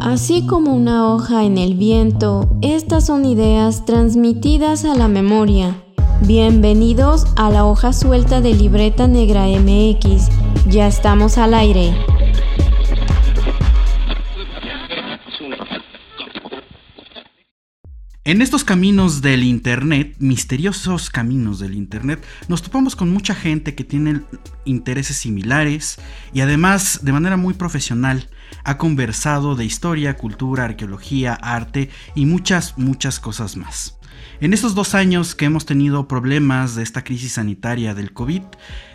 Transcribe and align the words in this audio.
Así 0.00 0.46
como 0.46 0.74
una 0.74 1.08
hoja 1.08 1.44
en 1.44 1.58
el 1.58 1.74
viento, 1.74 2.48
estas 2.62 3.04
son 3.04 3.26
ideas 3.26 3.84
transmitidas 3.84 4.86
a 4.86 4.94
la 4.94 5.08
memoria. 5.08 5.76
Bienvenidos 6.22 7.26
a 7.36 7.50
la 7.50 7.66
hoja 7.66 7.92
suelta 7.92 8.40
de 8.40 8.54
Libreta 8.54 9.06
Negra 9.06 9.44
MX. 9.44 10.30
Ya 10.68 10.86
estamos 10.86 11.36
al 11.36 11.52
aire. 11.52 11.94
En 18.24 18.40
estos 18.40 18.64
caminos 18.64 19.20
del 19.20 19.42
Internet, 19.42 20.16
misteriosos 20.18 21.10
caminos 21.10 21.58
del 21.58 21.74
Internet, 21.74 22.24
nos 22.48 22.62
topamos 22.62 22.96
con 22.96 23.10
mucha 23.10 23.34
gente 23.34 23.74
que 23.74 23.84
tiene 23.84 24.22
intereses 24.64 25.16
similares 25.16 25.98
y 26.32 26.40
además 26.40 27.00
de 27.02 27.12
manera 27.12 27.36
muy 27.36 27.52
profesional 27.52 28.28
ha 28.64 28.78
conversado 28.78 29.56
de 29.56 29.64
historia, 29.64 30.16
cultura, 30.16 30.64
arqueología, 30.64 31.34
arte 31.34 31.90
y 32.14 32.26
muchas, 32.26 32.78
muchas 32.78 33.20
cosas 33.20 33.56
más. 33.56 33.98
En 34.40 34.52
estos 34.52 34.74
dos 34.74 34.94
años 34.94 35.34
que 35.34 35.44
hemos 35.44 35.66
tenido 35.66 36.08
problemas 36.08 36.74
de 36.74 36.82
esta 36.82 37.04
crisis 37.04 37.32
sanitaria 37.32 37.94
del 37.94 38.12
COVID, 38.12 38.42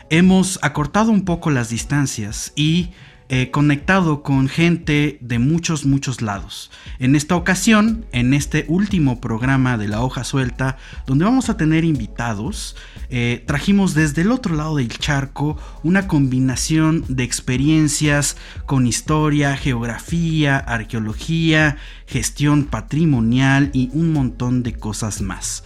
hemos 0.09 0.59
acortado 0.61 1.11
un 1.11 1.25
poco 1.25 1.51
las 1.51 1.69
distancias 1.69 2.51
y 2.55 2.89
eh, 3.27 3.49
conectado 3.49 4.21
con 4.21 4.47
gente 4.49 5.17
de 5.19 5.39
muchos, 5.39 5.85
muchos 5.85 6.21
lados. 6.21 6.69
En 6.99 7.15
esta 7.15 7.35
ocasión, 7.35 8.05
en 8.11 8.35
este 8.35 8.65
último 8.67 9.19
programa 9.19 9.77
de 9.77 9.87
la 9.87 10.01
hoja 10.01 10.23
suelta, 10.23 10.77
donde 11.07 11.25
vamos 11.25 11.49
a 11.49 11.57
tener 11.57 11.83
invitados, 11.83 12.75
eh, 13.09 13.43
trajimos 13.47 13.95
desde 13.95 14.21
el 14.21 14.31
otro 14.31 14.55
lado 14.55 14.75
del 14.75 14.89
charco 14.89 15.57
una 15.81 16.07
combinación 16.07 17.03
de 17.07 17.23
experiencias 17.23 18.37
con 18.67 18.85
historia, 18.85 19.57
geografía, 19.57 20.57
arqueología, 20.57 21.77
gestión 22.05 22.65
patrimonial 22.65 23.71
y 23.73 23.89
un 23.93 24.13
montón 24.13 24.61
de 24.61 24.73
cosas 24.73 25.21
más 25.21 25.63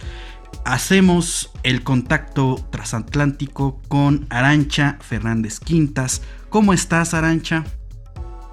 hacemos 0.64 1.50
el 1.62 1.82
contacto 1.82 2.64
transatlántico 2.70 3.80
con 3.88 4.26
Arancha 4.28 4.98
Fernández 5.00 5.58
Quintas, 5.58 6.22
¿Cómo 6.50 6.72
estás, 6.72 7.14
Arancha? 7.14 7.64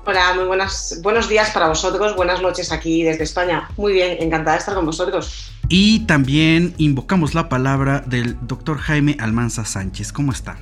Hola, 0.05 0.35
muy 0.35 0.45
buenas, 0.45 0.99
buenos 1.01 1.27
días 1.27 1.49
para 1.49 1.67
vosotros, 1.67 2.15
buenas 2.15 2.43
noches 2.43 2.71
aquí 2.71 3.01
desde 3.01 3.23
España. 3.23 3.67
Muy 3.75 3.91
bien, 3.91 4.17
encantada 4.21 4.51
de 4.51 4.59
estar 4.59 4.75
con 4.75 4.85
vosotros. 4.85 5.51
Y 5.67 6.01
también 6.01 6.75
invocamos 6.77 7.33
la 7.33 7.49
palabra 7.49 8.01
del 8.01 8.37
doctor 8.45 8.77
Jaime 8.77 9.17
Almanza 9.19 9.65
Sánchez. 9.65 10.13
¿Cómo 10.13 10.31
está? 10.31 10.59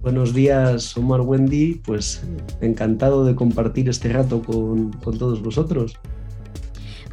Buenos 0.00 0.32
días, 0.32 0.96
Omar 0.96 1.20
Wendy. 1.20 1.74
Pues 1.84 2.22
encantado 2.62 3.26
de 3.26 3.34
compartir 3.34 3.90
este 3.90 4.10
rato 4.10 4.42
con, 4.42 4.92
con 4.92 5.18
todos 5.18 5.42
vosotros. 5.42 5.98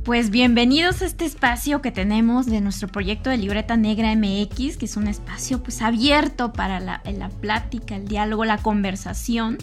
Pues 0.06 0.30
bienvenidos 0.30 1.02
a 1.02 1.06
este 1.06 1.26
espacio 1.26 1.82
que 1.82 1.90
tenemos 1.90 2.46
de 2.46 2.62
nuestro 2.62 2.88
proyecto 2.88 3.32
de 3.32 3.38
Libreta 3.38 3.76
Negra 3.76 4.16
MX, 4.16 4.78
que 4.78 4.86
es 4.86 4.98
un 4.98 5.08
espacio 5.08 5.64
pues 5.64 5.82
abierto 5.82 6.54
para 6.54 6.80
la, 6.80 7.02
la 7.12 7.30
plática, 7.30 7.96
el 7.96 8.08
diálogo, 8.08 8.46
la 8.46 8.60
conversación 8.60 9.58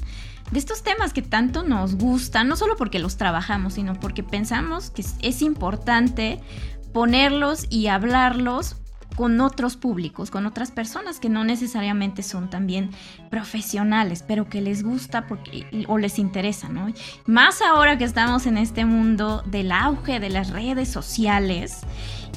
de 0.51 0.59
estos 0.59 0.83
temas 0.83 1.13
que 1.13 1.23
tanto 1.23 1.63
nos 1.63 1.95
gustan, 1.95 2.49
no 2.49 2.57
solo 2.57 2.75
porque 2.77 2.99
los 2.99 3.17
trabajamos, 3.17 3.75
sino 3.75 3.95
porque 3.95 4.25
pensamos 4.25 4.91
que 4.91 5.05
es 5.23 5.43
importante 5.43 6.41
ponerlos 6.93 7.69
y 7.71 7.87
hablarlos 7.87 8.82
con 9.17 9.41
otros 9.41 9.77
públicos, 9.77 10.31
con 10.31 10.47
otras 10.47 10.71
personas 10.71 11.21
que 11.21 11.29
no 11.29 11.45
necesariamente 11.45 12.23
son 12.23 12.51
también 12.51 12.91
profesionales, 13.31 14.25
pero 14.27 14.49
que 14.49 14.61
les 14.61 14.83
gusta 14.83 15.27
porque, 15.27 15.67
o 15.89 15.99
les 15.99 16.19
interesa, 16.19 16.69
¿no? 16.69 16.89
Más 17.27 17.63
ahora 17.63 17.99
que 17.99 18.05
estamos 18.05 18.47
en 18.47 18.59
este 18.59 18.85
mundo 18.85 19.43
del 19.47 19.73
auge 19.73 20.21
de 20.21 20.31
las 20.31 20.51
redes 20.51 20.89
sociales. 20.89 21.81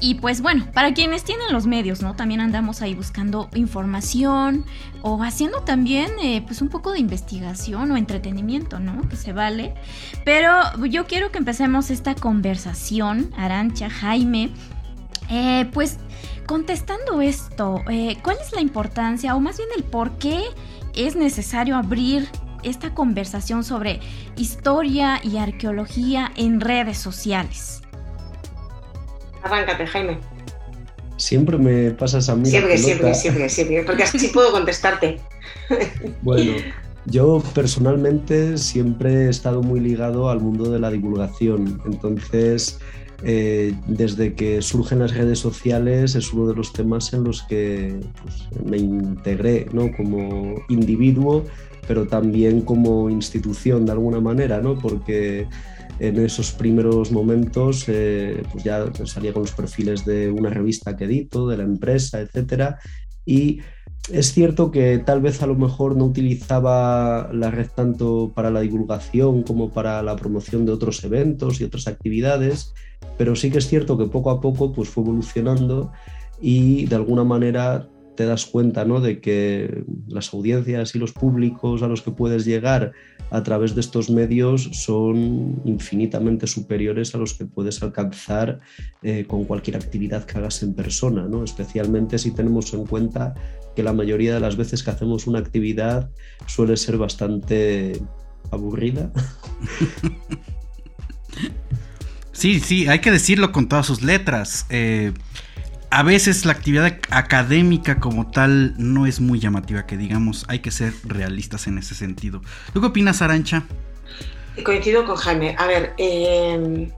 Y 0.02 0.16
pues 0.16 0.42
bueno, 0.42 0.68
para 0.74 0.94
quienes 0.94 1.24
tienen 1.24 1.54
los 1.54 1.68
medios, 1.68 2.02
¿no? 2.02 2.16
También 2.16 2.42
andamos 2.42 2.82
ahí 2.82 2.94
buscando 2.94 3.50
información 3.56 4.66
o 5.02 5.24
haciendo 5.24 5.62
también 5.62 6.12
eh, 6.22 6.44
pues 6.46 6.62
un 6.62 6.68
poco 6.68 6.92
de 6.92 7.00
investigación 7.00 7.92
o 7.92 7.98
entretenimiento, 7.98 8.80
¿no? 8.80 9.08
Que 9.08 9.16
se 9.16 9.32
vale. 9.32 9.74
Pero 10.26 10.52
yo 10.86 11.06
quiero 11.06 11.32
que 11.32 11.38
empecemos 11.38 11.92
esta 11.92 12.14
conversación, 12.14 13.32
Arancha, 13.38 13.90
Jaime, 13.90 14.52
eh, 15.30 15.70
pues 15.74 15.98
Contestando 16.46 17.22
esto, 17.22 17.82
eh, 17.90 18.18
¿cuál 18.24 18.38
es 18.40 18.54
la 18.54 18.62
importancia 18.62 19.36
o 19.36 19.40
más 19.40 19.58
bien 19.58 19.70
el 19.76 19.84
por 19.84 20.12
qué 20.20 20.42
es 20.96 21.16
necesario 21.16 21.76
abrir 21.76 22.30
esta 22.62 22.94
conversación 22.94 23.64
sobre 23.64 24.00
historia 24.38 25.20
y 25.24 25.38
arqueología 25.38 26.32
en 26.36 26.62
redes 26.62 27.00
sociales? 27.00 27.82
Arráncate, 29.42 29.88
Jaime. 29.88 30.20
Siempre 31.18 31.58
me 31.58 31.90
pasas 31.92 32.30
a 32.30 32.36
mí. 32.36 32.46
Siempre, 32.46 32.78
siempre, 32.78 33.16
siempre, 33.16 33.50
siempre, 33.50 33.84
porque 33.84 34.04
así 34.04 34.28
puedo 34.28 34.52
contestarte. 34.52 35.20
Bueno, 36.22 36.58
yo 37.06 37.42
personalmente 37.56 38.60
siempre 38.60 39.26
he 39.26 39.30
estado 39.30 39.64
muy 39.64 39.80
ligado 39.80 40.30
al 40.30 40.42
mundo 40.42 40.70
de 40.70 40.78
la 40.78 40.92
divulgación, 40.92 41.82
entonces 41.86 42.80
eh, 43.24 43.74
desde 43.88 44.34
que 44.34 44.62
surgen 44.62 45.00
las 45.00 45.16
redes 45.16 45.40
sociales 45.40 46.16
es 46.16 46.34
uno 46.34 46.48
de 46.48 46.56
los 46.56 46.74
temas 46.74 47.14
en 47.14 47.24
los 47.24 47.44
que 47.44 48.00
pues, 48.22 48.64
me 48.66 48.78
integré 48.78 49.68
¿no? 49.72 49.92
como 49.96 50.56
individuo, 50.70 51.46
pero 51.88 52.08
también 52.08 52.62
como 52.62 53.10
institución 53.10 53.86
de 53.86 53.94
alguna 53.94 54.20
manera, 54.20 54.60
¿no? 54.62 54.78
porque 54.78 55.48
en 56.00 56.20
esos 56.20 56.52
primeros 56.52 57.12
momentos 57.12 57.86
eh, 57.88 58.44
pues 58.52 58.64
ya 58.64 58.86
salía 59.06 59.32
con 59.32 59.44
los 59.44 59.54
perfiles 59.54 60.06
de 60.06 60.30
una 60.30 60.50
revista 60.50 60.98
que 60.98 61.06
edito, 61.06 61.48
de 61.48 61.58
la 61.58 61.64
empresa, 61.64 62.20
etcétera, 62.20 62.80
y 63.26 63.62
es 64.12 64.34
cierto 64.34 64.70
que 64.70 65.00
tal 65.00 65.22
vez 65.22 65.42
a 65.42 65.48
lo 65.48 65.56
mejor 65.56 65.96
no 65.96 66.06
utilizaba 66.06 67.30
la 67.34 67.50
red 67.50 67.68
tanto 67.74 68.32
para 68.36 68.52
la 68.52 68.62
divulgación 68.62 69.42
como 69.42 69.72
para 69.72 70.04
la 70.04 70.16
promoción 70.16 70.66
de 70.66 70.74
otros 70.74 71.04
eventos 71.04 71.60
y 71.60 71.64
otras 71.64 71.88
actividades, 71.88 72.74
pero 73.18 73.36
sí 73.36 73.52
que 73.52 73.60
es 73.60 73.68
cierto 73.68 73.98
que 73.98 74.06
poco 74.06 74.30
a 74.30 74.42
poco 74.42 74.72
pues, 74.74 74.90
fue 74.90 75.04
evolucionando 75.04 75.92
y 76.42 76.86
de 76.86 76.96
alguna 76.96 77.24
manera 77.24 77.88
te 78.16 78.26
das 78.26 78.46
cuenta 78.46 78.86
¿no? 78.86 79.02
de 79.02 79.20
que 79.20 79.84
las 80.08 80.34
audiencias 80.34 80.96
y 80.96 81.00
los 81.00 81.12
públicos 81.12 81.84
a 81.84 81.88
los 81.88 82.02
que 82.02 82.12
puedes 82.12 82.46
llegar 82.46 82.94
a 83.30 83.44
través 83.44 83.76
de 83.76 83.82
estos 83.82 84.10
medios 84.10 84.70
son 84.72 85.62
infinitamente 85.66 86.48
superiores 86.48 87.14
a 87.14 87.18
los 87.18 87.34
que 87.34 87.46
puedes 87.46 87.84
alcanzar 87.84 88.60
eh, 89.04 89.26
con 89.28 89.44
cualquier 89.44 89.76
actividad 89.76 90.24
que 90.26 90.38
hagas 90.38 90.64
en 90.64 90.74
persona, 90.74 91.28
¿no? 91.28 91.44
especialmente 91.44 92.18
si 92.18 92.32
tenemos 92.32 92.74
en 92.74 92.86
cuenta 92.86 93.34
que 93.76 93.84
la 93.84 93.94
mayoría 93.94 94.34
de 94.34 94.40
las 94.40 94.56
veces 94.56 94.84
que 94.84 94.92
hacemos 94.92 95.28
una 95.28 95.40
actividad 95.40 96.10
suele 96.48 96.78
ser 96.78 96.98
bastante 96.98 98.00
aburrida. 98.52 99.12
Sí, 102.36 102.60
sí, 102.60 102.88
hay 102.90 103.00
que 103.00 103.12
decirlo 103.12 103.54
con 103.54 103.70
todas 103.70 103.86
sus 103.86 104.02
letras. 104.02 104.66
Eh, 104.70 105.14
a 105.90 106.04
veces 106.04 106.44
la 106.44 106.52
actividad 106.52 107.00
académica 107.10 108.02
como 108.02 108.30
tal 108.30 108.76
no 108.78 109.06
es 109.06 109.22
muy 109.22 109.40
llamativa, 109.40 109.86
que 109.86 109.96
digamos, 109.96 110.44
hay 110.50 110.60
que 110.60 110.70
ser 110.70 110.94
realistas 111.06 111.68
en 111.68 111.78
ese 111.78 111.96
sentido. 111.96 112.42
¿Tú 112.74 112.82
qué 112.82 112.88
opinas, 112.88 113.22
Arancha? 113.22 113.64
Coincido 114.66 115.06
con 115.06 115.16
Jaime. 115.16 115.56
A 115.58 115.66
ver, 115.66 115.94
em, 115.98 116.92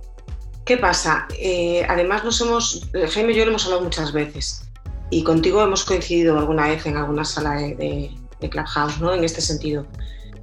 ¿qué 0.66 0.78
pasa? 0.78 1.28
Eh, 1.40 1.86
además 1.88 2.24
nos 2.24 2.42
hemos, 2.42 2.90
Jaime 3.14 3.34
y 3.34 3.36
yo 3.36 3.46
lo 3.46 3.52
hemos 3.52 3.66
hablado 3.66 3.84
muchas 3.84 4.12
veces 4.14 4.68
y 5.12 5.24
contigo 5.24 5.62
hemos 5.62 5.86
coincidido 5.86 6.40
alguna 6.40 6.68
vez 6.68 6.84
en 6.88 6.98
alguna 6.98 7.24
sala 7.24 7.52
de, 7.54 8.10
Clubhouse, 8.40 9.00
¿no? 9.00 9.14
En 9.14 9.24
este 9.24 9.42
sentido. 9.42 9.86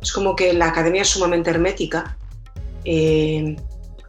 Es 0.00 0.12
como 0.12 0.36
que 0.36 0.52
la 0.52 0.66
academia 0.66 1.02
es 1.02 1.08
sumamente 1.08 1.50
hermética. 1.50 2.16
Eh, 2.84 3.56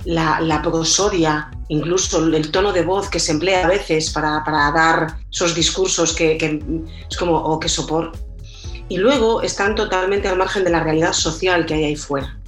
la, 0.05 0.61
prosodia, 0.63 1.51
incluso 1.67 2.25
el 2.25 2.51
tono 2.51 2.71
de 2.71 2.83
voz 2.83 3.09
que 3.09 3.19
se 3.19 3.31
emplea 3.31 3.65
a 3.65 3.67
veces 3.67 4.11
para, 4.11 4.43
dar 4.45 5.17
esos 5.31 5.55
discursos 5.55 6.13
que, 6.13 6.37
es 7.09 7.17
como, 7.17 7.37
o 7.37 7.59
que 7.59 7.69
sopor. 7.69 8.11
Y 8.87 8.97
luego 8.97 9.41
están 9.41 9.75
totalmente 9.75 10.27
al 10.27 10.37
margen 10.37 10.63
de 10.63 10.69
la 10.69 10.83
realidad 10.83 11.13
social 11.13 11.65
que 11.65 11.73
hay 11.73 11.83
ahí 11.85 11.95
fuera. 11.95 12.39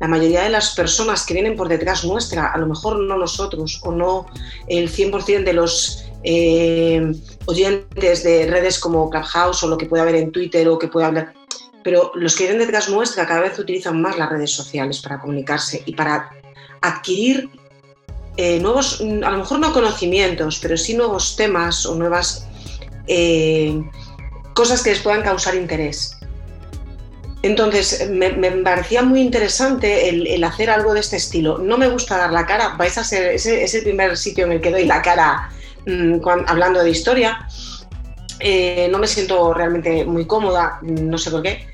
La 0.00 0.08
mayoría 0.08 0.42
de 0.42 0.50
las 0.50 0.74
personas 0.74 1.24
que 1.24 1.34
vienen 1.34 1.56
por 1.56 1.68
detrás 1.68 2.04
nuestra, 2.04 2.52
a 2.52 2.58
lo 2.58 2.66
mejor 2.66 2.98
no 2.98 3.16
nosotros 3.16 3.80
o 3.84 3.92
no 3.92 4.26
el 4.66 4.90
100% 4.90 5.44
de 5.44 5.52
los 5.52 6.04
eh, 6.24 7.12
oyentes 7.44 8.24
de 8.24 8.46
redes 8.46 8.78
como 8.80 9.08
Clubhouse 9.10 9.62
o 9.62 9.68
lo 9.68 9.78
que 9.78 9.86
puede 9.86 10.02
haber 10.02 10.16
en 10.16 10.32
Twitter 10.32 10.68
o 10.68 10.78
que 10.78 10.88
puede 10.88 11.06
hablar, 11.06 11.34
pero 11.84 12.10
los 12.14 12.34
que 12.34 12.44
vienen 12.44 12.60
detrás 12.60 12.88
nuestra 12.88 13.26
cada 13.26 13.40
vez 13.40 13.58
utilizan 13.58 14.00
más 14.00 14.18
las 14.18 14.30
redes 14.30 14.50
sociales 14.50 15.00
para 15.00 15.20
comunicarse 15.20 15.82
y 15.84 15.94
para 15.94 16.30
adquirir 16.82 17.48
eh, 18.36 18.60
nuevos, 18.60 19.00
a 19.00 19.30
lo 19.30 19.38
mejor 19.38 19.58
no 19.58 19.72
conocimientos, 19.72 20.58
pero 20.60 20.76
sí 20.76 20.94
nuevos 20.94 21.36
temas 21.36 21.84
o 21.84 21.94
nuevas 21.94 22.46
eh, 23.06 23.82
cosas 24.54 24.82
que 24.82 24.90
les 24.90 25.00
puedan 25.00 25.22
causar 25.22 25.54
interés. 25.54 26.18
Entonces, 27.42 28.08
me, 28.08 28.30
parecía 28.62 29.02
muy 29.02 29.20
interesante 29.20 30.08
el, 30.08 30.44
hacer 30.44 30.70
algo 30.70 30.94
de 30.94 31.00
este 31.00 31.16
estilo. 31.16 31.58
No 31.58 31.76
me 31.76 31.88
gusta 31.88 32.16
dar 32.16 32.32
la 32.32 32.46
cara, 32.46 32.76
vais 32.78 32.96
a 32.96 33.04
ser, 33.04 33.32
ese 33.32 33.64
es 33.64 33.74
el 33.74 33.82
primer 33.82 34.16
sitio 34.16 34.46
en 34.46 34.52
el 34.52 34.60
que 34.60 34.70
doy 34.70 34.84
la 34.84 35.02
cara 35.02 35.50
mm, 35.86 36.20
hablando 36.46 36.82
de 36.82 36.90
historia. 36.90 37.46
Eh, 38.38 38.88
no 38.90 38.98
me 38.98 39.08
siento 39.08 39.52
realmente 39.52 40.04
muy 40.04 40.24
cómoda, 40.26 40.78
no 40.82 41.18
sé 41.18 41.30
por 41.30 41.42
qué, 41.42 41.66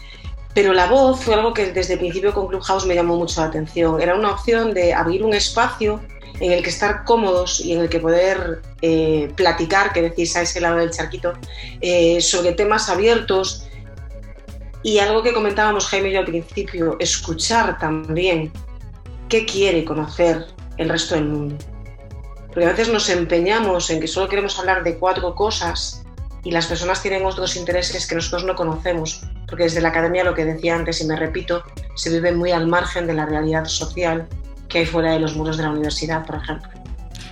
pero 0.58 0.72
la 0.72 0.88
voz 0.88 1.20
fue 1.20 1.34
algo 1.34 1.54
que 1.54 1.70
desde 1.70 1.92
el 1.92 2.00
principio 2.00 2.34
con 2.34 2.48
Clubhouse 2.48 2.84
me 2.84 2.96
llamó 2.96 3.16
mucho 3.16 3.40
la 3.40 3.46
atención. 3.46 4.02
Era 4.02 4.16
una 4.16 4.32
opción 4.32 4.74
de 4.74 4.92
abrir 4.92 5.22
un 5.22 5.32
espacio 5.32 6.00
en 6.40 6.50
el 6.50 6.64
que 6.64 6.70
estar 6.70 7.04
cómodos 7.04 7.60
y 7.60 7.74
en 7.74 7.82
el 7.82 7.88
que 7.88 8.00
poder 8.00 8.60
eh, 8.82 9.32
platicar, 9.36 9.92
que 9.92 10.02
decís 10.02 10.34
a 10.34 10.42
ese 10.42 10.60
lado 10.60 10.78
del 10.78 10.90
charquito, 10.90 11.34
eh, 11.80 12.20
sobre 12.20 12.54
temas 12.54 12.88
abiertos 12.88 13.68
y 14.82 14.98
algo 14.98 15.22
que 15.22 15.32
comentábamos 15.32 15.86
Jaime 15.86 16.08
y 16.08 16.14
yo 16.14 16.18
al 16.18 16.24
principio, 16.24 16.96
escuchar 16.98 17.78
también 17.78 18.50
qué 19.28 19.46
quiere 19.46 19.84
conocer 19.84 20.44
el 20.76 20.88
resto 20.88 21.14
del 21.14 21.26
mundo. 21.26 21.56
Porque 22.48 22.64
a 22.64 22.70
veces 22.70 22.88
nos 22.88 23.08
empeñamos 23.10 23.90
en 23.90 24.00
que 24.00 24.08
solo 24.08 24.28
queremos 24.28 24.58
hablar 24.58 24.82
de 24.82 24.98
cuatro 24.98 25.36
cosas 25.36 26.04
y 26.48 26.50
las 26.50 26.64
personas 26.64 27.02
tienen 27.02 27.26
otros 27.26 27.56
intereses 27.56 28.06
que 28.06 28.14
nosotros 28.14 28.44
no 28.44 28.54
conocemos, 28.54 29.20
porque 29.46 29.64
desde 29.64 29.82
la 29.82 29.90
academia, 29.90 30.24
lo 30.24 30.34
que 30.34 30.46
decía 30.46 30.76
antes 30.76 30.98
y 31.02 31.04
me 31.04 31.14
repito, 31.14 31.62
se 31.94 32.08
vive 32.08 32.32
muy 32.32 32.52
al 32.52 32.66
margen 32.66 33.06
de 33.06 33.12
la 33.12 33.26
realidad 33.26 33.66
social 33.66 34.26
que 34.66 34.78
hay 34.78 34.86
fuera 34.86 35.12
de 35.12 35.18
los 35.18 35.36
muros 35.36 35.58
de 35.58 35.64
la 35.64 35.70
universidad, 35.70 36.24
por 36.24 36.36
ejemplo. 36.36 36.70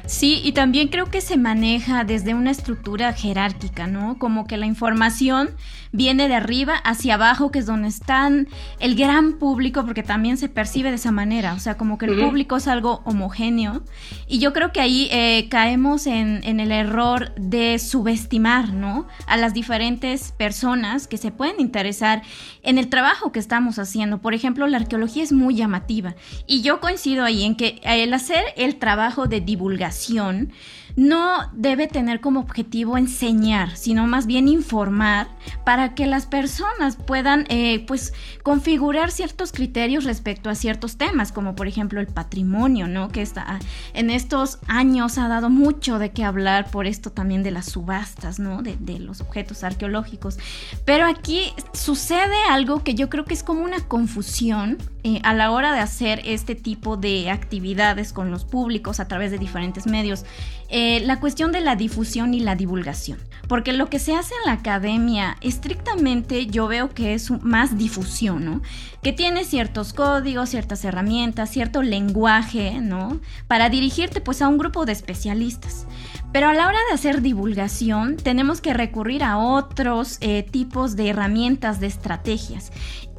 Sí, 0.07 0.41
y 0.45 0.53
también 0.53 0.87
creo 0.89 1.07
que 1.07 1.21
se 1.21 1.37
maneja 1.37 2.05
desde 2.05 2.35
una 2.35 2.53
estructura 2.53 3.13
jerárquica, 3.13 3.89
¿no? 3.89 4.19
Como 4.19 4.47
que 4.47 4.57
la 4.57 4.67
información 4.67 5.51
viene 5.91 6.29
de 6.29 6.35
arriba 6.35 6.77
hacia 6.77 7.15
abajo, 7.15 7.51
que 7.51 7.59
es 7.59 7.67
donde 7.67 7.89
están 7.89 8.49
el 8.79 8.95
gran 8.95 9.35
público, 9.39 9.85
porque 9.85 10.03
también 10.03 10.37
se 10.37 10.49
percibe 10.49 10.91
de 10.91 10.97
esa 10.97 11.11
manera, 11.11 11.55
o 11.55 11.59
sea, 11.59 11.77
como 11.77 11.99
que 11.99 12.07
el 12.07 12.21
público 12.21 12.57
es 12.57 12.69
algo 12.69 13.03
homogéneo. 13.05 13.83
Y 14.29 14.39
yo 14.39 14.53
creo 14.53 14.73
que 14.73 14.81
ahí 14.81 15.09
eh, 15.11 15.49
caemos 15.49 16.07
en, 16.07 16.41
en, 16.45 16.61
el 16.61 16.71
error 16.71 17.35
de 17.37 17.79
subestimar, 17.79 18.73
¿no? 18.73 19.09
A 19.27 19.37
las 19.37 19.55
diferentes 19.55 20.33
personas 20.33 21.09
que 21.09 21.17
se 21.17 21.33
pueden 21.33 21.61
interesar 21.61 22.23
en 22.63 22.79
el 22.79 22.89
trabajo 22.89 23.33
que 23.33 23.41
estamos 23.41 23.79
haciendo. 23.79 24.19
Por 24.19 24.35
ejemplo, 24.35 24.67
la 24.67 24.77
arqueología 24.77 25.23
es 25.23 25.33
muy 25.33 25.57
llamativa. 25.57 26.15
Y 26.47 26.63
yo 26.63 26.81
coincido 26.81 27.25
ahí 27.25 27.43
en 27.43 27.57
que 27.57 27.81
el 27.83 28.13
hacer 28.13 28.45
el 28.57 28.77
trabajo 28.77 29.27
de 29.27 29.41
divulgación, 29.41 29.96
relación 29.97 30.53
no 30.97 31.51
debe 31.53 31.87
tener 31.89 32.21
como 32.21 32.41
objetivo 32.41 32.97
enseñar, 32.97 33.77
sino 33.77 34.07
más 34.07 34.27
bien 34.27 34.49
informar 34.49 35.29
para 35.65 35.95
que 35.95 36.07
las 36.07 36.25
personas 36.25 36.97
puedan 36.97 37.45
eh, 37.51 37.85
pues 37.87 38.15
configurar 38.43 39.11
ciertos 39.11 39.53
criterios 39.53 40.05
respecto 40.05 40.49
a 40.49 40.55
ciertos 40.55 40.97
temas, 40.97 41.33
como 41.33 41.55
por 41.55 41.69
ejemplo 41.69 42.01
el 42.01 42.07
patrimonio, 42.07 42.89
¿no? 42.89 43.11
Que 43.11 43.21
está, 43.21 43.59
en 43.93 44.09
estos 44.09 44.59
años 44.69 45.19
ha 45.19 45.29
dado 45.29 45.51
mucho 45.51 45.99
de 45.99 46.11
qué 46.13 46.25
hablar 46.25 46.71
por 46.71 46.87
esto 46.87 47.13
también 47.13 47.43
de 47.43 47.51
las 47.51 47.67
subastas, 47.67 48.39
¿no? 48.39 48.63
De, 48.63 48.77
los 48.97 49.21
objetos 49.21 49.63
arqueológicos. 49.63 50.39
Pero 50.87 51.07
aquí 51.07 51.53
sucede 51.75 52.35
algo 52.49 52.83
que 52.83 52.95
yo 52.95 53.11
creo 53.11 53.27
que 53.27 53.35
es 53.35 53.43
como 53.43 53.63
una 53.63 53.81
confusión 53.81 54.79
eh, 55.05 55.21
a 55.23 55.35
la 55.35 55.51
hora 55.51 55.73
de 55.75 55.81
hacer 55.81 56.23
este 56.25 56.55
tipo 56.55 56.97
de 56.97 57.31
actividades 57.31 58.15
con 58.15 58.31
los 58.31 58.47
públicos 58.47 58.99
a 58.99 59.07
través 59.07 59.31
de 59.31 59.39
diferentes 59.39 59.87
medios. 59.87 60.25
Eh, 60.71 60.86
la 61.05 61.21
cuestión 61.21 61.53
de 61.53 61.61
la 61.61 61.77
difusión 61.77 62.35
y 62.35 62.41
la 62.41 62.57
divulgación. 62.57 63.19
Porque 63.49 63.73
lo 63.73 63.89
que 63.89 63.99
se 63.99 64.15
hace 64.15 64.35
en 64.35 64.47
la 64.47 64.59
academia, 64.59 65.37
estrictamente 65.41 66.47
yo 66.47 66.67
veo 66.67 66.91
que 66.91 67.15
es 67.15 67.31
más 67.43 67.79
difusión, 67.79 68.45
¿no? 68.45 68.63
Que 69.03 69.13
tiene 69.13 69.45
ciertos 69.45 69.93
códigos, 69.93 70.51
ciertas 70.51 70.85
herramientas, 70.85 71.51
cierto 71.51 71.83
lenguaje, 71.83 72.81
¿no? 72.81 73.21
Para 73.47 73.69
dirigirte 73.69 74.21
pues 74.21 74.43
a 74.43 74.49
un 74.49 74.59
grupo 74.59 74.85
de 74.85 74.93
especialistas. 74.93 75.87
Pero 76.33 76.49
a 76.49 76.55
la 76.55 76.67
hora 76.67 76.79
de 76.89 76.95
hacer 76.95 77.23
divulgación 77.23 78.17
tenemos 78.17 78.61
que 78.61 78.75
recurrir 78.75 79.23
a 79.23 79.39
otros 79.39 80.19
eh, 80.21 80.43
tipos 80.43 80.97
de 80.97 81.09
herramientas, 81.09 81.79
de 81.81 81.87
estrategias. 81.87 82.73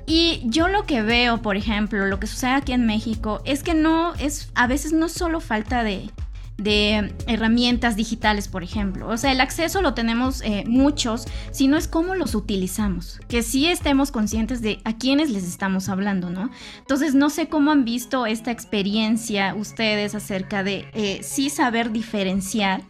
Y 0.06 0.42
yo 0.46 0.70
lo 0.70 0.86
que 0.86 1.02
veo, 1.02 1.42
por 1.42 1.58
ejemplo, 1.58 2.06
lo 2.06 2.20
que 2.20 2.28
sucede 2.28 2.52
aquí 2.52 2.72
en 2.72 2.86
México, 2.86 3.42
es 3.44 3.62
que 3.62 3.74
no 3.74 4.14
es, 4.16 4.52
a 4.56 4.66
veces 4.66 4.94
no 4.94 5.10
solo 5.10 5.42
falta 5.42 5.84
de, 5.84 6.10
de 6.58 7.14
herramientas 7.28 7.96
digitales, 7.96 8.48
por 8.48 8.64
ejemplo. 8.64 9.08
O 9.08 9.18
sea, 9.18 9.32
el 9.32 9.42
acceso 9.42 9.82
lo 9.82 9.94
tenemos 9.94 10.42
eh, 10.42 10.64
muchos, 10.68 11.28
sino 11.52 11.78
es 11.78 11.88
cómo 11.88 12.16
los 12.16 12.36
utilizamos, 12.36 13.20
que 13.28 13.44
sí 13.44 13.68
estemos 13.68 14.12
conscientes 14.12 14.62
de 14.62 14.80
a 14.84 14.98
quiénes 14.98 15.30
les 15.30 15.44
estamos 15.44 15.88
hablando, 15.88 16.30
¿no? 16.30 16.50
Entonces, 16.80 17.14
no 17.14 17.30
sé 17.30 17.48
cómo 17.48 17.72
han 17.72 17.86
visto 17.86 18.26
esta 18.26 18.52
experiencia 18.52 19.54
ustedes 19.56 20.16
acerca 20.16 20.64
de 20.64 20.90
eh, 20.94 21.20
sí 21.24 21.50
saber 21.50 21.92
diferenciar. 21.92 22.82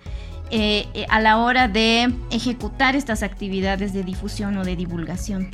Eh, 0.50 1.06
a 1.10 1.20
la 1.20 1.40
hora 1.40 1.68
de 1.68 2.14
ejecutar 2.32 2.96
estas 2.96 3.22
actividades 3.22 3.92
de 3.92 4.04
difusión 4.04 4.58
o 4.58 4.64
de 4.64 4.78
divulgación. 4.78 5.52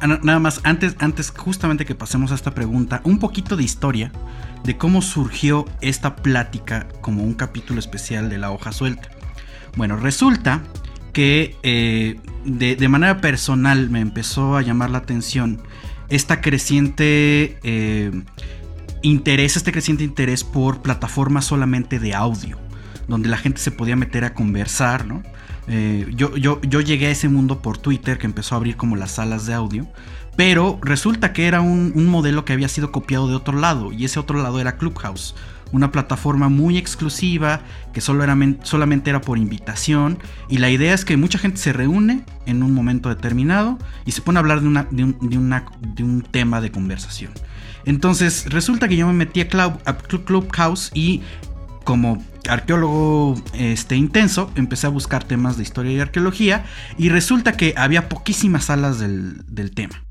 Nada 0.00 0.38
más, 0.38 0.60
antes, 0.62 0.94
antes 1.00 1.32
justamente 1.32 1.84
que 1.84 1.96
pasemos 1.96 2.30
a 2.30 2.36
esta 2.36 2.52
pregunta, 2.52 3.00
un 3.02 3.18
poquito 3.18 3.56
de 3.56 3.64
historia 3.64 4.12
de 4.64 4.76
cómo 4.76 5.02
surgió 5.02 5.64
esta 5.80 6.16
plática 6.16 6.86
como 7.00 7.22
un 7.22 7.34
capítulo 7.34 7.80
especial 7.80 8.28
de 8.28 8.38
la 8.38 8.50
hoja 8.50 8.72
suelta. 8.72 9.08
Bueno, 9.76 9.96
resulta 9.96 10.62
que 11.12 11.56
eh, 11.62 12.20
de, 12.44 12.88
manera 12.88 13.20
personal 13.20 13.90
me 13.90 14.00
empezó 14.00 14.56
a 14.56 14.62
llamar 14.62 14.90
la 14.90 14.98
atención 14.98 15.60
esta 16.08 16.40
creciente 16.40 17.58
eh, 17.62 18.10
interés, 19.02 19.56
este 19.56 19.72
creciente 19.72 20.04
interés 20.04 20.44
por 20.44 20.82
plataformas 20.82 21.44
solamente 21.44 21.98
de 21.98 22.14
audio, 22.14 22.58
donde 23.08 23.28
la 23.28 23.36
gente 23.36 23.60
se 23.60 23.70
podía 23.70 23.96
meter 23.96 24.24
a 24.24 24.34
conversar, 24.34 25.06
¿no? 25.06 25.22
Eh, 25.70 26.06
yo, 26.14 26.34
yo, 26.36 26.60
yo 26.62 26.80
llegué 26.80 27.08
a 27.08 27.10
ese 27.10 27.28
mundo 27.28 27.60
por 27.60 27.76
Twitter 27.76 28.16
que 28.16 28.26
empezó 28.26 28.54
a 28.54 28.58
abrir 28.58 28.76
como 28.76 28.96
las 28.96 29.12
salas 29.12 29.44
de 29.46 29.52
audio. 29.52 29.86
Pero 30.38 30.78
resulta 30.82 31.32
que 31.32 31.48
era 31.48 31.60
un, 31.60 32.06
modelo 32.06 32.44
que 32.44 32.52
había 32.52 32.68
sido 32.68 32.92
copiado 32.92 33.26
de 33.26 33.34
otro 33.34 33.58
lado. 33.58 33.92
Y 33.92 34.04
ese 34.04 34.20
otro 34.20 34.40
lado 34.40 34.60
era 34.60 34.76
Clubhouse. 34.76 35.34
Una 35.72 35.90
plataforma 35.90 36.48
muy 36.48 36.78
exclusiva 36.78 37.62
que 37.92 38.00
solo 38.00 38.22
era, 38.22 38.36
solamente 38.62 39.10
era 39.10 39.20
por 39.20 39.36
invitación. 39.36 40.20
Y 40.48 40.58
la 40.58 40.70
idea 40.70 40.94
es 40.94 41.04
que 41.04 41.16
mucha 41.16 41.40
gente 41.40 41.58
se 41.58 41.72
reúne 41.72 42.24
en 42.46 42.62
un 42.62 42.72
momento 42.72 43.08
determinado 43.08 43.78
y 44.06 44.12
se 44.12 44.22
pone 44.22 44.38
a 44.38 44.42
hablar 44.42 44.60
de, 44.60 44.68
un, 44.68 46.24
tema 46.30 46.60
de 46.60 46.70
conversación. 46.70 47.32
Entonces 47.84 48.44
resulta 48.48 48.86
que 48.86 48.94
yo 48.94 49.08
me 49.08 49.14
metí 49.14 49.40
a, 49.40 49.48
Clubhouse 49.48 50.92
y 50.94 51.20
como 51.82 52.24
arqueólogo 52.48 53.34
este, 53.54 53.96
intenso, 53.96 54.52
empecé 54.54 54.86
a 54.86 54.90
buscar 54.90 55.24
temas 55.24 55.56
de 55.56 55.64
historia 55.64 55.90
y 55.90 55.98
arqueología 55.98 56.64
y 56.96 57.08
resulta 57.08 57.54
que 57.54 57.74
había 57.76 58.08
poquísimas 58.08 58.66
salas 58.66 59.00
del, 59.00 59.72
tema. 59.74 60.07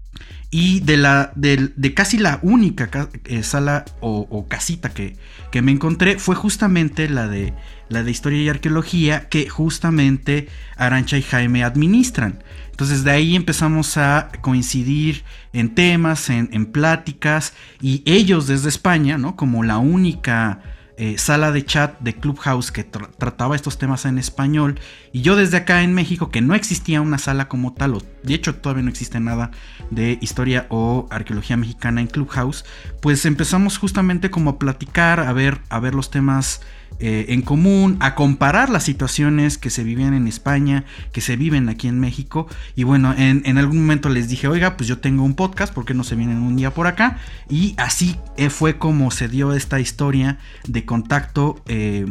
Y 0.50 0.80
de, 0.80 0.96
la, 0.96 1.34
de, 1.36 1.94
casi 1.94 2.18
la 2.18 2.39
única 2.42 3.10
eh, 3.25 3.44
sala 3.44 3.84
o, 4.00 4.48
casita 4.48 4.89
que, 4.89 5.18
que, 5.51 5.62
me 5.62 5.74
encontré 5.74 6.20
fue 6.20 6.36
justamente 6.36 7.10
la 7.10 7.27
de, 7.27 7.54
la 7.89 8.04
de 8.04 8.12
historia 8.12 8.42
y 8.42 8.48
arqueología 8.48 9.27
que 9.27 9.50
justamente 9.50 10.48
Arancha 10.77 11.18
y 11.18 11.22
Jaime 11.22 11.66
administran. 11.66 12.44
Entonces 12.72 13.04
de 13.04 13.12
ahí 13.12 13.36
empezamos 13.36 13.98
a 13.98 14.30
coincidir 14.42 15.24
en 15.51 15.75
temas, 15.75 16.30
en, 16.30 16.50
en 16.54 16.68
pláticas 16.68 17.54
y 17.82 18.04
ellos 18.06 18.48
desde 18.48 18.70
España, 18.70 19.18
¿no? 19.18 19.36
Como 19.36 19.63
la 19.63 19.80
única 19.80 20.62
eh, 20.98 21.18
sala 21.20 21.51
de 21.51 21.63
chat 21.63 22.00
de 22.00 22.16
Clubhouse 22.16 22.72
que 22.72 22.84
trataba 22.84 23.56
estos 23.56 23.77
temas 23.77 24.06
en 24.06 24.18
español. 24.18 24.80
Y 25.13 25.22
yo 25.22 25.36
desde 25.36 25.58
acá 25.58 25.84
en 25.84 25.94
México, 25.94 26.32
que 26.32 26.42
no 26.42 26.56
existía 26.56 27.01
una 27.01 27.20
sala 27.20 27.48
como 27.48 27.74
tal, 27.74 27.94
o 27.94 28.04
de 28.24 28.34
hecho 28.34 28.56
todavía 28.56 28.84
no 28.84 28.89
existe 28.89 29.20
nada 29.20 29.51
de 29.92 30.18
historia 30.22 30.66
o 30.70 31.08
arqueología 31.12 31.56
mexicana 31.56 32.01
en 32.01 32.08
Clubhouse, 32.08 32.66
pues 33.00 33.25
empezamos 33.25 33.77
justamente 33.77 34.32
como 34.32 34.50
a 34.51 34.60
platicar, 34.60 35.20
a 35.20 35.34
ver, 35.34 35.60
a 35.70 35.80
ver 35.80 35.94
los 35.94 36.10
temas 36.10 36.62
eh, 37.00 37.25
en 37.29 37.44
común, 37.44 37.98
a 38.00 38.15
comparar 38.15 38.70
las 38.70 38.84
situaciones 38.84 39.60
que 39.60 39.70
se 39.70 39.84
vivían 39.84 40.15
en 40.15 40.27
España, 40.27 40.84
que 41.12 41.22
se 41.22 41.36
viven 41.36 41.70
aquí 41.70 41.88
en 41.88 42.00
México. 42.00 42.48
Y 42.75 42.84
bueno, 42.84 43.13
en, 43.15 43.58
algún 43.58 43.82
momento 43.82 44.10
les 44.10 44.29
dije, 44.29 44.48
oiga, 44.48 44.77
pues 44.77 44.89
yo 44.89 44.98
tengo 44.98 45.24
un 45.24 45.36
podcast, 45.36 45.74
¿por 45.74 45.86
qué 45.86 45.94
no 45.94 46.03
se 46.03 46.15
vienen 46.15 46.38
un 46.38 46.56
día 46.56 46.74
por 46.74 46.88
acá? 46.88 47.20
Y 47.50 47.75
así 47.77 48.15
eh, 48.36 48.50
fue 48.50 48.77
como 48.79 49.12
se 49.12 49.27
dio 49.27 49.53
esta 49.53 49.79
historia 49.79 50.39
de 50.67 50.86
contacto. 50.86 51.62
Eh, 51.67 52.08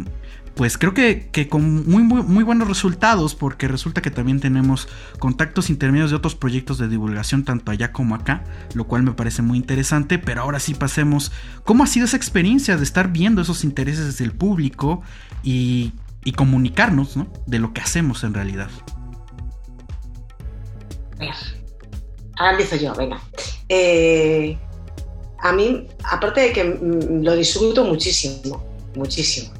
pues 0.56 0.78
creo 0.78 0.94
que, 0.94 1.48
con 1.50 1.86
muy, 1.86 2.02
muy, 2.02 2.42
buenos 2.42 2.66
resultados, 2.66 3.34
porque 3.34 3.68
resulta 3.68 4.00
que 4.00 4.10
también 4.10 4.40
tenemos 4.40 4.88
contactos 5.18 5.68
intermedios 5.68 6.08
de 6.08 6.16
otros 6.16 6.34
proyectos 6.34 6.78
de 6.78 6.88
divulgación, 6.88 7.44
tanto 7.44 7.70
allá 7.70 7.92
como 7.92 8.14
acá, 8.14 8.42
lo 8.72 8.86
cual 8.86 9.02
me 9.02 9.12
parece 9.12 9.42
muy 9.42 9.58
interesante, 9.58 10.18
pero 10.18 10.40
ahora 10.40 10.58
sí 10.58 10.72
pasemos, 10.72 11.30
¿cómo 11.64 11.84
ha 11.84 11.86
sido 11.86 12.06
esa 12.06 12.16
experiencia 12.16 12.78
de 12.78 12.84
estar 12.84 13.12
viendo 13.12 13.42
esos 13.42 13.64
intereses 13.64 14.16
del 14.16 14.32
público 14.32 15.02
y, 15.42 15.92
comunicarnos 16.36 17.16
de 17.46 17.58
lo 17.58 17.72
que 17.72 17.82
hacemos 17.82 18.24
en 18.24 18.34
realidad? 18.34 18.70
Ahora 22.38 22.52
empiezo 22.52 22.76
yo, 22.76 22.94
venga. 22.94 23.20
eh, 23.68 24.58
a 25.38 25.52
mí, 25.52 25.86
aparte 26.04 26.40
de 26.40 26.52
que 26.52 26.64
lo 27.22 27.36
disfruto 27.36 27.84
muchísimo, 27.84 28.64
muchísimo, 28.94 29.55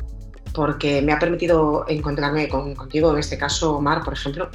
porque 0.56 1.02
me 1.02 1.12
ha 1.12 1.18
permitido 1.18 1.84
encontrarme 1.86 2.48
contigo, 2.48 3.12
en 3.12 3.18
este 3.18 3.36
caso, 3.36 3.76
Omar, 3.76 4.02
por 4.02 4.14
ejemplo, 4.14 4.48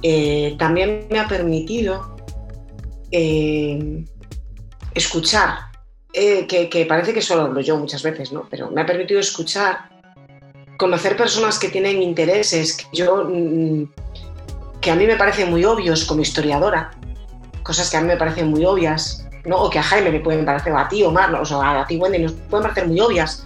eh, 0.00 0.54
también 0.56 1.08
me 1.10 1.18
ha 1.18 1.26
permitido 1.26 2.16
eh, 3.10 4.04
escuchar, 4.94 5.58
que, 6.12 6.86
parece 6.88 7.12
que 7.12 7.20
solo 7.20 7.42
hablo 7.42 7.60
yo 7.60 7.76
muchas 7.76 8.04
veces, 8.04 8.30
¿no? 8.30 8.46
Pero 8.48 8.70
me 8.70 8.82
ha 8.82 8.86
permitido 8.86 9.18
escuchar, 9.18 9.90
conocer 10.78 11.16
personas 11.16 11.58
que 11.58 11.70
tienen 11.70 12.00
intereses 12.04 12.76
que 12.76 12.84
yo, 12.96 13.24
mm, 13.28 13.90
que 14.80 14.92
a 14.92 14.94
mí 14.94 15.08
me 15.08 15.16
parecen 15.16 15.50
muy 15.50 15.64
obvios 15.64 16.04
como 16.04 16.22
historiadora, 16.22 16.92
cosas 17.64 17.90
que 17.90 17.96
a 17.96 18.00
mí 18.00 18.06
me 18.06 18.16
parecen 18.16 18.46
muy 18.46 18.64
obvias, 18.64 19.26
¿no? 19.44 19.56
o 19.56 19.70
que 19.70 19.80
a 19.80 19.82
Jaime 19.82 20.12
le 20.12 20.20
pueden 20.20 20.44
parecer, 20.44 20.72
o 20.72 20.78
a 20.78 20.88
ti, 20.88 21.02
Omar, 21.02 21.34
o 21.34 21.44
sea, 21.44 21.80
a 21.80 21.86
ti, 21.88 21.96
Wendy, 21.96 22.20
nos 22.20 22.32
pueden 22.32 22.62
parecer 22.62 22.86
muy 22.86 23.00
obvias. 23.00 23.45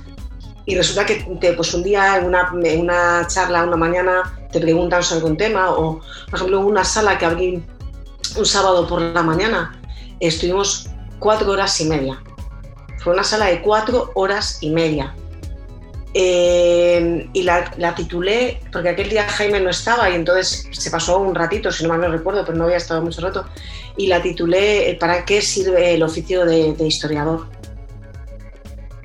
Y 0.71 0.77
resulta 0.77 1.05
que 1.05 1.25
pues 1.57 1.75
un 1.75 1.83
día 1.83 2.17
en 2.17 2.27
una, 2.27 2.49
en 2.63 2.81
una 2.83 3.27
charla, 3.27 3.65
una 3.65 3.77
mañana, 3.77 4.39
te 4.53 4.61
preguntan 4.61 5.03
sobre 5.03 5.25
un 5.25 5.37
tema, 5.37 5.73
o 5.73 5.99
por 6.27 6.35
ejemplo, 6.37 6.61
en 6.61 6.65
una 6.65 6.85
sala 6.85 7.19
que 7.19 7.27
abrí 7.27 7.61
un 8.37 8.47
sábado 8.47 8.87
por 8.87 9.03
la 9.03 9.21
mañana, 9.25 9.81
estuvimos 10.21 10.89
cuatro 11.19 11.51
horas 11.51 11.81
y 11.81 11.87
media. 11.87 12.23
Fue 13.01 13.13
una 13.13 13.25
sala 13.25 13.47
de 13.47 13.63
cuatro 13.63 14.13
horas 14.15 14.59
y 14.61 14.71
media. 14.71 15.13
Eh, 16.15 17.29
y 17.33 17.43
la, 17.43 17.95
titulé, 17.97 18.61
porque 18.71 18.91
aquel 18.91 19.09
día 19.09 19.29
Jaime 19.29 19.59
no 19.59 19.71
estaba 19.71 20.09
y 20.09 20.15
entonces 20.15 20.69
se 20.71 20.91
pasó 20.93 21.19
un 21.19 21.35
ratito, 21.35 21.73
si 21.73 21.83
no 21.83 21.89
mal 21.89 22.01
no 22.01 22.09
recuerdo, 22.13 22.45
pero 22.45 22.57
no 22.57 22.67
había 22.67 22.77
estado 22.77 23.03
mucho 23.03 23.23
rato, 23.23 23.45
y 23.97 24.07
la 24.07 24.23
titulé 24.23 24.91
eh, 24.91 24.95
¿Para 24.95 25.25
qué 25.25 25.43
sirve 25.43 25.95
el 25.95 26.05
oficio 26.05 26.45
de, 26.45 26.77
historiador? 26.87 27.49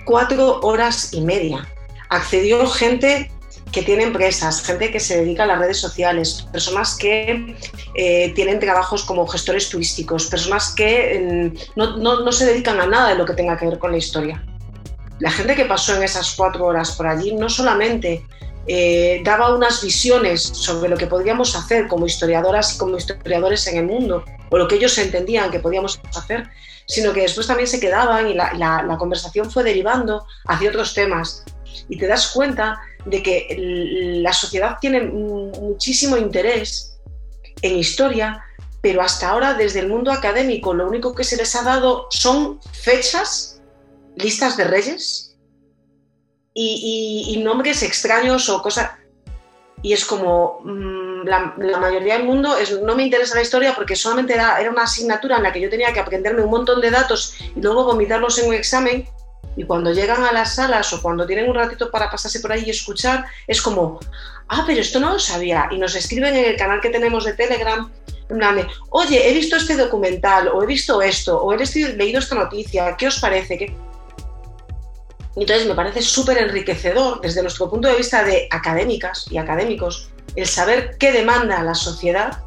Cuatro 0.06 0.60
horas 0.62 1.14
y 1.14 1.22
media. 1.22 1.68
Accedió 2.10 2.66
gente 2.68 3.32
que 3.72 3.82
tiene 3.82 4.04
empresas, 4.04 4.62
gente 4.62 4.92
que 4.92 5.00
se 5.00 5.18
dedica 5.18 5.44
a 5.44 5.48
las 5.48 5.60
redes 5.60 5.80
sociales, 5.80 6.48
personas 6.52 6.96
que 6.96 7.58
eh, 7.96 8.32
tienen 8.36 8.60
trabajos 8.60 9.04
como 9.04 9.28
gestores 9.28 9.70
turísticos, 9.70 10.28
personas 10.28 10.74
que 10.74 11.52
no, 11.76 11.98
no 11.98 12.32
se 12.32 12.46
dedican 12.46 12.80
a 12.80 12.86
nada 12.86 13.10
de 13.10 13.16
lo 13.16 13.26
que 13.26 13.34
tenga 13.34 13.58
que 13.58 13.66
ver 13.66 13.80
con 13.80 13.92
la 13.92 13.98
historia 13.98 14.46
la 15.20 15.32
gente 15.32 15.56
que 15.56 15.66
pasó 15.66 15.96
en 15.96 16.04
esas 16.04 16.34
cuatro 16.36 16.66
horas 16.66 16.92
por 16.92 17.08
allí 17.08 17.34
no 17.34 17.50
solamente 17.50 18.24
eh, 18.68 19.22
daba 19.24 19.56
unas 19.56 19.82
visiones 19.84 20.42
sobre 20.42 20.90
lo 20.90 20.98
que 20.98 21.08
podríamos 21.08 21.56
hacer 21.56 21.88
como 21.88 22.06
historiadoras 22.06 22.76
y 22.76 22.78
como 22.78 22.98
historiadores 22.98 23.68
en 23.68 23.78
el 23.78 23.86
mundo, 23.86 24.26
o 24.50 24.58
lo 24.58 24.68
que 24.68 24.76
ellos 24.76 24.98
entendían 24.98 25.52
que 25.52 25.60
podíamos 25.60 26.00
hacer, 26.16 26.50
sino 26.88 27.14
que 27.14 27.22
después 27.22 27.48
también 27.48 27.68
se 27.68 27.80
quedaban 27.80 28.28
y 28.28 28.34
la, 28.34 28.96
conversación 29.00 29.50
fue 29.50 29.64
derivando 29.64 30.26
hacia 30.46 30.70
otros 30.70 30.94
temas. 30.94 31.44
Y 31.90 31.98
te 31.98 32.08
das 32.08 32.32
cuenta 32.32 32.80
de 33.06 33.22
que 33.22 33.56
la 34.22 34.34
sociedad 34.34 34.78
tiene 34.80 35.02
muchísimo 35.02 36.18
interés 36.18 36.98
en 37.62 37.78
historia, 37.78 38.44
pero 38.82 39.02
hasta 39.02 39.30
ahora 39.30 39.54
desde 39.54 39.80
el 39.80 39.88
mundo 39.88 40.12
académico 40.12 40.74
lo 40.74 40.88
único 40.88 41.14
que 41.14 41.24
se 41.24 41.38
les 41.38 41.56
ha 41.56 41.64
dado 41.64 42.08
son 42.12 42.60
fechas 42.72 43.62
listas 44.16 44.58
de 44.58 44.64
reyes 44.64 45.36
y, 46.54 47.42
nombres 47.44 47.84
extraños 47.84 48.50
o 48.50 48.62
cosas. 48.62 48.92
Y 49.82 49.94
es 49.94 50.06
como 50.06 50.62
mm, 50.64 51.05
la, 51.26 51.54
mayoría 51.80 52.18
del 52.18 52.26
mundo 52.26 52.56
no 52.84 52.96
me 52.96 53.04
interesa 53.04 53.36
la 53.36 53.42
historia 53.42 53.74
porque 53.76 53.96
solamente 53.96 54.34
era, 54.34 54.58
una 54.70 54.84
asignatura 54.84 55.38
en 55.38 55.44
la 55.44 55.52
que 55.52 55.62
yo 55.62 55.70
tenía 55.70 55.94
que 55.94 56.00
aprenderme 56.00 56.44
un 56.44 56.50
montón 56.50 56.82
de 56.82 56.92
datos 56.92 57.36
y 57.56 57.62
luego 57.62 57.86
vomitarlos 57.86 58.40
en 58.40 58.50
un 58.50 58.54
examen. 58.54 59.08
Y 59.58 59.64
cuando 59.64 59.94
llegan 59.94 60.24
a 60.24 60.34
las 60.34 60.56
salas 60.56 60.92
o 60.92 61.02
cuando 61.02 61.26
tienen 61.26 61.50
un 61.50 61.56
ratito 61.56 61.90
para 61.90 62.12
pasarse 62.12 62.42
por 62.42 62.52
ahí 62.52 62.64
y 62.66 62.72
escuchar, 62.72 63.26
es 63.48 63.62
como, 63.62 64.00
ah, 64.50 64.64
pero 64.68 64.82
esto 64.82 65.00
no 65.00 65.14
lo 65.14 65.20
sabía. 65.20 65.70
Y 65.72 65.78
nos 65.78 65.96
escriben 65.96 66.36
en 66.36 66.46
el 66.46 66.58
canal 66.58 66.82
que 66.82 66.90
tenemos 66.90 67.24
de 67.24 67.34
Telegram 67.34 67.90
oye, 68.90 69.30
he 69.30 69.34
visto 69.34 69.56
este 69.56 69.76
documental, 69.76 70.48
o 70.48 70.64
he 70.64 70.66
visto 70.66 71.02
esto, 71.02 71.42
o 71.42 71.54
he 71.54 71.58
leído 71.96 72.20
esta 72.20 72.36
noticia, 72.36 72.96
¿qué 72.98 73.08
os 73.08 73.20
parece? 73.20 73.58
¿Qué? 73.58 73.76
Entonces 75.36 75.68
me 75.68 75.76
parece 75.76 76.02
súper 76.02 76.38
enriquecedor 76.38 77.20
desde 77.22 77.42
nuestro 77.42 77.70
punto 77.70 77.90
de 77.90 77.98
vista 77.98 78.24
de 78.24 78.48
académicas 78.52 79.26
y 79.30 79.38
académicos 79.38 80.10
el 80.36 80.46
saber 80.48 80.98
qué 81.00 81.12
demanda 81.12 81.64
la 81.64 81.76
sociedad 81.76 82.44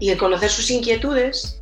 y 0.00 0.10
el 0.10 0.18
conocer 0.18 0.50
sus 0.50 0.70
inquietudes. 0.70 1.60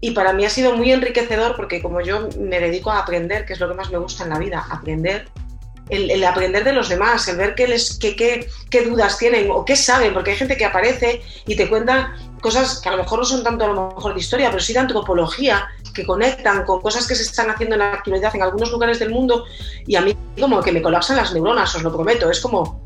Y 0.00 0.10
para 0.10 0.32
mí 0.32 0.44
ha 0.44 0.50
sido 0.50 0.76
muy 0.76 0.92
enriquecedor 0.92 1.56
porque 1.56 1.80
como 1.80 2.00
yo 2.00 2.28
me 2.38 2.60
dedico 2.60 2.90
a 2.90 2.98
aprender, 2.98 3.46
que 3.46 3.54
es 3.54 3.60
lo 3.60 3.68
que 3.68 3.74
más 3.74 3.90
me 3.90 3.98
gusta 3.98 4.24
en 4.24 4.30
la 4.30 4.38
vida, 4.38 4.66
aprender, 4.70 5.28
el, 5.88 6.24
aprender 6.24 6.64
de 6.64 6.72
los 6.72 6.88
demás, 6.88 7.26
el 7.28 7.36
ver 7.36 7.54
qué, 7.54 7.68
les, 7.68 7.98
qué, 7.98 8.16
qué, 8.16 8.48
qué 8.70 8.82
dudas 8.82 9.18
tienen 9.18 9.50
o 9.50 9.64
qué 9.64 9.76
saben, 9.76 10.12
porque 10.12 10.32
hay 10.32 10.36
gente 10.36 10.56
que 10.56 10.64
aparece 10.64 11.22
y 11.46 11.56
te 11.56 11.68
cuenta 11.68 12.14
cosas 12.40 12.80
que 12.80 12.88
a 12.90 12.92
lo 12.92 12.98
mejor 12.98 13.20
no 13.20 13.24
son 13.24 13.42
tanto 13.42 13.64
a 13.64 13.68
lo 13.68 13.94
mejor 13.94 14.12
de 14.12 14.20
historia, 14.20 14.50
pero 14.50 14.62
sí 14.62 14.74
de 14.74 14.80
antropología, 14.80 15.68
que 15.94 16.04
conectan 16.04 16.64
con 16.64 16.82
cosas 16.82 17.06
que 17.06 17.14
se 17.14 17.22
están 17.22 17.50
haciendo 17.50 17.76
en 17.76 17.80
la 17.80 17.92
actualidad 17.92 18.34
en 18.34 18.42
algunos 18.42 18.70
lugares 18.70 18.98
del 18.98 19.10
mundo 19.10 19.44
y 19.86 19.96
a 19.96 20.02
mí 20.02 20.14
como 20.38 20.60
que 20.60 20.72
me 20.72 20.82
colapsan 20.82 21.16
las 21.16 21.32
neuronas, 21.32 21.74
os 21.74 21.82
lo 21.82 21.92
prometo, 21.92 22.30
es 22.30 22.40
como 22.40 22.82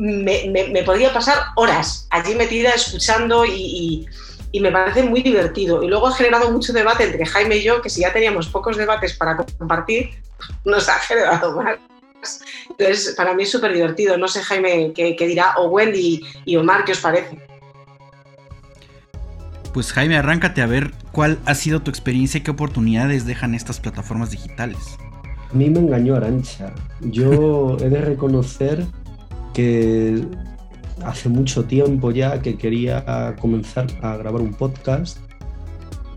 me, 0.00 0.50
me, 0.72 0.82
podría 0.82 1.12
pasar 1.12 1.36
horas 1.56 2.06
allí 2.08 2.34
metida 2.34 2.70
escuchando 2.70 3.44
y, 3.44 4.08
y, 4.50 4.60
me 4.60 4.72
parece 4.72 5.02
muy 5.02 5.22
divertido. 5.22 5.82
Y 5.82 5.88
luego 5.88 6.08
ha 6.08 6.14
generado 6.14 6.50
mucho 6.50 6.72
debate 6.72 7.04
entre 7.04 7.26
Jaime 7.26 7.56
y 7.56 7.62
yo, 7.62 7.82
que 7.82 7.90
si 7.90 8.00
ya 8.00 8.12
teníamos 8.12 8.48
pocos 8.48 8.78
debates 8.78 9.14
para 9.14 9.36
compartir, 9.36 10.10
nos 10.64 10.88
ha 10.88 10.98
generado 11.00 11.54
más. 11.60 11.78
Entonces, 12.70 13.14
para 13.14 13.34
mí 13.34 13.42
es 13.42 13.50
súper 13.50 13.74
divertido. 13.74 14.16
No 14.16 14.26
sé, 14.26 14.42
Jaime, 14.42 14.92
qué, 14.94 15.14
dirá, 15.18 15.54
o 15.58 15.68
Wendy 15.68 16.22
y 16.46 16.56
Omar, 16.56 16.84
¿qué 16.84 16.92
os 16.92 17.00
parece? 17.00 17.38
Pues 19.74 19.92
Jaime, 19.92 20.16
arráncate 20.16 20.62
a 20.62 20.66
ver 20.66 20.92
cuál 21.12 21.38
ha 21.44 21.54
sido 21.54 21.80
tu 21.80 21.90
experiencia 21.90 22.38
y 22.38 22.42
qué 22.42 22.50
oportunidades 22.50 23.26
dejan 23.26 23.54
estas 23.54 23.80
plataformas 23.80 24.30
digitales. 24.30 24.78
A 25.50 25.54
mí 25.54 25.68
me 25.68 25.78
engañó 25.78 26.16
Arancha. 26.16 26.72
Yo 27.00 27.76
he 27.80 27.88
de 27.88 28.00
reconocer 28.00 28.86
que 29.52 30.24
hace 31.04 31.28
mucho 31.28 31.64
tiempo 31.64 32.10
ya 32.10 32.42
que 32.42 32.56
quería 32.56 33.34
comenzar 33.40 33.86
a 34.02 34.16
grabar 34.16 34.42
un 34.42 34.54
podcast 34.54 35.18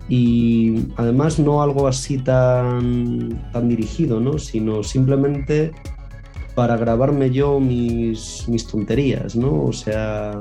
y 0.09 0.87
además 0.97 1.39
no 1.39 1.63
algo 1.63 1.87
así 1.87 2.17
tan, 2.17 3.49
tan 3.51 3.69
dirigido, 3.69 4.19
¿no? 4.19 4.37
sino 4.37 4.83
simplemente 4.83 5.71
para 6.55 6.77
grabarme 6.77 7.31
yo 7.31 7.59
mis, 7.59 8.47
mis 8.47 8.67
tonterías, 8.67 9.35
¿no? 9.35 9.63
O 9.63 9.73
sea, 9.73 10.39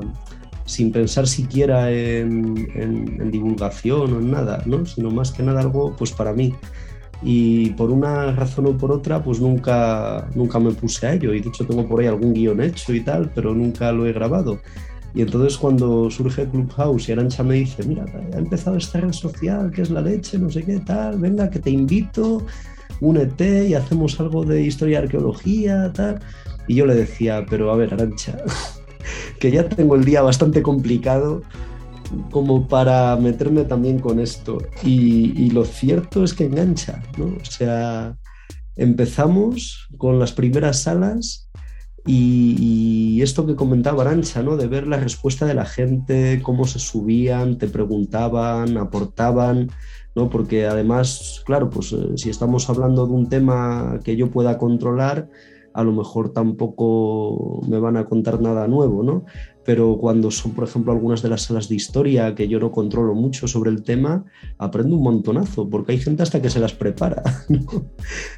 sin 0.67 0.93
pensar 0.93 1.27
siquiera 1.27 1.91
en, 1.91 3.31
divulgación 3.31 4.13
o 4.13 4.19
en 4.19 4.31
nada, 4.31 4.63
¿no? 4.67 4.85
sino 4.85 5.11
más 5.11 5.33
que 5.33 5.43
nada 5.43 5.61
algo 5.61 5.95
pues 5.97 6.11
para 6.11 6.33
mí. 6.33 6.55
Y 7.25 7.71
por 7.71 7.91
una 7.91 8.33
razón 8.33 8.67
o 8.67 8.77
por 8.77 8.91
otra, 8.91 9.23
pues 9.23 9.41
nunca, 9.41 10.29
nunca 10.35 10.59
me 10.59 10.73
puse 10.73 11.07
a 11.07 11.15
ello. 11.15 11.33
Y 11.35 11.41
de 11.41 11.49
hecho 11.49 11.67
tengo 11.67 11.87
por 11.87 12.01
ahí 12.01 12.07
algún 12.07 12.33
guion 12.33 12.61
hecho 12.61 12.93
y 12.93 13.01
tal, 13.01 13.31
pero 13.35 13.55
nunca 13.55 13.93
lo 13.93 14.07
he 14.07 14.13
grabado. 14.13 14.59
Y 15.15 15.23
entonces 15.23 15.59
cuando 15.59 16.11
surge 16.11 16.49
Clubhouse 16.49 17.09
y 17.09 17.13
Arancha 17.13 17.43
me 17.43 17.57
dice, 17.57 17.85
mira, 17.85 18.07
ha 18.35 18.39
empezado 18.39 18.77
esta 18.77 19.01
red 19.01 19.13
social 19.13 19.71
que 19.71 19.83
es 19.83 19.91
la 19.91 20.01
leche, 20.01 20.39
no 20.39 20.51
sé 20.51 20.63
qué 20.63 20.79
tal, 20.79 21.19
venga, 21.19 21.51
que 21.51 21.59
te 21.59 21.71
invito, 21.71 22.47
únete 23.01 23.69
y 23.69 23.75
hacemos 23.75 24.19
algo 24.21 24.45
de 24.45 24.63
historia 24.63 25.01
y 25.01 25.03
arqueología, 25.03 25.93
tal. 25.93 26.21
Y 26.67 26.77
yo 26.77 26.87
le 26.87 26.95
decía, 26.95 27.45
pero 27.49 27.71
a 27.71 27.77
ver, 27.77 27.93
Arancha, 27.93 28.39
que 29.39 29.51
ya 29.51 29.69
tengo 29.69 29.97
el 29.97 30.05
día 30.05 30.23
bastante 30.23 30.63
complicado 30.63 31.43
como 32.31 32.69
para 32.69 33.17
meterme 33.17 33.65
también 33.65 33.99
con 33.99 34.21
esto. 34.21 34.59
Y, 34.83 35.51
lo 35.51 35.65
cierto 35.65 36.25
es 36.25 36.35
que 36.35 36.45
engancha, 36.45 37.03
¿no? 37.19 37.27
O 37.27 37.45
sea, 37.45 38.17
empezamos 38.77 39.89
con 39.99 40.19
las 40.19 40.33
primeras 40.33 40.83
salas 40.83 41.51
y, 42.07 43.21
esto 43.23 43.47
que 43.47 43.55
comentaba 43.55 44.03
Arancha, 44.03 44.43
¿no? 44.43 44.57
De 44.57 44.67
ver 44.67 44.89
la 44.89 44.97
respuesta 44.97 45.47
de 45.47 45.55
la 45.55 45.65
gente, 45.65 46.41
cómo 46.43 46.67
se 46.67 46.81
subían, 46.81 47.59
te 47.59 47.69
preguntaban, 47.69 48.77
aportaban, 48.77 49.71
¿no? 50.17 50.29
Porque 50.29 50.67
además, 50.67 51.43
claro, 51.47 51.71
pues 51.71 51.93
eh, 51.93 52.15
si 52.17 52.31
estamos 52.31 52.69
hablando 52.69 53.07
de 53.07 53.13
un 53.13 53.29
tema 53.29 54.01
que 54.03 54.17
yo 54.17 54.31
pueda 54.31 54.59
controlar, 54.59 55.29
a 55.75 55.85
lo 55.85 55.93
mejor 55.93 56.33
tampoco 56.33 57.61
me 57.69 57.79
van 57.79 57.97
a 57.97 58.05
contar 58.05 58.41
nada 58.41 58.67
nuevo, 58.69 59.03
¿no? 59.03 59.25
Pero 59.65 59.97
cuando 59.97 60.31
son, 60.31 60.53
por 60.53 60.65
ejemplo, 60.65 60.93
algunas 60.93 61.23
de 61.23 61.29
las 61.29 61.43
salas 61.43 61.69
de 61.69 61.77
historia 61.77 62.35
que 62.35 62.49
yo 62.49 62.59
no 62.59 62.73
controlo 62.73 63.15
mucho 63.15 63.47
sobre 63.47 63.71
el 63.71 63.83
tema, 63.83 64.25
aprendo 64.59 64.97
un 64.97 65.03
montonazo, 65.03 65.69
porque 65.69 65.93
hay 65.93 65.99
gente 65.99 66.23
hasta 66.23 66.43
que 66.43 66.51
se 66.51 66.61
las 66.61 66.75
prepara. 66.75 67.23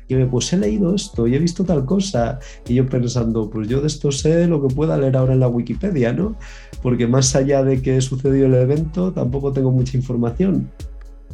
Y 0.06 0.14
me, 0.14 0.26
pues 0.26 0.52
he 0.52 0.58
leído 0.58 0.94
esto 0.94 1.26
y 1.26 1.34
he 1.34 1.38
visto 1.38 1.64
tal 1.64 1.86
cosa. 1.86 2.38
Y 2.68 2.74
yo 2.74 2.86
pensando, 2.86 3.48
pues 3.48 3.68
yo 3.68 3.80
de 3.80 3.86
esto 3.86 4.12
sé 4.12 4.46
lo 4.46 4.60
que 4.60 4.74
pueda 4.74 4.98
leer 4.98 5.16
ahora 5.16 5.32
en 5.32 5.40
la 5.40 5.48
Wikipedia, 5.48 6.12
¿no? 6.12 6.36
Porque 6.82 7.06
más 7.06 7.34
allá 7.34 7.64
de 7.64 7.80
que 7.80 8.00
sucedió 8.02 8.44
el 8.44 8.54
evento, 8.54 9.12
tampoco 9.12 9.52
tengo 9.52 9.70
mucha 9.70 9.96
información. 9.96 10.70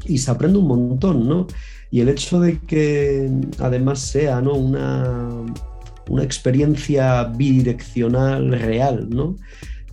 y 0.07 0.19
se 0.19 0.31
aprende 0.31 0.59
un 0.59 0.69
montón, 0.69 1.29
¿no? 1.29 1.47
Y 1.91 2.01
el 2.01 2.09
hecho 2.09 2.41
de 2.41 2.59
que 2.61 3.31
además 3.59 3.99
sea 3.99 4.41
¿no? 4.41 4.55
una, 4.55 5.29
una 6.09 6.23
experiencia 6.23 7.25
bidireccional 7.25 8.53
real, 8.53 9.09
¿no? 9.11 9.37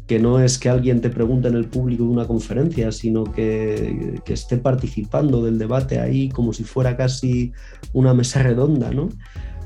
Que 0.07 0.19
no 0.19 0.39
es 0.39 0.57
que 0.57 0.69
alguien 0.69 1.01
te 1.01 1.09
pregunte 1.09 1.49
en 1.49 1.55
el 1.55 1.65
público 1.65 2.03
de 2.03 2.09
una 2.09 2.25
conferencia, 2.25 2.91
sino 2.91 3.25
que, 3.25 4.21
esté 4.25 4.57
participando 4.57 5.43
del 5.43 5.57
debate 5.59 5.99
ahí 5.99 6.29
como 6.29 6.53
si 6.53 6.63
fuera 6.63 6.95
casi 6.95 7.51
una 7.93 8.13
mesa 8.13 8.41
redonda, 8.41 8.91
¿no? 8.91 9.09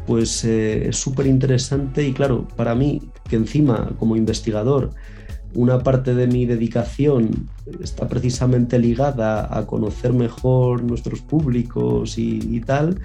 Pues 0.08 0.44
eh, 0.44 0.90
es 0.90 0.98
súper 0.98 1.28
interesante 1.28 2.06
y 2.08 2.14
claro, 2.14 2.48
para 2.56 2.74
mí, 2.74 3.02
que 3.30 3.36
encima 3.36 3.92
como 4.00 4.16
investigador 4.16 4.92
una 5.54 5.80
parte 5.80 6.16
de 6.16 6.28
mi 6.28 6.46
dedicación 6.46 7.50
está 7.82 8.08
precisamente 8.08 8.80
ligada 8.80 9.56
a 9.56 9.66
conocer 9.66 10.14
mejor 10.14 10.84
nuestros 10.84 11.22
públicos 11.22 12.18
y, 12.18 12.62
tal, 12.62 13.00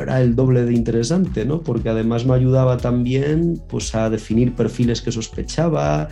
era 0.00 0.20
el 0.20 0.36
doble 0.36 0.64
de 0.64 0.74
interesante, 0.74 1.44
¿no? 1.44 1.60
Porque 1.62 1.88
además 1.88 2.24
me 2.24 2.34
ayudaba 2.34 2.76
también 2.76 3.60
pues, 3.68 3.94
a 3.94 4.10
definir 4.10 4.54
perfiles 4.54 5.02
que 5.02 5.10
sospechaba, 5.10 6.08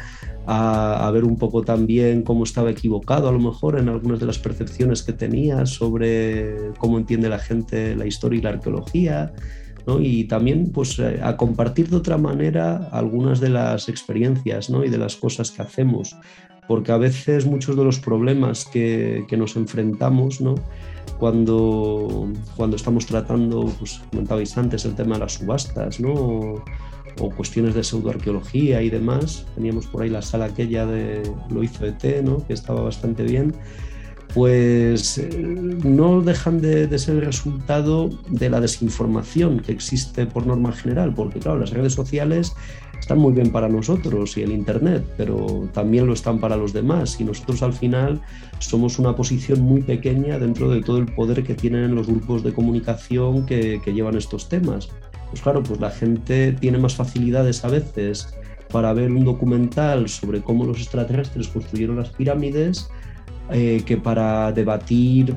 a, 0.52 1.08
ver 1.12 1.24
un 1.24 1.36
poco 1.36 1.62
también 1.62 2.22
cómo 2.22 2.42
estaba 2.42 2.70
equivocado 2.70 3.28
a 3.28 3.32
lo 3.32 3.38
mejor 3.38 3.78
en 3.78 3.88
algunas 3.88 4.18
de 4.18 4.26
las 4.26 4.38
percepciones 4.38 5.04
que 5.04 5.12
tenía 5.12 5.64
sobre 5.64 6.72
cómo 6.78 6.98
entiende 6.98 7.28
la 7.28 7.38
gente 7.38 7.94
la 7.94 8.04
historia 8.04 8.38
y 8.38 8.42
la 8.42 8.50
arqueología 8.50 9.32
y 10.00 10.24
también 10.24 10.70
pues, 10.72 10.98
eh, 10.98 11.20
a 11.22 11.36
compartir 11.36 11.88
de 11.88 11.96
otra 11.96 12.16
manera 12.16 12.88
algunas 12.92 13.40
de 13.40 13.48
las 13.48 13.88
experiencias 13.88 14.70
¿no? 14.70 14.84
y 14.84 14.88
de 14.88 14.98
las 14.98 15.16
cosas 15.16 15.50
que 15.50 15.62
hacemos, 15.62 16.16
porque 16.68 16.92
a 16.92 16.96
veces 16.96 17.46
muchos 17.46 17.76
de 17.76 17.84
los 17.84 17.98
problemas 17.98 18.64
que, 18.66 19.24
que 19.28 19.36
nos 19.36 19.56
enfrentamos 19.56 20.40
¿no? 20.40 20.54
cuando, 21.18 22.28
cuando 22.56 22.76
estamos 22.76 23.06
tratando, 23.06 23.72
pues 23.78 24.00
comentabais 24.10 24.56
antes, 24.56 24.84
el 24.84 24.94
tema 24.94 25.14
de 25.14 25.20
las 25.20 25.34
subastas 25.34 25.98
¿no? 25.98 26.62
O, 27.18 27.30
cuestiones 27.30 27.74
de 27.74 27.82
pseudoarqueología 27.82 28.82
y 28.82 28.90
demás, 28.90 29.46
teníamos 29.54 29.86
por 29.86 30.02
ahí 30.02 30.10
la 30.10 30.22
sala 30.22 30.46
aquella 30.46 30.86
de 30.86 31.22
Lo 31.50 31.62
hizo 31.62 31.86
ET, 31.86 32.00
que 32.00 32.52
estaba 32.52 32.82
bastante 32.82 33.22
bien. 33.22 33.54
Pues 34.34 35.18
eh, 35.18 35.28
no 35.28 36.22
dejan 36.22 36.60
de, 36.60 36.98
ser 36.98 37.16
el 37.16 37.22
resultado 37.22 38.10
de 38.28 38.48
la 38.48 38.60
desinformación 38.60 39.58
que 39.58 39.72
existe 39.72 40.24
por 40.26 40.46
norma 40.46 40.72
general, 40.72 41.12
porque 41.14 41.40
claro, 41.40 41.58
las 41.58 41.70
redes 41.70 41.94
sociales 41.94 42.52
están 43.00 43.18
muy 43.18 43.32
bien 43.32 43.50
para 43.50 43.68
nosotros 43.68 44.36
y 44.36 44.42
el 44.42 44.52
Internet, 44.52 45.04
pero 45.16 45.68
también 45.72 46.06
lo 46.06 46.12
están 46.12 46.38
para 46.38 46.56
los 46.56 46.72
demás. 46.72 47.20
Y 47.20 47.24
nosotros 47.24 47.62
al 47.62 47.72
final 47.72 48.20
somos 48.60 49.00
una 49.00 49.16
posición 49.16 49.62
muy 49.62 49.82
pequeña 49.82 50.38
dentro 50.38 50.70
de 50.70 50.80
todo 50.80 50.98
el 50.98 51.06
poder 51.06 51.42
que 51.42 51.54
tienen 51.54 51.94
los 51.96 52.06
grupos 52.06 52.44
de 52.44 52.52
comunicación 52.52 53.46
que 53.46 53.80
llevan 53.92 54.16
estos 54.16 54.48
temas. 54.48 54.90
Pues 55.30 55.42
claro, 55.42 55.62
pues 55.62 55.80
la 55.80 55.90
gente 55.90 56.52
tiene 56.52 56.78
más 56.78 56.94
facilidades 56.94 57.64
a 57.64 57.68
veces 57.68 58.34
para 58.70 58.92
ver 58.92 59.10
un 59.10 59.24
documental 59.24 60.08
sobre 60.08 60.40
cómo 60.42 60.64
los 60.64 60.78
extraterrestres 60.78 61.48
construyeron 61.48 61.96
las 61.96 62.10
pirámides 62.10 62.88
eh, 63.52 63.82
que 63.84 63.96
para 63.96 64.52
debatir 64.52 65.34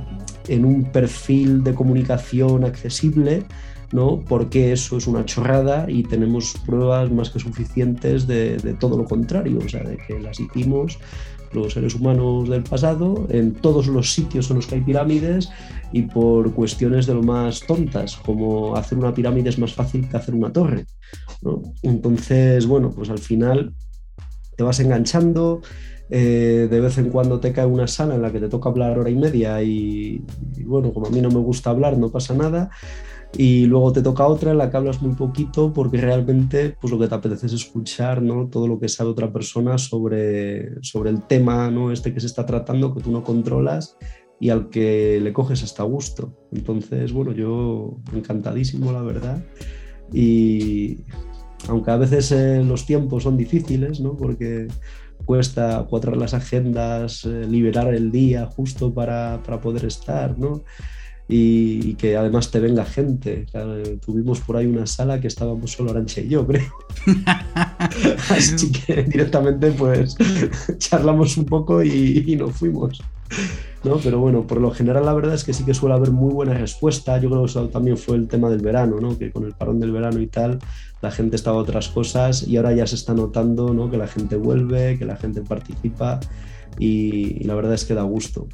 en 0.48 0.66
un 0.66 0.92
perfil 0.92 1.64
de 1.64 1.74
comunicación 1.74 2.64
accesible, 2.64 3.44
¿no? 3.92 4.24
Porque 4.28 4.72
eso 4.72 4.98
es 4.98 5.08
una 5.08 5.26
chorrada 5.26 5.86
y 5.90 6.04
tenemos 6.04 6.54
pruebas 6.66 7.12
más 7.12 7.30
que 7.32 7.40
suficientes 7.40 8.28
de, 8.28 8.76
todo 8.80 8.98
lo 8.98 9.06
contrario, 9.06 9.60
o 9.64 9.70
sea, 9.70 9.84
de 9.84 9.98
que 9.98 10.20
las 10.20 10.40
hicimos 10.40 11.00
los 11.54 11.74
seres 11.74 11.96
humanos 11.96 12.50
del 12.50 12.64
pasado 12.64 13.28
en 13.30 13.54
todos 13.54 13.88
los 13.88 14.14
sitios 14.14 14.50
en 14.50 14.58
los 14.58 14.68
que 14.68 14.76
hay 14.76 14.82
pirámides 14.82 15.50
y 15.92 16.04
por 16.04 16.54
cuestiones 16.54 17.06
de 17.06 17.14
lo 17.14 17.24
más 17.24 17.62
tontas, 17.62 18.16
como 18.18 18.76
hacer 18.76 18.98
una 18.98 19.14
pirámide 19.14 19.50
es 19.50 19.60
más 19.60 19.74
fácil 19.74 20.08
que 20.10 20.18
hacer 20.18 20.34
una 20.34 20.52
torre. 20.52 20.86
Entonces, 21.82 22.66
bueno, 22.66 22.92
pues 22.92 23.10
al 23.10 23.20
final 23.20 23.74
te 24.56 24.64
vas 24.64 24.80
enganchando, 24.80 25.62
eh, 26.10 26.68
de 26.70 26.80
vez 26.80 26.98
en 26.98 27.10
cuando 27.10 27.40
te 27.40 27.54
cae 27.54 27.66
una 27.66 27.88
sala 27.88 28.16
en 28.16 28.22
la 28.22 28.32
que 28.32 28.40
te 28.40 28.50
toca 28.50 28.70
hablar 28.70 29.00
hora 29.00 29.10
y 29.10 29.16
media 29.16 29.62
y, 29.64 30.24
bueno, 30.66 30.94
como 30.94 31.08
a 31.08 31.10
mí 31.10 31.22
no 31.22 31.30
me 31.30 31.40
gusta 31.40 31.70
hablar, 31.70 31.98
no 31.98 32.10
pasa 32.10 32.34
nada. 32.34 32.70
Y 33.36 33.66
luego 33.66 33.92
te 33.92 34.04
toca 34.04 34.28
otra 34.28 34.52
en 34.52 34.60
la 34.60 34.70
que 34.70 34.78
hablas 34.78 35.02
muy 35.02 35.16
poquito 35.16 35.74
porque 35.74 35.98
realmente 35.98 36.76
pues 36.80 36.92
lo 36.94 37.00
que 37.00 37.08
te 37.08 37.16
apetece 37.16 37.48
es 37.48 37.54
escuchar 37.54 38.22
¿no? 38.22 38.48
todo 38.48 38.68
lo 38.68 38.80
que 38.80 38.88
sabe 38.88 39.10
otra 39.10 39.34
persona 39.34 39.78
sobre, 39.80 40.82
sobre 40.84 41.10
el 41.10 41.24
tema 41.24 41.72
¿no? 41.72 41.92
este 41.92 42.14
que 42.14 42.20
se 42.20 42.28
está 42.28 42.46
tratando, 42.46 42.94
que 42.94 43.02
tú 43.02 43.12
no 43.12 43.24
controlas 43.24 43.98
y 44.40 44.50
al 44.50 44.70
que 44.70 45.20
le 45.22 45.34
coges 45.34 45.64
hasta 45.64 45.84
gusto. 45.84 46.34
Entonces, 46.52 47.12
bueno, 47.12 47.32
yo 47.32 47.98
encantadísimo, 48.14 48.92
la 48.92 49.02
verdad. 49.02 49.44
Y 50.12 50.98
aunque 51.70 51.92
a 51.92 51.98
veces 51.98 52.32
eh, 52.32 52.64
los 52.64 52.86
tiempos 52.86 53.24
son 53.24 53.36
difíciles, 53.36 54.00
¿no? 54.00 54.16
porque 54.16 54.68
cuesta 55.26 55.86
cuadrar 55.90 56.18
las 56.18 56.34
agendas, 56.34 57.26
eh, 57.26 57.48
liberar 57.50 57.94
el 57.96 58.12
día 58.12 58.46
justo 58.46 58.94
para, 58.94 59.42
para 59.44 59.62
poder 59.62 59.86
estar, 59.86 60.38
¿no? 60.38 60.64
Y, 61.28 61.96
que 61.96 62.18
además 62.18 62.52
te 62.52 62.60
venga 62.60 62.86
gente. 62.86 63.46
tuvimos 64.06 64.42
por 64.42 64.58
ahí 64.58 64.66
una 64.66 64.86
sala 64.86 65.22
que 65.22 65.28
estábamos 65.28 65.72
solo 65.72 65.92
Arancha 65.92 66.22
y 66.22 66.30
yo, 66.30 66.46
creo. 66.46 66.72
Así 68.30 68.72
que 68.72 69.04
directamente 69.04 69.72
pues 69.72 70.16
charlamos 70.78 71.38
un 71.38 71.46
poco 71.46 71.84
y, 71.84 72.24
y 72.28 72.36
nos 72.36 72.54
fuimos. 72.54 73.02
¿no? 73.84 73.98
Pero 73.98 74.20
bueno, 74.20 74.48
por 74.48 74.62
lo 74.62 74.72
general 74.72 75.06
la 75.06 75.14
verdad 75.14 75.36
es 75.36 75.44
que 75.44 75.54
sí 75.54 75.66
que 75.66 75.74
suele 75.74 75.96
haber 75.96 76.12
muy 76.12 76.34
buena 76.34 76.54
respuesta. 76.54 77.20
Yo 77.20 77.30
creo 77.30 77.42
que 77.42 77.50
eso 77.52 77.68
también 77.70 77.98
fue 77.98 78.16
el 78.16 78.28
tema 78.28 78.50
del 78.50 78.62
verano, 78.62 79.00
¿no? 79.00 79.18
Que 79.18 79.32
con 79.32 79.46
el 79.46 79.54
parón 79.54 79.80
del 79.80 79.92
verano 79.92 80.20
y 80.22 80.28
tal, 80.28 80.60
la 81.02 81.12
gente 81.12 81.36
estaba 81.36 81.58
a 81.58 81.62
otras 81.62 81.90
cosas 81.90 82.48
y 82.48 82.58
ahora 82.58 82.74
ya 82.74 82.88
se 82.88 82.96
está 82.96 83.14
notando, 83.14 83.74
¿no? 83.74 83.90
Que 83.92 83.98
la 83.98 84.08
gente 84.08 84.36
vuelve, 84.38 84.98
que 84.98 85.06
la 85.06 85.18
gente 85.18 85.42
participa 85.42 86.20
y, 86.80 87.44
la 87.44 87.56
verdad 87.56 87.74
es 87.74 87.86
que 87.86 87.94
da 87.94 88.04
gusto. 88.04 88.48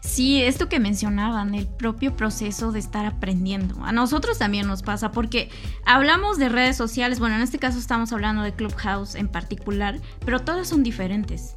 Sí, 0.00 0.42
esto 0.42 0.68
que 0.68 0.80
mencionaban, 0.80 1.54
el 1.54 1.66
propio 1.66 2.16
proceso 2.16 2.72
de 2.72 2.78
estar 2.78 3.04
aprendiendo. 3.04 3.84
A 3.84 3.92
nosotros 3.92 4.38
también 4.38 4.66
nos 4.66 4.82
pasa 4.82 5.12
porque 5.12 5.50
hablamos 5.84 6.38
de 6.38 6.48
redes 6.48 6.76
sociales, 6.76 7.20
bueno, 7.20 7.36
en 7.36 7.42
este 7.42 7.58
caso 7.58 7.78
estamos 7.78 8.12
hablando 8.12 8.42
de 8.42 8.54
Clubhouse 8.54 9.14
en 9.14 9.28
particular, 9.28 10.00
pero 10.24 10.40
todas 10.40 10.68
son 10.68 10.82
diferentes. 10.82 11.56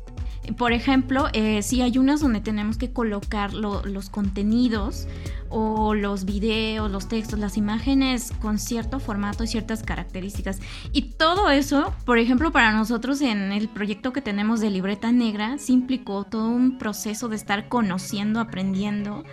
Por 0.58 0.73
ejemplo, 0.73 1.29
eh, 1.32 1.62
si 1.62 1.82
hay 1.82 1.97
unas 1.97 2.19
donde 2.19 2.41
tenemos 2.41 2.77
que 2.77 2.91
colocar 2.91 3.53
los 3.53 4.10
contenidos 4.10 5.08
o 5.56 5.94
los 5.94 6.26
videos, 6.26 6.89
los 6.89 7.08
textos, 7.08 7.38
las 7.38 7.58
imágenes 7.58 8.34
con 8.42 8.58
cierto 8.58 9.00
formato 9.00 9.44
y 9.44 9.48
ciertas 9.48 9.84
características. 9.84 10.60
Y 10.92 11.13
todo 11.13 11.52
eso, 11.52 11.94
por 12.06 12.18
ejemplo, 12.18 12.52
para 12.52 12.72
nosotros 12.72 13.22
en 13.22 13.52
el 13.52 13.70
proyecto 13.70 14.13
que 14.13 14.22
tenemos 14.22 14.62
de 14.62 14.72
libreta 14.72 15.12
negra, 15.12 15.60
se 15.60 15.74
implicó 15.74 16.24
todo 16.24 16.48
un 16.48 16.80
proceso 16.80 17.30
de 17.30 17.36
estar 17.36 17.70
conociendo, 17.70 18.39
aprendiendo 18.39 19.24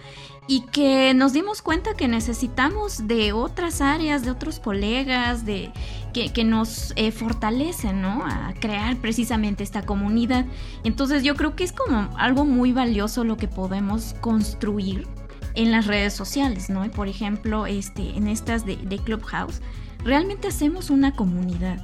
y 0.46 0.62
que 0.62 1.14
nos 1.14 1.32
dimos 1.32 1.62
cuenta 1.62 1.94
que 1.94 2.08
necesitamos 2.08 3.06
de 3.06 3.32
otras 3.32 3.80
áreas, 3.80 4.24
de 4.24 4.30
otros 4.30 4.58
colegas, 4.58 5.46
de 5.46 5.72
que, 6.12 6.44
nos 6.44 6.92
eh, 6.96 7.12
fortalecen, 7.12 8.02
¿no? 8.02 8.24
A 8.26 8.52
crear 8.60 8.96
precisamente 8.96 9.62
esta 9.62 9.82
comunidad. 9.82 10.44
Entonces 10.84 11.22
yo 11.22 11.34
creo 11.34 11.54
que 11.56 11.64
es 11.64 11.72
como 11.72 12.10
algo 12.18 12.44
muy 12.44 12.72
valioso 12.72 13.24
lo 13.24 13.36
que 13.36 13.48
podemos 13.48 14.14
construir 14.20 15.06
en 15.54 15.70
las 15.70 15.86
redes 15.86 16.12
sociales, 16.12 16.70
¿no? 16.70 16.84
Y 16.84 16.88
por 16.88 17.08
ejemplo, 17.08 17.66
este, 17.66 18.16
en 18.16 18.28
estas 18.28 18.64
de, 18.64 18.76
de 18.76 18.98
Clubhouse, 18.98 19.60
realmente 20.04 20.48
hacemos 20.48 20.90
una 20.90 21.12
comunidad 21.12 21.80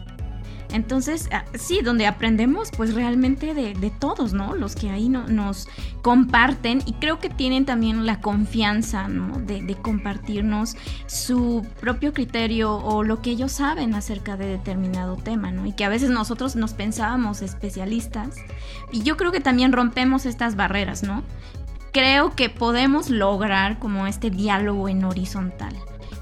entonces, 0.73 1.29
ah, 1.33 1.45
sí, 1.55 1.81
donde 1.83 2.07
aprendemos 2.07 2.71
pues 2.77 2.95
realmente 2.95 3.55
de, 3.55 3.93
todos, 3.99 4.33
¿no? 4.33 4.55
Los 4.55 4.75
que 4.75 4.91
ahí 4.91 5.09
no, 5.09 5.27
nos 5.29 5.69
comparten 6.03 6.83
y 6.87 6.95
creo 6.95 7.19
que 7.19 7.31
tienen 7.31 7.65
también 7.65 8.05
la 8.05 8.21
confianza, 8.21 9.09
¿no? 9.09 9.39
De, 9.39 9.63
de, 9.63 9.75
compartirnos 9.77 10.77
su 11.07 11.65
propio 11.81 12.13
criterio 12.13 12.77
o 12.77 13.05
lo 13.05 13.23
que 13.23 13.31
ellos 13.31 13.53
saben 13.53 13.95
acerca 13.95 14.37
de 14.37 14.47
determinado 14.47 15.17
tema, 15.17 15.53
¿no? 15.53 15.67
Y 15.67 15.73
que 15.73 15.85
a 15.85 15.89
veces 15.89 16.11
nosotros 16.11 16.57
nos 16.57 16.75
pensábamos 16.75 17.43
especialistas 17.43 18.37
y 18.93 19.03
yo 19.03 19.17
creo 19.17 19.33
que 19.33 19.41
también 19.41 19.73
rompemos 19.73 20.27
estas 20.27 20.57
barreras, 20.57 21.03
¿no? 21.03 21.23
Creo 21.97 22.37
que 22.37 22.51
podemos 22.51 23.09
lograr 23.09 23.79
como 23.79 24.07
este 24.07 24.29
diálogo 24.29 24.87
en 24.91 25.03
horizontal, 25.03 25.75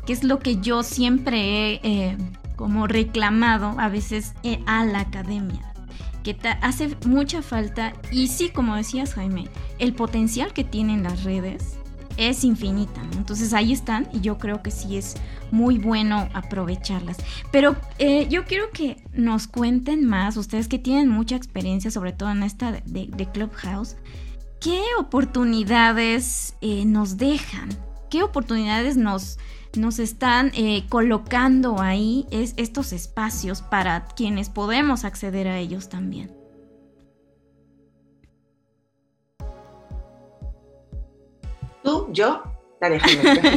que 0.06 0.12
es 0.12 0.22
lo 0.22 0.38
que 0.38 0.60
yo 0.60 0.84
siempre 0.84 1.40
he... 1.72 1.80
Eh, 1.82 2.16
como 2.54 2.87
reclamado 2.87 3.74
a 3.80 3.88
veces 3.88 4.34
eh, 4.44 4.60
a 4.66 4.84
la 4.84 5.00
academia, 5.00 5.74
que 6.22 6.37
hace 6.60 6.96
mucha 7.04 7.42
falta 7.42 7.92
y 8.12 8.28
sí, 8.28 8.50
como 8.50 8.76
decías 8.76 9.14
Jaime, 9.14 9.48
el 9.80 9.92
potencial 9.92 10.52
que 10.52 10.62
tienen 10.62 11.02
las 11.02 11.24
redes 11.24 11.78
es 12.16 12.44
infinita, 12.44 13.02
entonces 13.16 13.52
ahí 13.52 13.72
están 13.72 14.06
y 14.12 14.20
yo 14.20 14.38
creo 14.38 14.62
que 14.62 14.70
sí 14.70 14.96
es 14.96 15.16
muy 15.50 15.78
bueno 15.78 16.28
aprovecharlas. 16.34 17.16
Pero 17.50 17.74
eh, 17.98 18.28
yo 18.30 18.44
quiero 18.44 18.70
que 18.70 19.02
nos 19.12 19.48
cuenten 19.48 20.06
más, 20.06 20.37
ustedes 20.37 20.68
que 20.68 20.78
tienen 20.78 21.08
mucha 21.08 21.34
experiencia, 21.34 21.90
sobre 21.90 22.12
todo 22.12 22.30
en 22.30 22.44
esta 22.44 22.70
de, 22.70 23.08
de 23.08 23.26
Clubhouse, 23.32 23.96
¿qué 24.64 24.81
oportunidades 24.98 26.57
eh, 26.62 26.87
nos 26.87 27.18
dejan? 27.18 27.68
¿Qué 28.09 28.22
oportunidades 28.22 28.96
nos, 28.96 29.38
nos 29.77 29.98
están 29.98 30.53
eh, 30.55 30.85
colocando 30.88 31.83
ahí 31.83 32.27
es, 32.31 32.55
estos 32.57 32.94
espacios 32.94 33.61
para 33.61 34.07
quienes 34.07 34.48
podemos 34.48 35.05
acceder 35.05 35.48
a 35.48 35.59
ellos 35.59 35.90
también? 35.90 36.31
¿Tú? 41.83 42.09
¿Yo? 42.12 42.42
Dale, 42.81 42.98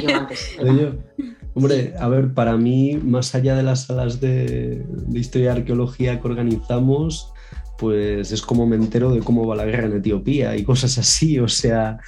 yo 0.06 0.16
antes. 0.18 0.58
Hombre, 1.54 1.94
a 1.98 2.08
ver, 2.10 2.34
para 2.34 2.58
mí, 2.58 3.00
más 3.02 3.34
allá 3.34 3.56
de 3.56 3.64
las 3.64 3.86
salas 3.86 4.20
de, 4.20 4.86
historia 5.14 5.54
y 5.54 5.58
arqueología 5.58 6.20
que 6.20 6.28
organizamos, 6.28 7.34
pues 7.78 8.32
es 8.32 8.42
como 8.42 8.66
me 8.66 8.76
entero 8.76 9.12
de 9.12 9.20
cómo 9.22 9.46
va 9.46 9.56
la 9.56 9.66
guerra 9.66 9.88
en 9.88 9.98
Etiopía 9.98 10.56
y 10.56 10.64
cosas 10.64 10.98
así. 10.98 11.40
O 11.40 11.48
sea, 11.48 12.00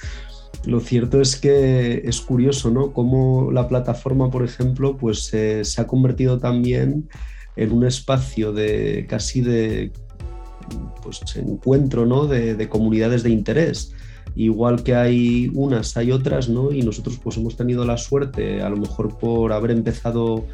lo 0.64 0.80
cierto 0.80 1.20
es 1.20 1.36
que 1.36 2.02
es 2.04 2.20
curioso, 2.20 2.70
¿no? 2.70 2.92
Cómo 2.92 3.50
la 3.52 3.68
plataforma, 3.68 4.30
por 4.30 4.44
ejemplo, 4.44 4.96
pues 4.96 5.24
se 5.24 5.62
ha 5.80 5.86
convertido 5.86 6.38
también 6.38 7.08
en 7.56 7.72
un 7.72 7.86
espacio 7.86 8.52
de 8.52 9.06
casi 9.08 9.40
de 9.40 9.92
pues, 11.02 11.20
encuentro, 11.36 12.06
¿no? 12.06 12.26
de 12.26 12.68
comunidades 12.68 13.22
de 13.22 13.30
interés 13.30 13.94
igual 14.34 14.82
que 14.82 14.94
hay 14.94 15.50
unas, 15.54 15.96
hay 15.96 16.12
otras, 16.12 16.48
¿no? 16.48 16.72
Y 16.72 16.82
nosotros 16.82 17.18
pues 17.22 17.36
hemos 17.36 17.56
tenido 17.56 17.84
la 17.84 17.96
suerte, 17.96 18.62
a 18.62 18.70
lo 18.70 18.76
mejor 18.76 19.18
por 19.18 19.52
haber 19.52 19.70
empezado 19.70 20.46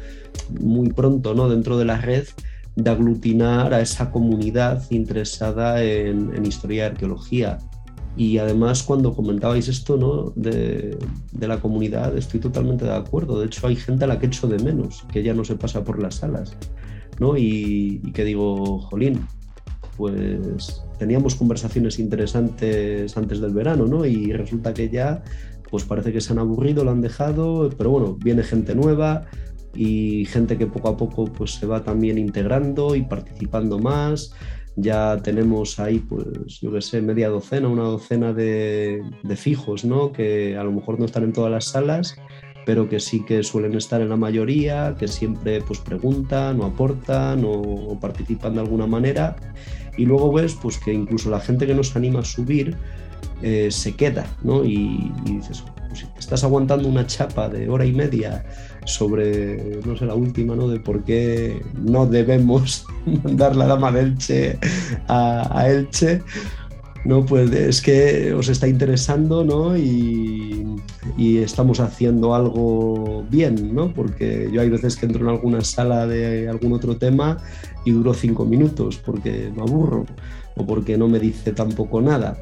muy 0.59 0.89
pronto, 0.89 1.33
¿no? 1.33 1.49
Dentro 1.49 1.77
de 1.77 1.85
la 1.85 1.97
red, 1.97 2.25
de 2.77 2.91
aglutinar 2.91 3.73
a 3.73 3.81
esa 3.81 4.11
comunidad 4.11 4.83
interesada 4.91 5.83
en, 5.83 6.45
historia 6.45 6.83
y 6.83 6.85
arqueología. 6.91 7.57
Y 8.15 8.37
además, 8.37 8.83
cuando 8.83 9.15
comentabais 9.15 9.67
esto 9.67 9.97
¿no? 9.97 10.31
de, 10.35 10.97
la 11.39 11.59
comunidad, 11.59 12.15
estoy 12.15 12.39
totalmente 12.39 12.85
de 12.85 12.95
acuerdo. 12.95 13.39
De 13.39 13.47
hecho, 13.47 13.65
hay 13.65 13.75
gente 13.75 14.05
a 14.05 14.07
la 14.07 14.19
que 14.19 14.27
echo 14.27 14.47
de 14.47 14.59
menos, 14.63 15.05
que 15.11 15.23
ya 15.23 15.33
no 15.33 15.43
se 15.43 15.55
pasa 15.55 15.83
por 15.83 16.01
las 16.01 16.15
salas. 16.15 16.55
¿no? 17.19 17.35
Y, 17.35 17.99
y 18.03 18.11
que 18.11 18.23
digo, 18.23 18.79
jolín, 18.79 19.25
pues 19.97 20.83
teníamos 20.99 21.33
conversaciones 21.33 21.97
interesantes 21.97 23.17
antes 23.17 23.41
del 23.41 23.53
verano, 23.53 23.87
¿no? 23.87 24.05
Y 24.05 24.31
resulta 24.33 24.71
que 24.71 24.89
ya, 24.89 25.23
pues 25.71 25.83
parece 25.83 26.13
que 26.13 26.21
se 26.21 26.31
han 26.31 26.39
aburrido, 26.39 26.83
lo 26.83 26.91
han 26.91 27.01
dejado, 27.01 27.71
pero 27.75 27.89
bueno, 27.89 28.17
viene 28.23 28.43
gente 28.43 28.75
nueva 28.75 29.25
y 29.77 30.25
gente 30.25 30.57
que 30.57 30.67
poco 30.67 30.89
a 30.89 30.97
poco 30.97 31.25
pues 31.25 31.51
se 31.51 31.65
va 31.65 31.83
también 31.83 32.17
integrando 32.17 32.95
y 32.95 33.03
participando 33.03 33.79
más. 33.79 34.33
Ya 34.75 35.17
tenemos 35.23 35.79
ahí, 35.79 35.99
pues, 35.99 36.59
yo 36.61 36.71
qué 36.71 36.81
sé, 36.81 37.01
media 37.01 37.29
docena, 37.29 37.67
una 37.67 37.83
docena 37.83 38.31
de, 38.33 39.01
fijos, 39.35 39.83
¿no? 39.85 40.11
Que 40.11 40.55
a 40.55 40.63
lo 40.63 40.71
mejor 40.71 40.99
no 40.99 41.05
están 41.05 41.23
en 41.23 41.33
todas 41.33 41.51
las 41.51 41.65
salas, 41.65 42.15
pero 42.65 42.87
que 42.87 42.99
sí 42.99 43.25
que 43.25 43.41
suelen 43.41 43.73
estar 43.73 44.01
en 44.01 44.09
la 44.09 44.17
mayoría, 44.17 44.95
que 44.99 45.07
siempre 45.07 45.61
pues 45.61 45.79
preguntan 45.79 46.61
o 46.61 46.65
aportan 46.65 47.43
o 47.43 47.97
participan 47.99 48.53
de 48.53 48.61
alguna 48.61 48.85
manera 48.85 49.35
y 49.97 50.05
luego 50.05 50.31
ves 50.31 50.55
pues, 50.61 50.77
que 50.77 50.93
incluso 50.93 51.29
la 51.29 51.39
gente 51.39 51.67
que 51.67 51.73
nos 51.73 51.95
anima 51.95 52.19
a 52.19 52.25
subir 52.25 52.77
eh, 53.41 53.69
se 53.71 53.95
queda, 53.95 54.25
¿no? 54.43 54.63
Y, 54.63 55.11
dices, 55.25 55.63
pues, 55.89 56.05
estás 56.17 56.43
aguantando 56.43 56.87
una 56.87 57.05
chapa 57.05 57.49
de 57.49 57.67
hora 57.67 57.85
y 57.85 57.91
media 57.91 58.45
sobre, 58.87 59.79
no 59.85 59.95
sé, 59.95 60.05
la 60.05 60.15
última, 60.15 60.55
¿no? 60.55 60.67
De 60.67 60.79
por 60.79 61.03
qué 61.03 61.61
no 61.75 62.07
debemos 62.07 62.85
mandar 63.23 63.55
la 63.55 63.67
dama 63.67 63.91
de 63.91 64.01
Elche 64.01 64.59
a, 65.07 65.59
a 65.59 65.69
Elche 65.69 66.21
no, 67.07 67.25
pues 67.25 67.49
es 67.53 67.81
que 67.81 68.33
os 68.33 68.49
está 68.49 68.67
interesando, 68.67 69.45
¿no? 69.45 69.77
Y, 69.77 70.75
estamos 71.17 71.79
haciendo 71.79 72.35
algo 72.35 73.25
bien, 73.29 73.73
¿no? 73.73 73.93
Porque 73.93 74.49
yo 74.51 74.59
hay 74.59 74.69
veces 74.69 74.97
que 74.97 75.05
entro 75.05 75.23
en 75.23 75.29
alguna 75.29 75.61
sala 75.61 76.05
de 76.05 76.49
algún 76.49 76.73
otro 76.73 76.97
tema 76.97 77.37
y 77.85 77.91
duro 77.91 78.13
cinco 78.13 78.45
minutos 78.45 78.97
porque 78.97 79.49
me 79.55 79.61
aburro 79.61 80.05
o 80.55 80.65
porque 80.65 80.97
no 80.97 81.07
me 81.07 81.19
dice 81.19 81.53
tampoco 81.53 82.01
nada. 82.01 82.37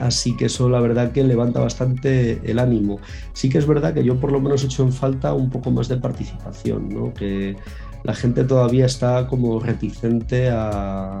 Así 0.00 0.36
que 0.36 0.46
eso 0.46 0.68
la 0.68 0.80
verdad 0.80 1.12
que 1.12 1.24
levanta 1.24 1.60
bastante 1.60 2.40
el 2.44 2.58
ánimo. 2.58 3.00
Sí 3.32 3.48
que 3.48 3.58
es 3.58 3.66
verdad 3.66 3.94
que 3.94 4.04
yo 4.04 4.20
por 4.20 4.32
lo 4.32 4.40
menos 4.40 4.62
he 4.62 4.66
hecho 4.66 4.82
en 4.82 4.92
falta 4.92 5.32
un 5.34 5.50
poco 5.50 5.70
más 5.70 5.88
de 5.88 5.96
participación, 5.96 6.88
¿no? 6.88 7.12
Que 7.14 7.56
la 8.04 8.14
gente 8.14 8.44
todavía 8.44 8.86
está 8.86 9.26
como 9.26 9.60
reticente 9.60 10.50
a, 10.50 11.20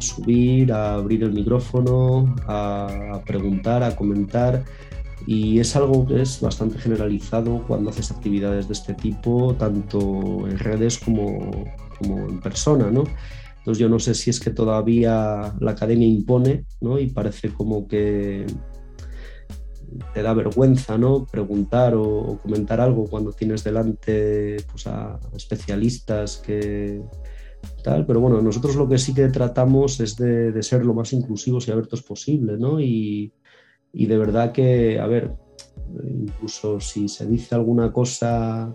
subir, 0.00 0.72
a 0.72 0.94
abrir 0.94 1.22
el 1.22 1.32
micrófono, 1.32 2.34
a, 2.46 3.20
preguntar, 3.24 3.82
a 3.82 3.94
comentar. 3.94 4.64
Y 5.26 5.58
es 5.58 5.74
algo 5.74 6.06
que 6.06 6.22
es 6.22 6.40
bastante 6.40 6.78
generalizado 6.78 7.64
cuando 7.66 7.90
haces 7.90 8.10
actividades 8.10 8.68
de 8.68 8.74
este 8.74 8.94
tipo, 8.94 9.54
tanto 9.58 10.46
en 10.46 10.58
redes 10.58 10.98
como, 10.98 11.64
como 11.98 12.28
en 12.28 12.40
persona, 12.40 12.90
¿no? 12.90 13.04
Entonces 13.66 13.80
yo 13.80 13.88
no 13.88 13.98
sé 13.98 14.14
si 14.14 14.30
es 14.30 14.38
que 14.38 14.50
todavía 14.50 15.52
la 15.58 15.72
academia 15.72 16.06
impone, 16.06 16.66
¿no? 16.80 17.00
Y 17.00 17.08
parece 17.08 17.52
como 17.52 17.88
que 17.88 18.46
te 20.14 20.22
da 20.22 20.34
vergüenza, 20.34 20.96
¿no? 20.96 21.26
Preguntar 21.26 21.96
o, 21.96 22.38
comentar 22.40 22.80
algo 22.80 23.06
cuando 23.06 23.32
tienes 23.32 23.64
delante 23.64 24.58
pues, 24.70 24.86
a 24.86 25.18
especialistas 25.34 26.36
que, 26.36 27.02
pero 27.82 28.20
bueno, 28.20 28.40
nosotros 28.40 28.76
lo 28.76 28.88
que 28.88 28.98
sí 28.98 29.12
que 29.12 29.30
tratamos 29.30 29.98
es 29.98 30.14
de, 30.14 30.62
ser 30.62 30.86
lo 30.86 30.94
más 30.94 31.12
inclusivos 31.12 31.66
y 31.66 31.72
abiertos 31.72 32.04
posible, 32.04 32.56
¿no? 32.56 32.80
Y, 32.80 33.32
y, 33.92 34.06
de 34.06 34.16
verdad 34.16 34.52
que, 34.52 35.00
a 35.00 35.08
ver, 35.08 35.34
incluso 36.08 36.78
si 36.78 37.08
se 37.08 37.26
dice 37.26 37.56
alguna 37.56 37.92
cosa 37.92 38.72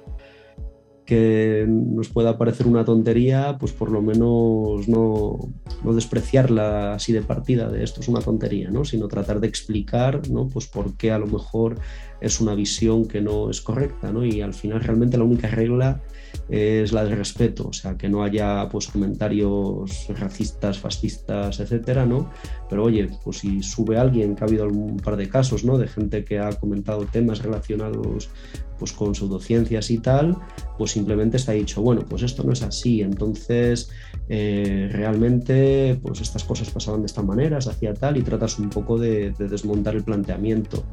que 1.06 1.66
nos 1.68 2.10
pueda 2.10 2.38
parecer 2.38 2.68
una 2.68 2.86
tontería, 2.86 3.58
pues 3.60 3.72
por 3.72 3.92
lo 3.92 4.02
menos 4.02 4.88
no, 4.88 5.40
no, 5.84 5.94
despreciarla 5.94 6.94
así 6.94 7.12
de 7.12 7.22
partida, 7.22 7.70
de 7.70 7.84
esto 7.84 8.02
es 8.02 8.08
una 8.08 8.22
tontería, 8.22 8.70
¿no? 8.70 8.86
sino 8.86 9.08
tratar 9.08 9.40
de 9.40 9.48
explicar 9.48 10.30
¿no? 10.30 10.48
pues 10.48 10.68
por 10.68 10.96
qué 10.98 11.12
a 11.12 11.20
lo 11.20 11.28
mejor 11.28 11.80
es 12.22 12.40
una 12.40 12.56
visión 12.56 13.08
que 13.08 13.20
no 13.20 13.50
es 13.50 13.62
correcta. 13.62 14.12
¿no? 14.12 14.24
Y 14.26 14.42
al 14.42 14.54
final 14.54 14.82
realmente 14.82 15.18
la 15.18 15.24
única 15.24 15.48
regla 15.48 16.02
es 16.50 16.92
la 16.92 17.04
del 17.06 17.18
respeto, 17.18 17.70
o 17.70 17.74
sea, 17.74 17.98
que 17.98 18.10
no 18.10 18.24
haya 18.24 18.68
pues, 18.70 18.88
comentarios 18.88 20.08
racistas, 20.10 20.80
fascistas, 20.80 21.60
etcétera, 21.60 22.06
¿no? 22.06 22.30
Pero 22.70 22.84
oye, 22.84 23.10
pues 23.24 23.40
si 23.40 23.64
sube 23.64 23.98
alguien, 23.98 24.36
que 24.36 24.44
ha 24.44 24.48
habido 24.48 24.68
un 24.68 24.98
par 24.98 25.16
de 25.16 25.30
casos, 25.30 25.64
¿no? 25.64 25.78
De 25.78 25.88
gente 25.88 26.26
que 26.26 26.40
ha 26.40 26.52
comentado 26.52 27.06
temas 27.06 27.40
relacionados 27.40 28.30
pues, 28.78 28.92
con 28.92 29.16
pseudociencias 29.16 29.92
y 29.92 30.00
tal, 30.00 30.38
pues 30.78 30.92
simplemente 30.92 31.38
está 31.38 31.54
dicho, 31.54 31.82
bueno, 31.82 32.04
pues 32.08 32.24
esto 32.24 32.44
no 32.44 32.52
es 32.52 32.64
así, 32.64 33.02
entonces 33.02 33.90
eh, 34.28 34.90
realmente 34.92 36.00
pues 36.02 36.22
estas 36.22 36.44
cosas 36.44 36.70
pasaban 36.70 37.02
de 37.02 37.08
esta 37.08 37.22
manera, 37.22 37.62
se 37.62 37.70
hacía 37.70 37.94
tal, 37.94 38.18
y 38.18 38.24
tratas 38.24 38.60
un 38.60 38.70
poco 38.70 38.98
de 38.98 39.32
desmontar 39.38 39.96
el 39.96 40.04
planteamiento. 40.04 40.84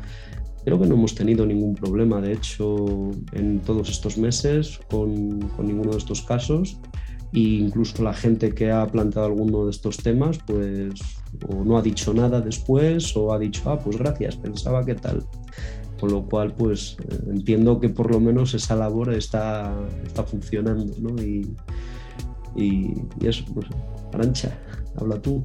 Creo 0.69 0.79
que 0.79 0.87
no 0.87 0.97
hemos 0.97 1.15
tenido 1.15 1.47
ningún 1.47 1.75
problema, 1.75 2.21
de 2.21 2.35
hecho, 2.35 3.11
en 3.33 3.61
todos 3.61 3.89
estos 3.89 4.19
meses 4.19 4.79
con, 4.91 5.39
ninguno 5.67 5.93
de 5.93 5.97
estos 5.97 6.21
casos. 6.21 6.77
E 7.33 7.65
incluso 7.65 8.03
la 8.03 8.13
gente 8.13 8.53
que 8.53 8.71
ha 8.71 8.87
planteado 8.87 9.29
alguno 9.29 9.65
de 9.65 9.71
estos 9.71 9.97
temas, 9.97 10.39
pues 10.47 11.01
o 11.49 11.65
no 11.65 11.79
ha 11.79 11.81
dicho 11.81 12.13
nada 12.13 12.43
después 12.43 13.17
o 13.17 13.33
ha 13.33 13.39
dicho, 13.39 13.63
ah, 13.71 13.79
pues 13.79 13.97
gracias, 13.97 14.37
pensaba 14.37 14.85
que 14.85 14.95
tal. 14.95 15.25
Con 15.99 16.11
lo 16.13 16.27
cual, 16.27 16.55
pues 16.55 16.99
eh, 17.01 17.19
entiendo 17.29 17.81
que 17.81 17.89
por 17.89 18.13
lo 18.13 18.21
menos 18.21 18.53
esa 18.53 18.77
labor 18.77 19.15
está, 19.15 19.75
está 20.05 20.23
funcionando, 20.23 20.95
¿no? 21.01 21.17
Y, 21.23 21.51
y, 22.57 22.93
eso, 23.27 23.43
pues, 23.55 23.69
Arancha, 24.13 24.53
habla 24.97 25.19
tú. 25.19 25.43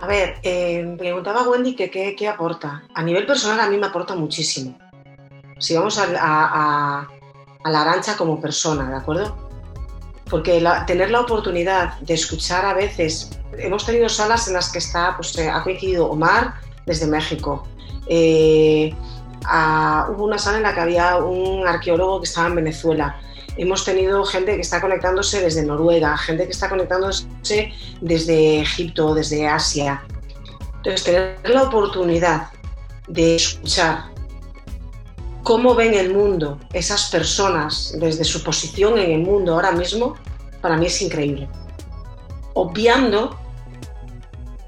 A 0.00 0.06
ver, 0.06 0.36
eh, 0.42 0.94
preguntaba 0.98 1.48
Wendy 1.48 1.74
que 1.76 1.90
qué 1.90 2.28
aporta. 2.28 2.82
A 2.94 3.02
nivel 3.02 3.26
personal 3.26 3.60
a 3.60 3.68
mí 3.68 3.76
me 3.76 3.86
aporta 3.86 4.14
muchísimo. 4.14 4.78
Si 5.58 5.74
vamos 5.76 5.98
a, 5.98 7.06
la 7.64 7.80
arancha 7.80 8.16
como 8.16 8.40
persona, 8.40 8.88
¿de 8.88 8.96
acuerdo? 8.96 9.36
Porque 10.30 10.64
tener 10.86 11.10
la 11.10 11.20
oportunidad 11.20 11.98
de 12.00 12.14
escuchar 12.14 12.64
a 12.64 12.72
veces, 12.72 13.30
hemos 13.58 13.84
tenido 13.84 14.08
salas 14.08 14.48
en 14.48 14.54
las 14.54 14.72
que 14.72 14.78
está, 14.78 15.14
pues, 15.16 15.36
eh, 15.36 15.50
ha 15.50 15.62
coincidido 15.62 16.06
Omar 16.06 16.54
desde 16.86 17.06
México. 17.06 17.68
Eh, 18.06 18.94
hubo 20.08 20.24
una 20.24 20.38
sala 20.38 20.56
en 20.58 20.62
la 20.62 20.74
que 20.74 20.80
había 20.80 21.16
un 21.18 21.66
arqueólogo 21.66 22.20
que 22.20 22.26
estaba 22.26 22.46
en 22.46 22.54
Venezuela 22.54 23.20
hemos 23.56 23.84
tenido 23.84 24.24
gente 24.24 24.54
que 24.54 24.60
está 24.60 24.80
conectándose 24.80 25.40
desde 25.40 25.64
Noruega, 25.64 26.16
gente 26.16 26.44
que 26.44 26.52
está 26.52 26.68
conectándose 26.68 27.72
desde 28.00 28.60
Egipto, 28.60 29.14
desde 29.14 29.46
Asia. 29.46 30.02
Entonces, 30.76 31.04
tener 31.04 31.38
la 31.44 31.64
oportunidad 31.64 32.48
de 33.08 33.36
escuchar 33.36 34.04
cómo 35.42 35.74
ven 35.74 35.94
el 35.94 36.14
mundo 36.14 36.58
esas 36.72 37.10
personas 37.10 37.94
desde 37.98 38.24
su 38.24 38.42
posición 38.42 38.98
en 38.98 39.10
el 39.10 39.20
mundo 39.20 39.54
ahora 39.54 39.72
mismo, 39.72 40.16
para 40.60 40.76
mí 40.76 40.86
es 40.86 41.02
increíble. 41.02 41.48
Obviando 42.54 43.38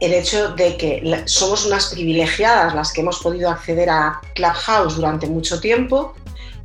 el 0.00 0.12
hecho 0.14 0.52
de 0.54 0.76
que 0.76 1.22
somos 1.26 1.64
unas 1.64 1.86
privilegiadas 1.86 2.74
las 2.74 2.92
que 2.92 3.02
hemos 3.02 3.20
podido 3.20 3.48
acceder 3.48 3.88
a 3.88 4.20
Clubhouse 4.34 4.96
durante 4.96 5.28
mucho 5.28 5.60
tiempo 5.60 6.14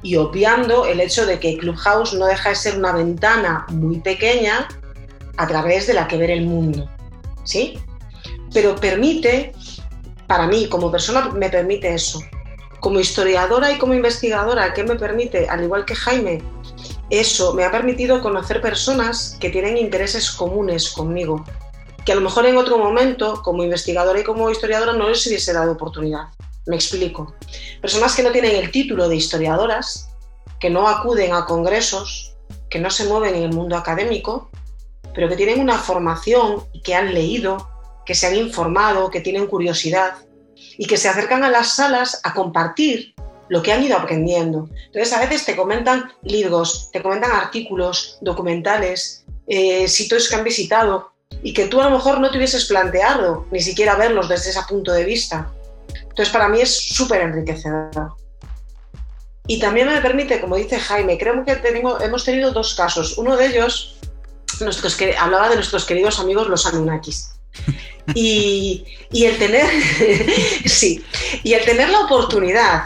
y 0.03 0.15
obviando 0.15 0.85
el 0.85 0.99
hecho 0.99 1.25
de 1.25 1.39
que 1.39 1.57
Clubhouse 1.57 2.13
no 2.13 2.25
deja 2.25 2.49
de 2.49 2.55
ser 2.55 2.77
una 2.77 2.93
ventana 2.93 3.65
muy 3.69 3.99
pequeña 3.99 4.67
a 5.37 5.47
través 5.47 5.87
de 5.87 5.93
la 5.93 6.07
que 6.07 6.17
ver 6.17 6.31
el 6.31 6.45
mundo, 6.45 6.89
¿sí? 7.43 7.79
Pero 8.53 8.75
permite, 8.75 9.53
para 10.27 10.47
mí 10.47 10.67
como 10.67 10.91
persona 10.91 11.29
me 11.29 11.49
permite 11.49 11.93
eso. 11.93 12.21
Como 12.79 12.99
historiadora 12.99 13.71
y 13.71 13.77
como 13.77 13.93
investigadora, 13.93 14.73
¿qué 14.73 14.83
me 14.83 14.95
permite? 14.95 15.47
Al 15.49 15.63
igual 15.63 15.85
que 15.85 15.95
Jaime, 15.95 16.43
eso 17.09 17.53
me 17.53 17.63
ha 17.63 17.71
permitido 17.71 18.21
conocer 18.21 18.61
personas 18.61 19.37
que 19.39 19.49
tienen 19.49 19.77
intereses 19.77 20.29
comunes 20.31 20.89
conmigo, 20.89 21.43
que 22.05 22.11
a 22.11 22.15
lo 22.15 22.21
mejor 22.21 22.45
en 22.45 22.57
otro 22.57 22.77
momento, 22.77 23.41
como 23.43 23.63
investigadora 23.63 24.19
y 24.19 24.23
como 24.23 24.49
historiadora, 24.49 24.93
no 24.93 25.09
les 25.09 25.25
hubiese 25.25 25.53
dado 25.53 25.71
oportunidad. 25.71 26.27
Me 26.67 26.75
explico. 26.75 27.33
Personas 27.81 28.15
que 28.15 28.23
no 28.23 28.31
tienen 28.31 28.55
el 28.55 28.71
título 28.71 29.09
de 29.09 29.15
historiadoras, 29.15 30.09
que 30.59 30.69
no 30.69 30.87
acuden 30.87 31.33
a 31.33 31.45
congresos, 31.45 32.35
que 32.69 32.79
no 32.79 32.89
se 32.89 33.05
mueven 33.05 33.35
en 33.35 33.43
el 33.43 33.53
mundo 33.53 33.77
académico, 33.77 34.49
pero 35.13 35.29
que 35.29 35.35
tienen 35.35 35.59
una 35.59 35.77
formación 35.77 36.63
que 36.83 36.93
han 36.93 37.13
leído, 37.13 37.69
que 38.05 38.15
se 38.15 38.27
han 38.27 38.35
informado, 38.35 39.09
que 39.09 39.21
tienen 39.21 39.47
curiosidad 39.47 40.15
y 40.77 40.85
que 40.85 40.97
se 40.97 41.09
acercan 41.09 41.43
a 41.43 41.49
las 41.49 41.75
salas 41.75 42.19
a 42.23 42.33
compartir 42.33 43.13
lo 43.49 43.63
que 43.63 43.71
han 43.71 43.83
ido 43.83 43.97
aprendiendo. 43.97 44.69
Entonces, 44.87 45.13
a 45.13 45.19
veces 45.19 45.45
te 45.45 45.55
comentan 45.55 46.11
libros, 46.21 46.89
te 46.91 47.01
comentan 47.01 47.31
artículos, 47.31 48.17
documentales, 48.21 49.25
eh, 49.47 49.87
sitios 49.87 50.27
que 50.27 50.35
han 50.35 50.43
visitado 50.43 51.13
y 51.41 51.53
que 51.53 51.67
tú 51.67 51.79
a 51.79 51.85
lo 51.85 51.91
mejor 51.91 52.19
no 52.19 52.29
te 52.29 52.37
hubieses 52.37 52.65
planteado 52.65 53.45
ni 53.51 53.61
siquiera 53.61 53.95
verlos 53.95 54.27
desde 54.27 54.49
ese 54.49 54.59
punto 54.67 54.91
de 54.91 55.05
vista. 55.05 55.53
Entonces, 56.17 56.33
para 56.33 56.49
mí 56.49 56.59
es 56.59 56.95
súper 56.95 57.21
enriquecedor. 57.21 58.15
Y 59.45 59.59
también 59.59 59.87
me 59.87 60.01
permite, 60.01 60.41
como 60.41 60.55
dice 60.55 60.79
Jaime, 60.79 61.15
creo 61.19 61.45
que 61.45 61.61
hemos 62.01 62.25
tenido 62.25 62.51
dos 62.51 62.73
casos. 62.73 63.19
Uno 63.19 63.37
de 63.37 63.45
ellos, 63.45 63.99
nuestros, 64.59 64.95
que, 64.95 65.15
hablaba 65.15 65.47
de 65.47 65.53
nuestros 65.53 65.85
queridos 65.85 66.19
amigos 66.19 66.47
los 66.47 66.65
Anunnakis. 66.65 67.33
Y, 68.15 68.85
y, 69.11 69.25
el 69.25 69.37
tener, 69.37 69.65
sí, 70.65 71.03
y 71.43 71.55
el 71.55 71.65
tener 71.65 71.89
la 71.89 71.99
oportunidad 71.99 72.83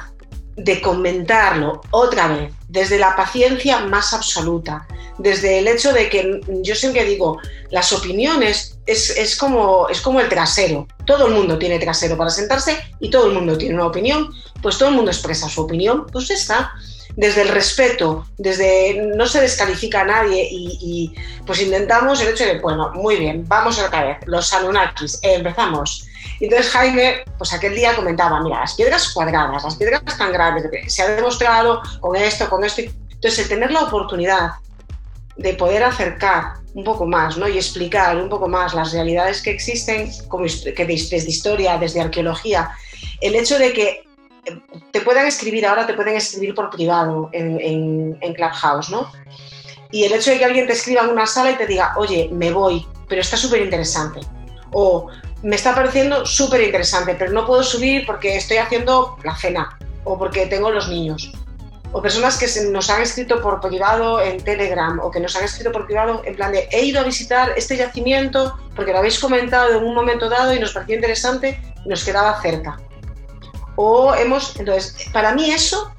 de 0.56 0.82
comentarlo 0.82 1.82
otra 1.92 2.28
vez, 2.28 2.52
desde 2.68 2.98
la 2.98 3.16
paciencia 3.16 3.82
más 3.82 4.16
absoluta, 4.16 4.88
desde 5.22 5.60
el 5.60 5.68
hecho 5.68 5.94
de 5.94 6.10
que 6.10 6.42
yo 6.64 6.76
siempre 6.76 7.06
digo, 7.06 7.40
las 7.70 7.94
opiniones 7.94 8.78
es, 8.86 9.36
como, 9.36 9.88
es 9.90 10.02
como 10.02 10.20
el 10.20 10.30
trasero. 10.30 10.88
Todo 11.06 11.28
el 11.28 11.34
mundo 11.34 11.58
tiene 11.58 11.80
trasero 11.80 12.18
para 12.18 12.30
sentarse 12.30 12.78
y 13.00 13.10
todo 13.10 13.28
el 13.28 13.34
mundo 13.34 13.58
tiene 13.58 13.76
una 13.76 13.88
opinión, 13.88 14.34
pues 14.62 14.78
todo 14.78 14.90
el 14.90 14.96
mundo 14.96 15.12
expresa 15.12 15.50
su 15.50 15.62
opinión, 15.62 16.08
pues 16.12 16.30
está. 16.30 16.72
Desde 17.16 17.42
el 17.42 17.50
respeto, 17.50 18.26
desde 18.38 19.12
no 19.16 19.28
se 19.28 19.42
descalifica 19.42 20.02
a 20.02 20.06
nadie 20.06 20.48
y, 20.50 21.14
pues 21.46 21.62
intentamos 21.62 22.22
el 22.22 22.30
hecho 22.30 22.46
de, 22.46 22.60
bueno, 22.60 22.92
muy 22.94 23.18
bien, 23.18 23.46
vamos 23.48 23.78
otra 23.80 24.06
vez, 24.06 24.18
los 24.28 24.54
Anunnakis, 24.54 25.20
empezamos. 25.22 26.08
Entonces 26.40 26.72
Jaime, 26.72 27.26
pues 27.38 27.52
aquel 27.52 27.76
día 27.76 27.98
comentaba, 27.98 28.42
mira, 28.42 28.62
las 28.62 28.76
piedras 28.76 29.10
cuadradas, 29.10 29.62
las 29.62 29.76
piedras 29.76 30.02
tan 30.18 30.32
grandes, 30.32 30.66
se 30.88 31.04
ha 31.04 31.10
demostrado 31.16 31.82
con 32.00 32.16
esto, 32.16 32.50
con 32.50 32.64
esto. 32.64 32.82
Entonces 32.82 33.40
el 33.40 33.50
tener 33.50 33.72
la 33.72 33.82
oportunidad 33.82 34.52
de 35.38 35.54
poder 35.54 35.84
acercar 35.84 36.54
un 36.74 36.84
poco 36.84 37.06
más 37.06 37.38
¿no? 37.38 37.48
y 37.48 37.58
explicar 37.58 38.18
un 38.18 38.30
poco 38.30 38.48
más 38.48 38.74
las 38.74 38.94
realidades 38.94 39.42
que 39.42 39.52
existen, 39.52 40.10
como 40.28 40.46
que 40.46 40.86
desde 40.86 41.18
historia, 41.18 41.78
desde 41.78 42.02
arqueología, 42.02 42.72
el 43.22 43.36
hecho 43.36 43.58
de 43.58 43.74
que 43.74 44.04
eh, 44.46 44.62
te 44.92 45.02
puedan 45.02 45.28
escribir 45.28 45.66
ahora, 45.66 45.86
te 45.86 45.94
pueden 45.94 46.16
escribir 46.16 46.56
por 46.56 46.70
privado 46.70 47.30
en, 47.34 47.60
en, 47.60 48.18
en 48.22 48.34
Clubhouse, 48.34 48.90
¿no? 48.90 49.12
Y 49.92 50.06
el 50.06 50.14
hecho 50.14 50.32
de 50.32 50.40
que 50.40 50.46
alguien 50.46 50.68
te 50.68 50.74
escriba 50.74 51.04
en 51.04 51.10
una 51.10 51.28
sala 51.28 51.52
y 51.52 51.56
te 51.56 51.68
diga, 51.68 51.94
oye, 51.98 52.30
me 52.32 52.52
voy, 52.52 52.86
pero 53.10 53.22
está 53.22 53.36
súper 53.36 53.62
interesante. 53.62 54.22
O 54.72 55.08
me 55.44 55.58
está 55.58 55.76
pareciendo 55.76 56.26
súper 56.26 56.62
interesante, 56.62 57.16
pero 57.20 57.32
no 57.34 57.46
puedo 57.46 57.62
subir 57.62 58.06
porque 58.06 58.38
estoy 58.38 58.58
haciendo 58.58 59.18
la 59.24 59.36
cena 59.36 59.78
o 60.06 60.18
porque 60.18 60.46
tengo 60.46 60.72
los 60.72 60.88
niños 60.88 61.32
o 61.94 62.02
personas 62.02 62.38
que 62.38 62.48
nos 62.70 62.90
han 62.90 63.02
escrito 63.02 63.42
por 63.42 63.60
privado 63.60 64.22
en 64.22 64.42
Telegram 64.44 65.00
o 65.00 65.12
que 65.12 65.20
nos 65.20 65.36
han 65.36 65.44
escrito 65.44 65.72
por 65.72 65.86
privado 65.86 66.22
en 66.26 66.36
plan 66.36 66.52
de 66.52 66.68
he 66.72 66.86
ido 66.86 67.02
a 67.02 67.04
visitar 67.04 67.54
este 67.58 67.76
yacimiento 67.76 68.58
porque 68.76 68.92
lo 68.92 69.00
habéis 69.00 69.20
comentado 69.20 69.78
en 69.78 69.84
un 69.84 69.94
momento 69.94 70.30
dado 70.30 70.54
y 70.54 70.60
nos 70.60 70.74
pareció 70.74 70.96
interesante 70.96 71.60
nos 71.86 72.04
quedaba 72.04 72.42
cerca. 72.42 72.80
O 73.76 74.14
hemos, 74.16 74.56
entonces, 74.58 75.10
para 75.12 75.34
mí 75.34 75.52
eso 75.52 75.92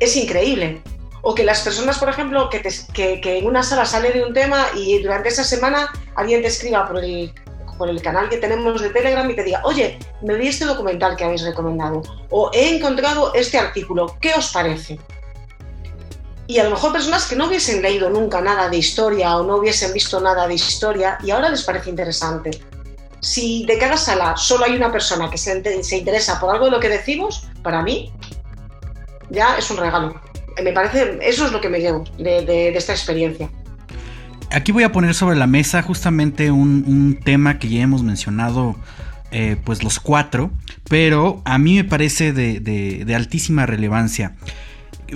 es 0.00 0.16
increíble. 0.16 0.82
O 1.22 1.34
que 1.34 1.44
las 1.44 1.60
personas, 1.60 1.98
por 1.98 2.08
ejemplo, 2.08 2.48
que, 2.50 2.62
que, 2.92 3.20
que 3.20 3.38
en 3.38 3.46
una 3.46 3.62
sala 3.62 3.84
sale 3.84 4.12
de 4.12 4.24
un 4.24 4.32
tema 4.32 4.66
y 4.74 5.02
durante 5.02 5.28
esa 5.28 5.44
semana 5.44 5.92
alguien 6.14 6.42
te 6.42 6.48
escriba 6.48 6.86
por 6.86 7.02
el 7.02 7.32
por 7.76 7.88
el 7.88 8.02
canal 8.02 8.28
que 8.28 8.38
tenemos 8.38 8.80
de 8.80 8.90
Telegram 8.90 9.28
y 9.30 9.36
te 9.36 9.44
diga, 9.44 9.60
oye, 9.64 9.98
me 10.22 10.34
vi 10.34 10.48
este 10.48 10.64
documental 10.64 11.16
que 11.16 11.24
habéis 11.24 11.42
recomendado 11.42 12.02
o 12.30 12.50
he 12.52 12.76
encontrado 12.76 13.34
este 13.34 13.58
artículo, 13.58 14.16
¿qué 14.20 14.32
os 14.34 14.50
parece? 14.52 14.98
Y 16.46 16.58
a 16.58 16.64
lo 16.64 16.70
mejor 16.70 16.92
personas 16.92 17.26
que 17.26 17.36
no 17.36 17.46
hubiesen 17.46 17.82
leído 17.82 18.08
nunca 18.08 18.40
nada 18.40 18.68
de 18.68 18.76
historia 18.76 19.36
o 19.36 19.44
no 19.44 19.56
hubiesen 19.56 19.92
visto 19.92 20.20
nada 20.20 20.46
de 20.46 20.54
historia 20.54 21.18
y 21.22 21.30
ahora 21.30 21.48
les 21.48 21.62
parece 21.64 21.90
interesante. 21.90 22.62
Si 23.20 23.66
de 23.66 23.78
cada 23.78 23.96
sala 23.96 24.36
solo 24.36 24.64
hay 24.64 24.76
una 24.76 24.92
persona 24.92 25.28
que 25.28 25.38
se, 25.38 25.96
interesa 25.96 26.38
por 26.38 26.50
algo 26.50 26.66
de 26.66 26.70
lo 26.70 26.80
que 26.80 26.88
decimos, 26.88 27.48
para 27.62 27.82
mí 27.82 28.12
ya 29.30 29.58
es 29.58 29.68
un 29.70 29.78
regalo. 29.78 30.20
Me 30.62 30.72
parece, 30.72 31.18
eso 31.20 31.46
es 31.46 31.52
lo 31.52 31.60
que 31.60 31.68
me 31.68 31.80
llevo 31.80 32.04
de 32.16 32.68
esta 32.76 32.92
experiencia 32.92 33.50
aquí 34.50 34.72
voy 34.72 34.82
a 34.84 34.92
poner 34.92 35.14
sobre 35.14 35.36
la 35.36 35.46
mesa 35.46 35.82
justamente 35.82 36.50
un, 36.50 37.18
tema 37.24 37.58
que 37.58 37.68
ya 37.68 37.82
hemos 37.82 38.02
mencionado, 38.02 38.76
eh, 39.30 39.56
pues 39.64 39.82
los 39.82 40.00
cuatro, 40.00 40.50
pero 40.88 41.42
a 41.44 41.58
mí 41.58 41.76
me 41.76 41.84
parece 41.84 42.32
de, 42.32 43.14
altísima 43.14 43.66
relevancia. 43.66 44.36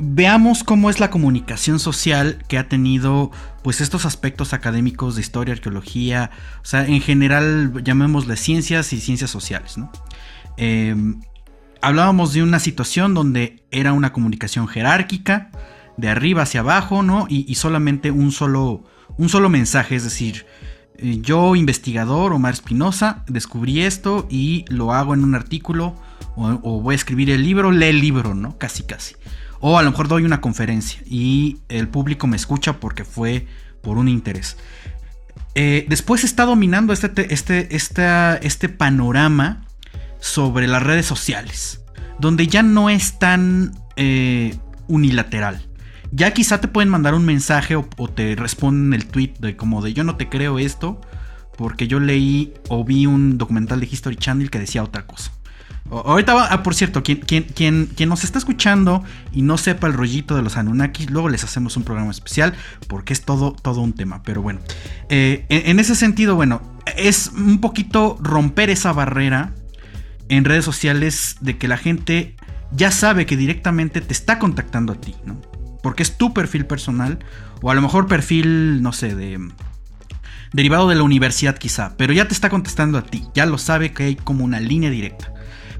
Veamos 0.00 0.62
cómo 0.62 0.88
es 0.88 1.00
la 1.00 1.10
comunicación 1.10 1.80
social 1.80 2.44
que 2.46 2.58
ha 2.58 2.68
tenido 2.68 3.32
pues 3.62 3.80
estos 3.80 4.04
aspectos 4.04 4.52
académicos 4.52 5.16
de 5.16 5.20
historia, 5.20 5.54
arqueología, 5.54 6.30
o 6.62 6.64
sea, 6.64 6.86
en 6.86 7.00
general 7.00 7.82
llamémosle 7.82 8.36
ciencias 8.36 8.92
y 8.92 9.00
ciencias 9.00 9.30
sociales, 9.30 9.78
¿no? 9.78 9.90
Em, 10.56 11.20
hablábamos 11.82 12.32
de 12.32 12.42
una 12.44 12.60
situación 12.60 13.14
donde 13.14 13.64
era 13.72 13.92
una 13.92 14.12
comunicación 14.12 14.68
jerárquica, 14.68 15.50
de 15.96 16.08
arriba 16.08 16.42
hacia 16.42 16.60
abajo, 16.60 17.02
¿no? 17.02 17.26
y 17.28 17.54
solamente 17.56 18.10
un 18.10 18.32
solo, 18.32 18.84
un 19.20 19.28
solo 19.28 19.50
mensaje, 19.50 19.96
es 19.96 20.04
decir, 20.04 20.46
eh, 20.96 21.18
yo 21.20 21.54
investigador 21.54 22.32
Omar 22.32 22.54
Espinosa 22.54 23.22
descubrí 23.28 23.82
esto 23.82 24.26
y 24.30 24.64
lo 24.68 24.94
hago 24.94 25.12
en 25.12 25.22
un 25.22 25.34
artículo 25.34 25.94
o, 26.36 26.80
voy 26.80 26.94
a 26.94 26.96
escribir 26.96 27.28
el 27.28 27.42
libro, 27.42 27.70
lee 27.70 27.88
el 27.88 28.00
libro, 28.00 28.34
¿no? 28.34 28.56
Casi 28.56 28.82
casi. 28.82 29.16
O 29.60 29.78
a 29.78 29.82
lo 29.82 29.90
mejor 29.90 30.08
doy 30.08 30.24
una 30.24 30.40
conferencia 30.40 31.02
y 31.04 31.58
el 31.68 31.86
público 31.88 32.26
me 32.26 32.36
escucha 32.36 32.80
porque 32.80 33.04
fue 33.04 33.46
por 33.82 33.98
un 33.98 34.08
interés. 34.08 34.56
Eh, 35.54 35.84
después 35.86 36.24
está 36.24 36.46
dominando 36.46 36.94
este, 36.94 37.34
este, 37.34 37.76
este 37.76 38.68
panorama 38.70 39.66
sobre 40.18 40.66
las 40.66 40.82
redes 40.82 41.04
sociales, 41.04 41.82
donde 42.18 42.46
ya 42.46 42.62
no 42.62 42.88
es 42.88 43.18
tan 43.18 43.74
eh, 43.96 44.56
unilateral. 44.88 45.69
Ya 46.12 46.32
quizá 46.32 46.60
te 46.60 46.68
pueden 46.68 46.88
mandar 46.88 47.14
un 47.14 47.24
mensaje 47.24 47.76
o, 47.76 47.84
te 48.08 48.34
responden 48.34 48.98
el 48.98 49.06
tweet 49.06 49.34
de 49.38 49.56
como 49.56 49.80
de 49.80 49.92
yo 49.92 50.02
no 50.04 50.16
te 50.16 50.28
creo 50.28 50.58
esto 50.58 51.00
porque 51.56 51.86
yo 51.86 52.00
leí 52.00 52.54
o 52.68 52.84
vi 52.84 53.06
un 53.06 53.38
documental 53.38 53.80
de 53.80 53.86
History 53.86 54.16
Channel 54.16 54.50
que 54.50 54.58
decía 54.58 54.82
otra 54.82 55.06
cosa. 55.06 55.30
ahorita 55.90 56.34
va, 56.34 56.46
ah, 56.46 56.62
por 56.62 56.74
cierto, 56.74 57.02
quien, 57.02 57.18
quien, 57.18 57.44
quien, 57.86 58.08
nos 58.08 58.24
está 58.24 58.38
escuchando 58.38 59.04
y 59.30 59.42
no 59.42 59.58
sepa 59.58 59.86
el 59.86 59.92
rollito 59.92 60.34
de 60.34 60.42
los 60.42 60.56
Anunnakis, 60.56 61.10
luego 61.10 61.28
les 61.28 61.44
hacemos 61.44 61.76
un 61.76 61.84
programa 61.84 62.10
especial 62.10 62.54
porque 62.88 63.12
es 63.12 63.22
todo, 63.22 63.52
todo 63.52 63.82
un 63.82 63.92
tema. 63.92 64.22
Pero 64.22 64.40
bueno, 64.40 64.60
eh, 65.10 65.44
en, 65.50 65.78
ese 65.78 65.94
sentido, 65.94 66.34
bueno, 66.34 66.62
es 66.96 67.30
un 67.36 67.60
poquito 67.60 68.16
romper 68.20 68.70
esa 68.70 68.92
barrera 68.92 69.52
en 70.28 70.44
redes 70.44 70.64
sociales 70.64 71.36
de 71.40 71.58
que 71.58 71.68
la 71.68 71.76
gente 71.76 72.36
ya 72.72 72.90
sabe 72.90 73.26
que 73.26 73.36
directamente 73.36 74.00
te 74.00 74.14
está 74.14 74.38
contactando 74.38 74.94
a 74.94 74.96
ti, 74.96 75.14
¿no? 75.26 75.49
Porque 75.82 76.02
es 76.02 76.16
tu 76.16 76.32
perfil 76.32 76.66
personal, 76.66 77.18
o 77.62 77.70
a 77.70 77.74
lo 77.74 77.82
mejor 77.82 78.06
perfil, 78.06 78.82
no 78.82 78.92
sé, 78.92 79.14
de 79.14 79.40
derivado 80.52 80.88
de 80.88 80.96
la 80.96 81.04
universidad 81.04 81.56
quizá, 81.58 81.96
pero 81.96 82.12
ya 82.12 82.26
te 82.26 82.34
está 82.34 82.50
contestando 82.50 82.98
a 82.98 83.02
ti, 83.02 83.28
ya 83.34 83.46
lo 83.46 83.56
sabe 83.56 83.92
que 83.92 84.04
hay 84.04 84.16
como 84.16 84.44
una 84.44 84.60
línea 84.60 84.90
directa. 84.90 85.32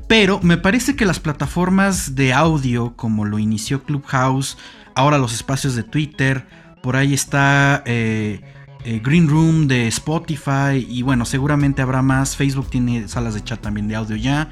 Pero 0.07 0.41
me 0.43 0.57
parece 0.57 0.97
que 0.97 1.05
las 1.05 1.21
plataformas 1.21 2.15
de 2.17 2.33
audio, 2.33 2.97
como 2.97 3.25
lo 3.25 3.39
inició 3.39 3.85
Clubhouse, 3.85 4.59
ahora 4.95 5.19
los 5.19 5.33
espacios 5.33 5.77
de 5.77 5.85
Twitter, 5.85 6.47
por 6.83 6.97
ahí 6.97 7.15
está, 7.15 7.83
eh, 7.87 8.41
eh, 8.85 9.01
Green 9.05 9.29
Room 9.29 9.69
de 9.69 9.87
Spotify 9.89 10.87
y 10.89 11.03
bueno, 11.03 11.25
seguramente 11.27 11.83
habrá 11.83 12.03
más. 12.03 12.37
Facebook 12.37 12.71
tiene 12.71 13.07
salas 13.09 13.35
de 13.35 13.45
chat 13.45 13.61
también 13.61 13.89
de 13.89 13.97
audio 13.97 14.17
ya. 14.17 14.51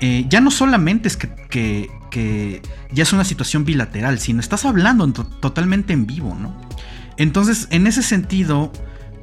Eh, 0.00 0.26
ya 0.28 0.40
no 0.40 0.50
solamente 0.50 1.08
es 1.08 1.16
que, 1.16 1.90
ya 2.92 3.02
es 3.02 3.12
una 3.12 3.24
situación 3.24 3.64
bilateral, 3.64 4.18
sino 4.18 4.40
estás 4.40 4.64
hablando 4.64 5.06
totalmente 5.12 5.92
en 5.92 6.06
vivo, 6.06 6.36
¿no? 6.40 6.54
Entonces, 7.16 7.68
en 7.70 7.86
ese 7.86 8.02
sentido, 8.02 8.72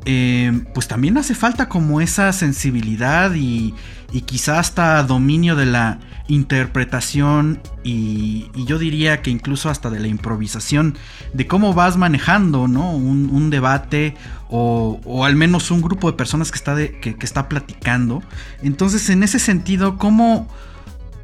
eh, 0.06 0.64
pues 0.74 0.88
también 0.88 1.18
hace 1.18 1.36
falta 1.36 1.70
como 1.70 2.02
esa 2.02 2.32
sensibilidad 2.34 3.34
y, 3.34 3.74
y 4.12 4.22
quizá 4.22 4.60
hasta 4.60 5.04
dominio 5.04 5.56
de 5.56 5.66
la 5.66 6.00
interpretación 6.28 7.62
y, 7.84 8.50
yo 8.66 8.78
diría 8.78 9.22
que 9.22 9.30
incluso 9.30 9.70
hasta 9.70 9.90
de 9.90 10.00
la 10.00 10.08
improvisación 10.08 10.98
de 11.34 11.48
cómo 11.48 11.74
vas 11.74 11.98
manejando 11.98 12.68
¿no? 12.68 12.92
un, 12.92 13.50
debate 13.50 14.16
o, 14.50 15.26
al 15.26 15.36
menos 15.36 15.72
un 15.72 15.82
grupo 15.82 16.10
de 16.10 16.18
personas 16.18 16.52
que 16.52 16.58
está, 16.58 16.76
que, 16.76 17.16
está 17.22 17.50
platicando. 17.50 18.24
Entonces 18.62 19.10
en 19.10 19.24
ese 19.24 19.40
sentido, 19.40 19.98
¿cómo, 19.98 20.48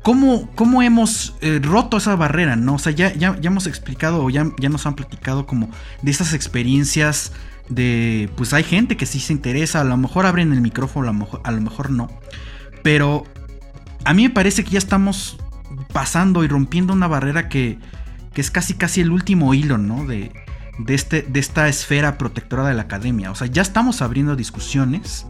cómo, 0.08 0.50
cómo 0.56 0.82
hemos 0.82 1.36
eh, 1.42 1.60
roto 1.62 1.98
esa 1.98 2.16
barrera? 2.16 2.56
¿no? 2.56 2.76
O 2.76 2.80
sea, 2.80 2.94
ya, 2.94 3.14
ya, 3.14 3.38
hemos 3.44 3.68
explicado 3.68 4.24
o 4.24 4.30
ya, 4.30 4.50
ya 4.58 4.70
nos 4.70 4.86
han 4.86 4.96
platicado 4.96 5.46
como 5.46 5.70
de 6.02 6.12
esas 6.12 6.34
experiencias 6.34 7.34
de 7.68 8.30
pues 8.38 8.54
hay 8.54 8.64
gente 8.64 8.96
que 8.96 9.06
sí 9.06 9.20
se 9.20 9.34
interesa, 9.34 9.82
a 9.82 9.84
lo 9.84 9.98
mejor 9.98 10.26
abren 10.26 10.54
el 10.54 10.62
micrófono, 10.62 11.10
a 11.10 11.12
lo 11.12 11.20
mejor, 11.20 11.42
a 11.44 11.52
lo 11.52 11.60
mejor 11.60 11.90
no. 11.90 12.10
Pero 12.84 13.26
a 14.06 14.14
mí 14.14 14.24
me 14.24 14.30
parece 14.30 14.64
que 14.64 14.70
ya 14.70 14.78
estamos 14.78 15.40
pasando 15.92 16.46
y 16.46 16.48
rompiendo 16.48 16.94
una 16.94 17.10
barrera 17.10 17.50
que, 17.50 17.78
que 18.34 18.40
es 18.40 18.50
casi 18.50 18.76
casi 18.76 19.02
el 19.02 19.12
último 19.12 19.54
hilo, 19.54 19.78
¿no? 19.78 20.06
De, 20.06 20.32
de, 20.80 20.96
este, 20.96 21.24
de 21.24 21.42
esta 21.42 21.68
esfera 21.68 22.18
protectora 22.18 22.66
de 22.66 22.76
la 22.76 22.84
academia. 22.84 23.30
O 23.30 23.36
sea, 23.36 23.48
ya 23.48 23.62
estamos 23.62 24.02
abriendo 24.02 24.38
discusiones 24.38 25.26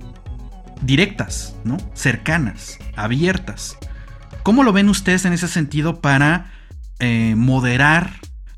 directas, 0.84 1.56
¿no? 1.64 1.78
Cercanas, 1.96 2.78
abiertas. 2.96 3.76
¿Cómo 4.48 4.64
lo 4.64 4.72
ven 4.72 4.88
ustedes 4.88 5.26
en 5.26 5.34
ese 5.34 5.50
sentido 5.50 6.00
para 6.00 6.54
eh, 7.00 7.36
moderar, 7.36 8.14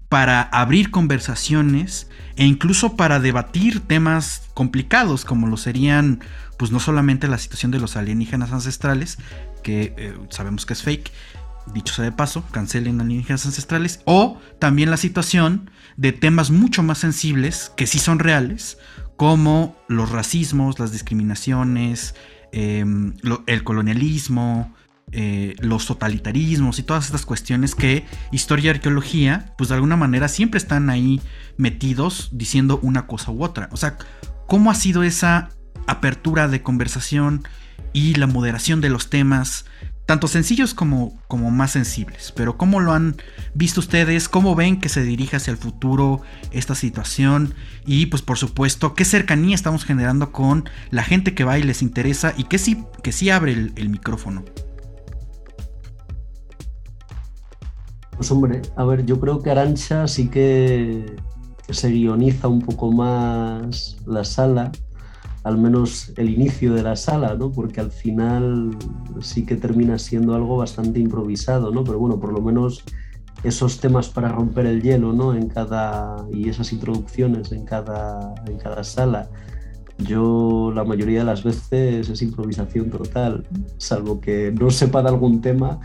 para 0.08 0.43
abrir 0.43 0.91
conversaciones 0.91 2.12
e 2.36 2.45
incluso 2.45 2.95
para 2.95 3.19
debatir 3.19 3.80
temas 3.80 4.43
complicados 4.54 5.25
como 5.25 5.47
lo 5.47 5.58
serían 5.58 6.19
pues 6.60 6.69
no 6.69 6.80
solamente 6.80 7.28
la 7.28 7.39
situación 7.39 7.71
de 7.71 7.80
los 7.80 7.97
alienígenas 7.97 8.52
ancestrales, 8.52 9.17
que 9.63 9.95
eh, 9.97 10.15
sabemos 10.30 10.67
que 10.67 10.73
es 10.73 10.84
fake, 10.84 11.12
dicho 11.73 11.91
sea 11.91 12.06
de 12.06 12.12
paso, 12.12 12.43
cancelen 12.52 13.02
alienígenas 13.02 13.47
ancestrales, 13.47 14.02
o 14.06 14.39
también 14.60 14.91
la 14.91 14.97
situación 14.97 15.71
de 15.97 16.12
temas 16.12 16.52
mucho 16.52 16.84
más 16.84 16.99
sensibles, 16.99 17.71
que 17.75 17.88
sí 17.88 17.97
son 17.97 18.19
reales, 18.19 18.78
como 19.17 19.75
los 19.88 20.12
racismos, 20.12 20.78
las 20.78 20.91
discriminaciones, 20.91 22.13
em, 22.52 23.15
el 23.47 23.63
colonialismo, 23.63 24.75
eh, 25.12 25.56
los 25.60 25.88
totalitarismos 25.88 26.78
y 26.78 26.84
todas 26.84 27.06
estas 27.06 27.26
cuestiones 27.26 27.74
que 27.74 28.06
historia 28.32 28.67
y 28.67 28.69
arqueología, 28.76 29.54
pues 29.58 29.69
de 29.69 29.76
alguna 29.76 29.98
manera 29.98 30.28
siempre 30.28 30.60
están 30.60 30.91
ahí 30.91 31.19
metidos 31.58 32.30
diciendo 32.32 32.80
una 32.84 33.08
cosa 33.08 33.32
u 33.32 33.43
otra. 33.43 33.69
O 33.72 33.78
sea, 33.78 33.98
¿cómo 34.45 34.69
ha 34.69 34.76
sido 34.76 35.02
esa 35.02 35.50
apertura 35.88 36.48
de 36.48 36.62
conversación 36.62 37.43
y 37.91 38.13
la 38.15 38.28
moderación 38.28 38.82
de 38.82 38.89
los 38.89 39.10
temas, 39.10 39.65
tanto 40.06 40.28
sencillos 40.28 40.76
como, 40.76 41.19
como 41.28 41.50
más 41.50 41.72
sensibles? 41.72 42.32
Pero 42.36 42.56
¿cómo 42.56 42.80
lo 42.80 42.93
han 42.93 43.15
visto 43.56 43.80
ustedes? 43.80 44.30
¿Cómo 44.30 44.54
ven 44.54 44.80
que 44.80 44.89
se 44.89 45.02
dirige 45.02 45.38
hacia 45.38 45.50
el 45.50 45.58
futuro 45.58 46.22
esta 46.52 46.76
situación? 46.76 47.56
Y 47.84 48.06
pues 48.06 48.22
por 48.22 48.38
supuesto, 48.38 48.93
¿qué 48.93 49.06
cercanía 49.06 49.56
estamos 49.56 49.86
generando 49.86 50.32
con 50.32 50.69
la 50.91 51.04
gente 51.04 51.34
que 51.34 51.45
va 51.45 51.58
y 51.58 51.63
les 51.63 51.82
interesa 51.82 52.36
y 52.38 52.43
que 52.43 52.60
sí, 52.60 52.84
que 53.02 53.12
sí 53.12 53.32
abre 53.32 53.54
el 53.54 53.89
micrófono? 53.89 54.45
Pues 58.20 58.32
hombre, 58.32 58.62
a 58.76 58.84
ver, 58.84 59.06
yo 59.06 59.18
creo 59.18 59.42
que 59.42 59.50
Arancha 59.50 60.06
sí 60.06 60.28
que 60.28 61.16
se 61.70 61.88
guioniza 61.88 62.50
un 62.50 62.60
poco 62.60 62.92
más 62.92 63.96
la 64.06 64.26
sala, 64.26 64.74
al 65.46 65.58
menos 65.58 66.12
el 66.18 66.30
inicio 66.30 66.74
de 66.74 66.84
la 66.84 66.98
sala, 66.98 67.36
¿no? 67.36 67.50
Porque 67.50 67.80
al 67.80 67.92
final 67.92 68.78
sí 69.22 69.46
que 69.46 69.56
termina 69.56 69.98
siendo 69.98 70.36
algo 70.36 70.58
bastante 70.58 71.00
improvisado, 71.00 71.72
¿no? 71.72 71.86
Pero 71.86 71.98
bueno, 71.98 72.20
por 72.20 72.34
lo 72.34 72.42
menos 72.42 72.84
esos 73.44 73.80
temas 73.80 74.10
para 74.10 74.28
romper 74.28 74.66
el 74.66 74.82
hielo, 74.82 75.14
¿no? 75.14 75.34
En 75.34 75.48
cada 75.48 76.18
y 76.30 76.50
esas 76.50 76.74
introducciones 76.74 77.54
en 77.54 77.64
cada 77.64 78.36
en 78.48 78.58
cada 78.58 78.84
sala. 78.84 79.30
Yo 79.98 80.74
la 80.76 80.84
mayoría 80.84 81.20
de 81.20 81.26
las 81.26 81.46
veces 81.46 82.10
es 82.10 82.22
improvisación 82.22 82.90
total, 82.90 83.48
salvo 83.78 84.20
que 84.20 84.54
no 84.60 84.72
sepa 84.72 85.02
de 85.04 85.08
algún 85.08 85.40
tema 85.40 85.80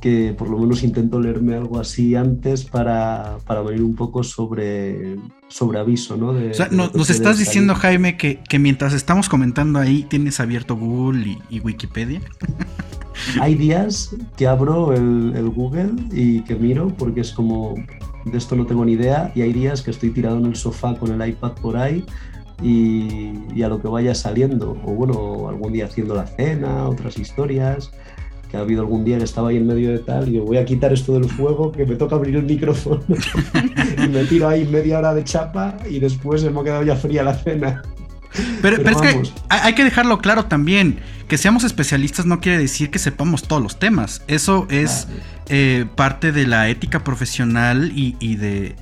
que 0.00 0.34
por 0.36 0.48
lo 0.48 0.58
menos 0.58 0.82
intento 0.82 1.20
leerme 1.20 1.54
algo 1.54 1.78
así 1.78 2.14
antes 2.14 2.64
para, 2.64 3.38
para 3.46 3.60
venir 3.62 3.82
un 3.82 3.94
poco 3.94 4.22
sobre, 4.22 5.16
sobre 5.48 5.78
aviso, 5.78 6.16
¿no? 6.16 6.28
o 6.28 6.54
sea, 6.54 6.68
nos 6.70 7.10
estás 7.10 7.38
diciendo, 7.38 7.74
Jaime, 7.74 8.16
que, 8.16 8.58
mientras 8.58 8.94
estamos 8.94 9.28
comentando 9.28 9.78
ahí 9.78 10.04
tienes 10.04 10.40
abierto 10.40 10.76
Google 10.76 11.38
y, 11.48 11.60
Wikipedia. 11.60 12.20
Hay 13.40 13.54
días 13.54 14.16
que 14.36 14.46
abro 14.46 14.94
el, 14.94 15.50
Google 15.50 15.92
y 16.10 16.40
que 16.40 16.54
miro 16.54 16.88
porque 16.96 17.20
es 17.20 17.32
como, 17.32 17.74
de 18.24 18.38
esto 18.38 18.56
no 18.56 18.64
tengo 18.64 18.84
ni 18.84 18.92
idea, 18.92 19.30
y 19.34 19.42
hay 19.42 19.52
días 19.52 19.82
que 19.82 19.90
estoy 19.90 20.08
tirado 20.08 20.38
en 20.38 20.46
el 20.46 20.56
sofá 20.56 20.94
con 20.94 21.20
el 21.20 21.28
iPad 21.28 21.52
por 21.60 21.76
ahí 21.76 22.02
y, 22.62 23.32
y, 23.54 23.62
a 23.62 23.68
lo 23.68 23.82
que 23.82 23.88
vaya 23.88 24.14
saliendo. 24.14 24.70
O 24.86 24.94
bueno, 24.94 25.50
algún 25.50 25.74
día 25.74 25.84
haciendo 25.84 26.14
la 26.14 26.26
cena, 26.26 26.88
otras 26.88 27.18
historias 27.18 27.90
que 28.50 28.56
ha 28.56 28.60
habido 28.60 28.82
algún 28.82 29.04
día 29.04 29.18
que 29.18 29.24
estaba 29.24 29.50
ahí 29.50 29.56
en 29.56 29.66
medio 29.66 29.90
de 29.90 29.98
tal 30.00 30.28
y 30.28 30.32
yo 30.32 30.44
voy 30.44 30.56
a 30.56 30.64
quitar 30.64 30.92
esto 30.92 31.14
del 31.14 31.26
fuego, 31.30 31.70
que 31.70 31.86
me 31.86 31.94
toca 31.94 32.16
abrir 32.16 32.36
el 32.36 32.44
micrófono 32.44 33.02
y 34.04 34.08
me 34.08 34.24
tiro 34.24 34.48
ahí 34.48 34.66
media 34.66 34.98
hora 34.98 35.14
de 35.14 35.24
chapa 35.24 35.76
y 35.88 36.00
después 36.00 36.42
me 36.50 36.60
ha 36.60 36.64
quedado 36.64 36.82
ya 36.82 36.96
fría 36.96 37.22
la 37.22 37.34
cena. 37.34 37.82
Pero, 38.62 38.76
es 38.76 39.00
que 39.00 39.22
hay 39.48 39.74
que 39.74 39.82
dejarlo 39.82 40.18
claro 40.18 40.44
también, 40.44 41.00
que 41.26 41.36
seamos 41.36 41.64
especialistas 41.64 42.26
no 42.26 42.40
quiere 42.40 42.58
decir 42.58 42.90
que 42.90 43.00
sepamos 43.00 43.42
todos 43.42 43.60
los 43.60 43.78
temas, 43.78 44.22
eso 44.28 44.68
es 44.70 45.08
eh, 45.48 45.86
parte 45.96 46.30
de 46.30 46.46
la 46.46 46.68
ética 46.68 47.02
profesional 47.02 47.90
y 47.92 48.36
de 48.36 48.76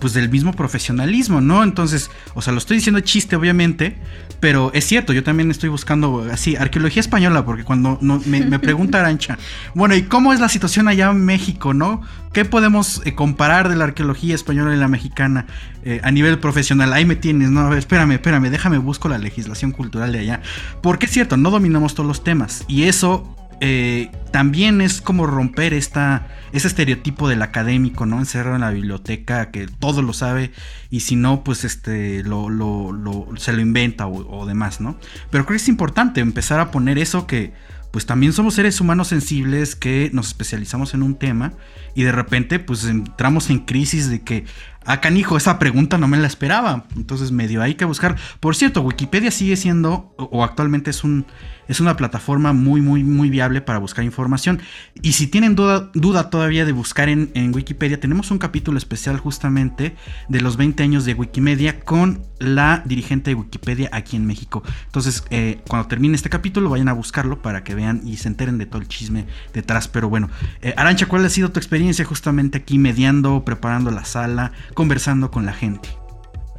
pues 0.00 0.14
del 0.14 0.28
mismo 0.28 0.52
profesionalismo, 0.52 1.40
¿no? 1.40 1.62
Entonces, 1.62 2.10
o 2.34 2.42
sea, 2.42 2.52
lo 2.52 2.58
estoy 2.58 2.78
diciendo 2.78 3.00
chiste, 3.00 3.36
obviamente, 3.36 3.98
pero 4.40 4.70
es 4.74 4.86
cierto, 4.86 5.12
yo 5.12 5.22
también 5.22 5.50
estoy 5.50 5.68
buscando 5.68 6.26
así, 6.32 6.56
arqueología 6.56 7.00
española, 7.00 7.44
porque 7.44 7.62
cuando 7.64 7.98
me, 8.00 8.58
pregunta 8.58 9.00
Arancha, 9.00 9.38
bueno, 9.74 9.94
¿y 9.94 10.02
cómo 10.02 10.32
es 10.32 10.40
la 10.40 10.48
situación 10.48 10.88
allá 10.88 11.10
en 11.10 11.24
México, 11.24 11.74
no? 11.74 12.02
¿Qué 12.32 12.44
podemos 12.44 13.02
eh, 13.04 13.14
comparar 13.14 13.68
de 13.68 13.76
la 13.76 13.84
arqueología 13.84 14.34
española 14.34 14.74
y 14.74 14.78
la 14.78 14.88
mexicana 14.88 15.46
eh, 15.84 16.00
a 16.02 16.10
nivel 16.10 16.38
profesional? 16.38 16.92
Ahí 16.92 17.04
me 17.04 17.16
tienes, 17.16 17.50
¿no? 17.50 17.60
A 17.60 17.68
ver, 17.68 17.78
espérame, 17.78 18.12
espérame, 18.12 18.50
déjame 18.50 18.78
busco 18.78 19.08
la 19.08 19.18
legislación 19.18 19.72
cultural 19.72 20.12
de 20.12 20.20
allá. 20.20 20.40
Porque 20.80 21.06
es 21.06 21.12
cierto, 21.12 21.36
no 21.36 21.50
dominamos 21.50 21.94
todos 21.94 22.06
los 22.06 22.24
temas, 22.24 22.64
y 22.66 22.84
eso 22.84 23.36
eh, 23.60 24.10
también 24.30 24.80
es 24.80 25.00
como 25.00 25.26
romper 25.26 25.74
esta, 25.74 26.28
ese 26.52 26.68
estereotipo 26.68 27.28
del 27.28 27.42
académico, 27.42 28.06
¿no? 28.06 28.18
Encerrado 28.18 28.54
en 28.54 28.62
la 28.62 28.70
biblioteca, 28.70 29.50
que 29.50 29.66
todo 29.66 30.02
lo 30.02 30.12
sabe, 30.12 30.52
y 30.90 31.00
si 31.00 31.16
no, 31.16 31.44
pues 31.44 31.64
este, 31.64 32.22
se 32.22 33.52
lo 33.52 33.60
inventa 33.60 34.06
o, 34.06 34.40
o, 34.40 34.46
demás, 34.46 34.80
¿no? 34.80 34.96
Pero 35.30 35.44
creo 35.44 35.56
que 35.56 35.62
es 35.62 35.68
importante 35.68 36.20
empezar 36.20 36.58
a 36.60 36.70
poner 36.70 36.98
eso 36.98 37.26
que, 37.26 37.52
pues 37.90 38.06
también 38.06 38.32
somos 38.32 38.54
seres 38.54 38.80
humanos 38.80 39.08
sensibles 39.08 39.74
que 39.74 40.10
nos 40.12 40.28
especializamos 40.28 40.94
en 40.94 41.02
un 41.02 41.16
tema 41.16 41.52
y 41.94 42.04
de 42.04 42.12
repente 42.12 42.60
pues 42.60 42.84
entramos 42.84 43.50
en 43.50 43.60
crisis 43.60 44.08
de 44.08 44.20
que, 44.22 44.44
ah, 44.84 45.00
canijo, 45.00 45.36
esa 45.36 45.58
pregunta 45.58 45.98
no 45.98 46.08
me 46.08 46.16
la 46.16 46.26
esperaba. 46.26 46.86
Entonces 46.96 47.32
medio 47.32 47.62
hay 47.62 47.74
que 47.74 47.84
buscar. 47.84 48.16
Por 48.40 48.56
cierto, 48.56 48.82
Wikipedia 48.82 49.30
sigue 49.30 49.56
siendo, 49.56 50.14
o 50.16 50.44
actualmente 50.44 50.90
es 50.90 51.04
un 51.04 51.26
es 51.70 51.78
una 51.78 51.96
plataforma 51.96 52.52
muy, 52.52 52.80
muy, 52.80 53.04
muy 53.04 53.30
viable 53.30 53.60
para 53.60 53.78
buscar 53.78 54.04
información. 54.04 54.60
Y 55.02 55.12
si 55.12 55.28
tienen 55.28 55.54
duda, 55.54 55.88
duda 55.94 56.28
todavía 56.28 56.64
de 56.64 56.72
buscar 56.72 57.08
en, 57.08 57.30
Wikipedia, 57.54 58.00
tenemos 58.00 58.32
un 58.32 58.38
capítulo 58.38 58.76
especial 58.76 59.18
justamente 59.18 59.94
de 60.28 60.40
los 60.40 60.56
20 60.56 60.82
años 60.82 61.04
de 61.04 61.14
Wikimedia 61.14 61.78
con 61.78 62.24
la 62.40 62.82
dirigente 62.86 63.30
de 63.30 63.36
Wikipedia 63.36 63.88
aquí 63.92 64.16
en 64.16 64.26
México. 64.26 64.64
Entonces, 64.86 65.22
eh, 65.30 65.60
cuando 65.68 65.86
termine 65.86 66.16
este 66.16 66.28
capítulo, 66.28 66.70
vayan 66.70 66.88
a 66.88 66.92
buscarlo 66.92 67.40
para 67.40 67.62
que 67.62 67.76
vean 67.76 68.00
y 68.04 68.16
se 68.16 68.26
enteren 68.26 68.58
de 68.58 68.66
todo 68.66 68.82
el 68.82 68.88
chisme 68.88 69.26
detrás. 69.54 69.86
Pero 69.86 70.08
bueno, 70.08 70.28
eh, 70.62 70.74
Arancha, 70.76 71.06
¿cuál 71.06 71.24
ha 71.24 71.28
sido 71.28 71.52
tu 71.52 71.60
experiencia 71.60 72.04
justamente 72.04 72.58
aquí 72.58 72.78
mediando, 72.78 73.44
preparando 73.44 73.92
la 73.92 74.04
sala, 74.04 74.50
conversando 74.74 75.30
con 75.30 75.46
la 75.46 75.52
gente? 75.52 75.88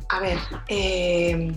A 0.10 0.20
ver, 0.20 0.38
eh, 0.68 1.52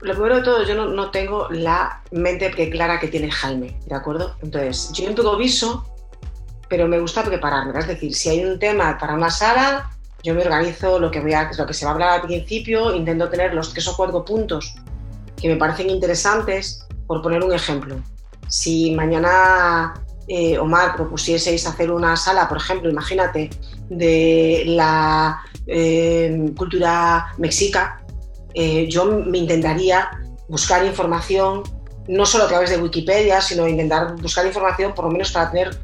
lo 0.00 0.12
primero 0.12 0.36
de 0.36 0.42
todo, 0.42 0.64
yo 0.64 0.74
no, 0.74 1.10
tengo 1.10 1.48
la 1.50 2.02
mente 2.10 2.50
clara 2.70 3.00
que 3.00 3.08
tiene 3.08 3.30
Jaime, 3.30 3.78
¿de 3.86 3.94
acuerdo? 3.94 4.36
Entonces, 4.42 4.92
yo 4.92 5.08
un 5.08 5.14
viso, 5.38 5.88
pero 6.68 6.86
me 6.88 6.98
gusta 6.98 7.24
prepararme. 7.24 7.78
Es 7.78 7.86
decir, 7.86 8.14
si 8.14 8.28
hay 8.28 8.44
un 8.44 8.58
tema 8.58 8.98
para 8.98 9.14
una 9.14 9.30
sala, 9.30 9.90
yo 10.22 10.34
me 10.34 10.42
organizo 10.42 10.98
lo 10.98 11.10
que, 11.10 11.20
voy 11.20 11.32
a, 11.32 11.50
lo 11.56 11.66
que 11.66 11.74
se 11.74 11.84
va 11.84 11.92
a 11.92 11.94
hablar 11.94 12.08
al 12.10 12.22
principio, 12.22 12.94
intento 12.94 13.30
tener 13.30 13.54
los 13.54 13.72
tres 13.72 13.88
o 13.88 13.96
cuatro 13.96 14.24
puntos 14.24 14.74
que 15.40 15.48
me 15.48 15.56
parecen 15.56 15.88
interesantes, 15.88 16.86
por 17.06 17.22
poner 17.22 17.42
un 17.42 17.52
ejemplo. 17.52 17.96
Si 18.48 18.94
mañana 18.94 19.94
eh, 20.28 20.58
Omar 20.58 20.96
propusieseis 20.96 21.66
hacer 21.66 21.90
una 21.90 22.16
sala, 22.16 22.48
por 22.48 22.58
ejemplo, 22.58 22.90
imagínate, 22.90 23.50
de 23.88 24.64
la 24.66 25.42
eh, 25.66 26.52
cultura 26.56 27.32
mexica, 27.38 28.04
eh, 28.54 28.86
yo 28.88 29.04
me 29.04 29.38
intentaría 29.38 30.10
buscar 30.48 30.84
información, 30.84 31.62
no 32.06 32.24
solo 32.24 32.44
a 32.44 32.48
través 32.48 32.70
de 32.70 32.78
Wikipedia, 32.78 33.40
sino 33.40 33.66
intentar 33.66 34.14
buscar 34.20 34.46
información 34.46 34.94
por 34.94 35.06
lo 35.06 35.10
menos 35.10 35.32
para 35.32 35.50
tener 35.50 35.78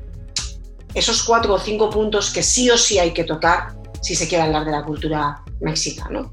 esos 0.95 1.23
cuatro 1.23 1.55
o 1.55 1.59
cinco 1.59 1.91
puntos 1.91 2.31
que 2.31 2.43
sí 2.43 2.71
o 2.71 2.77
sí 2.77 2.99
hay 2.99 3.13
que 3.13 3.25
tocar 3.25 3.75
si 4.03 4.15
se 4.15 4.29
quiere 4.29 4.45
hablar 4.45 4.65
de 4.65 4.73
la 4.73 4.85
cultura 4.85 5.43
mexicana. 5.61 6.31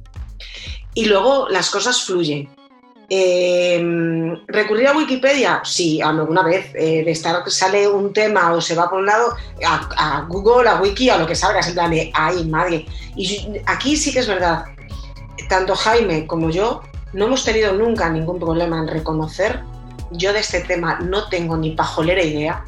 Y 0.93 1.05
luego 1.05 1.47
las 1.49 1.69
cosas 1.69 2.01
fluyen. 2.01 2.49
Eh, 3.09 3.81
¿Recurrir 4.47 4.87
a 4.87 4.97
Wikipedia? 4.97 5.61
Sí, 5.63 6.01
alguna 6.01 6.43
vez. 6.43 6.71
Eh, 6.75 7.03
de 7.03 7.11
estar 7.11 7.41
sale 7.49 7.87
un 7.87 8.11
tema 8.13 8.53
o 8.53 8.61
se 8.61 8.75
va 8.75 8.89
por 8.89 8.99
un 8.99 9.05
lado, 9.05 9.35
a, 9.65 10.25
Google, 10.27 10.69
a 10.69 10.81
Wiki, 10.81 11.09
a 11.09 11.17
lo 11.17 11.25
que 11.25 11.35
salga, 11.35 11.61
en 11.61 11.73
plan 11.73 11.91
de, 11.91 12.11
ay, 12.13 12.45
madre. 12.45 12.85
Y 13.15 13.61
aquí 13.65 13.95
sí 13.95 14.11
que 14.11 14.19
es 14.19 14.27
verdad, 14.27 14.65
tanto 15.49 15.75
Jaime 15.75 16.27
como 16.27 16.49
yo 16.49 16.81
no 17.13 17.25
hemos 17.25 17.43
tenido 17.45 17.73
nunca 17.73 18.09
ningún 18.09 18.39
problema 18.39 18.79
en 18.79 18.87
reconocer, 18.87 19.61
yo 20.11 20.33
de 20.33 20.39
este 20.39 20.61
tema 20.61 20.99
no 20.99 21.29
tengo 21.29 21.55
ni 21.57 21.71
pajolera 21.71 22.21
idea. 22.21 22.65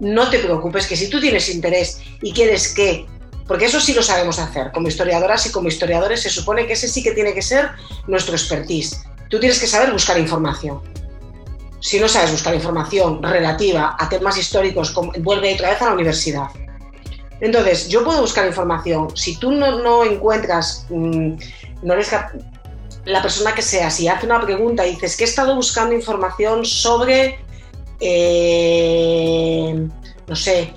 No 0.00 0.30
te 0.30 0.38
preocupes, 0.38 0.86
que 0.86 0.96
si 0.96 1.10
tú 1.10 1.20
tienes 1.20 1.54
interés 1.54 2.00
y 2.22 2.32
quieres 2.32 2.72
que 2.74 3.06
porque 3.46 3.64
eso 3.64 3.80
sí 3.80 3.94
lo 3.94 4.02
sabemos 4.04 4.38
hacer. 4.38 4.70
Como 4.70 4.86
historiadoras 4.86 5.44
y 5.46 5.50
como 5.50 5.66
historiadores 5.66 6.22
se 6.22 6.30
supone 6.30 6.68
que 6.68 6.74
ese 6.74 6.86
sí 6.86 7.02
que 7.02 7.10
tiene 7.10 7.34
que 7.34 7.42
ser 7.42 7.70
nuestro 8.06 8.34
expertise. 8.34 9.02
Tú 9.30 9.38
tienes 9.38 9.60
que 9.60 9.68
saber 9.68 9.92
buscar 9.92 10.18
información. 10.18 10.80
Si 11.78 12.00
no 12.00 12.08
sabes 12.08 12.32
buscar 12.32 12.52
información 12.52 13.22
relativa 13.22 13.96
a 13.98 14.08
temas 14.08 14.36
históricos, 14.36 14.92
vuelve 15.20 15.54
otra 15.54 15.70
vez 15.70 15.80
a 15.80 15.86
la 15.86 15.92
universidad. 15.92 16.48
Entonces, 17.40 17.88
yo 17.88 18.04
puedo 18.04 18.20
buscar 18.20 18.44
información. 18.44 19.16
Si 19.16 19.38
tú 19.38 19.52
no, 19.52 20.04
encuentras, 20.04 20.84
mm, 20.90 21.34
no 21.82 21.94
eres 21.94 22.10
la 23.04 23.22
persona 23.22 23.54
que 23.54 23.62
sea, 23.62 23.88
si 23.88 24.08
hace 24.08 24.26
una 24.26 24.40
pregunta 24.40 24.84
y 24.84 24.94
dices 24.94 25.16
que 25.16 25.24
he 25.24 25.28
estado 25.28 25.54
buscando 25.54 25.94
información 25.94 26.66
sobre, 26.66 27.38
eh, 28.00 29.88
no 30.26 30.36
sé, 30.36 30.74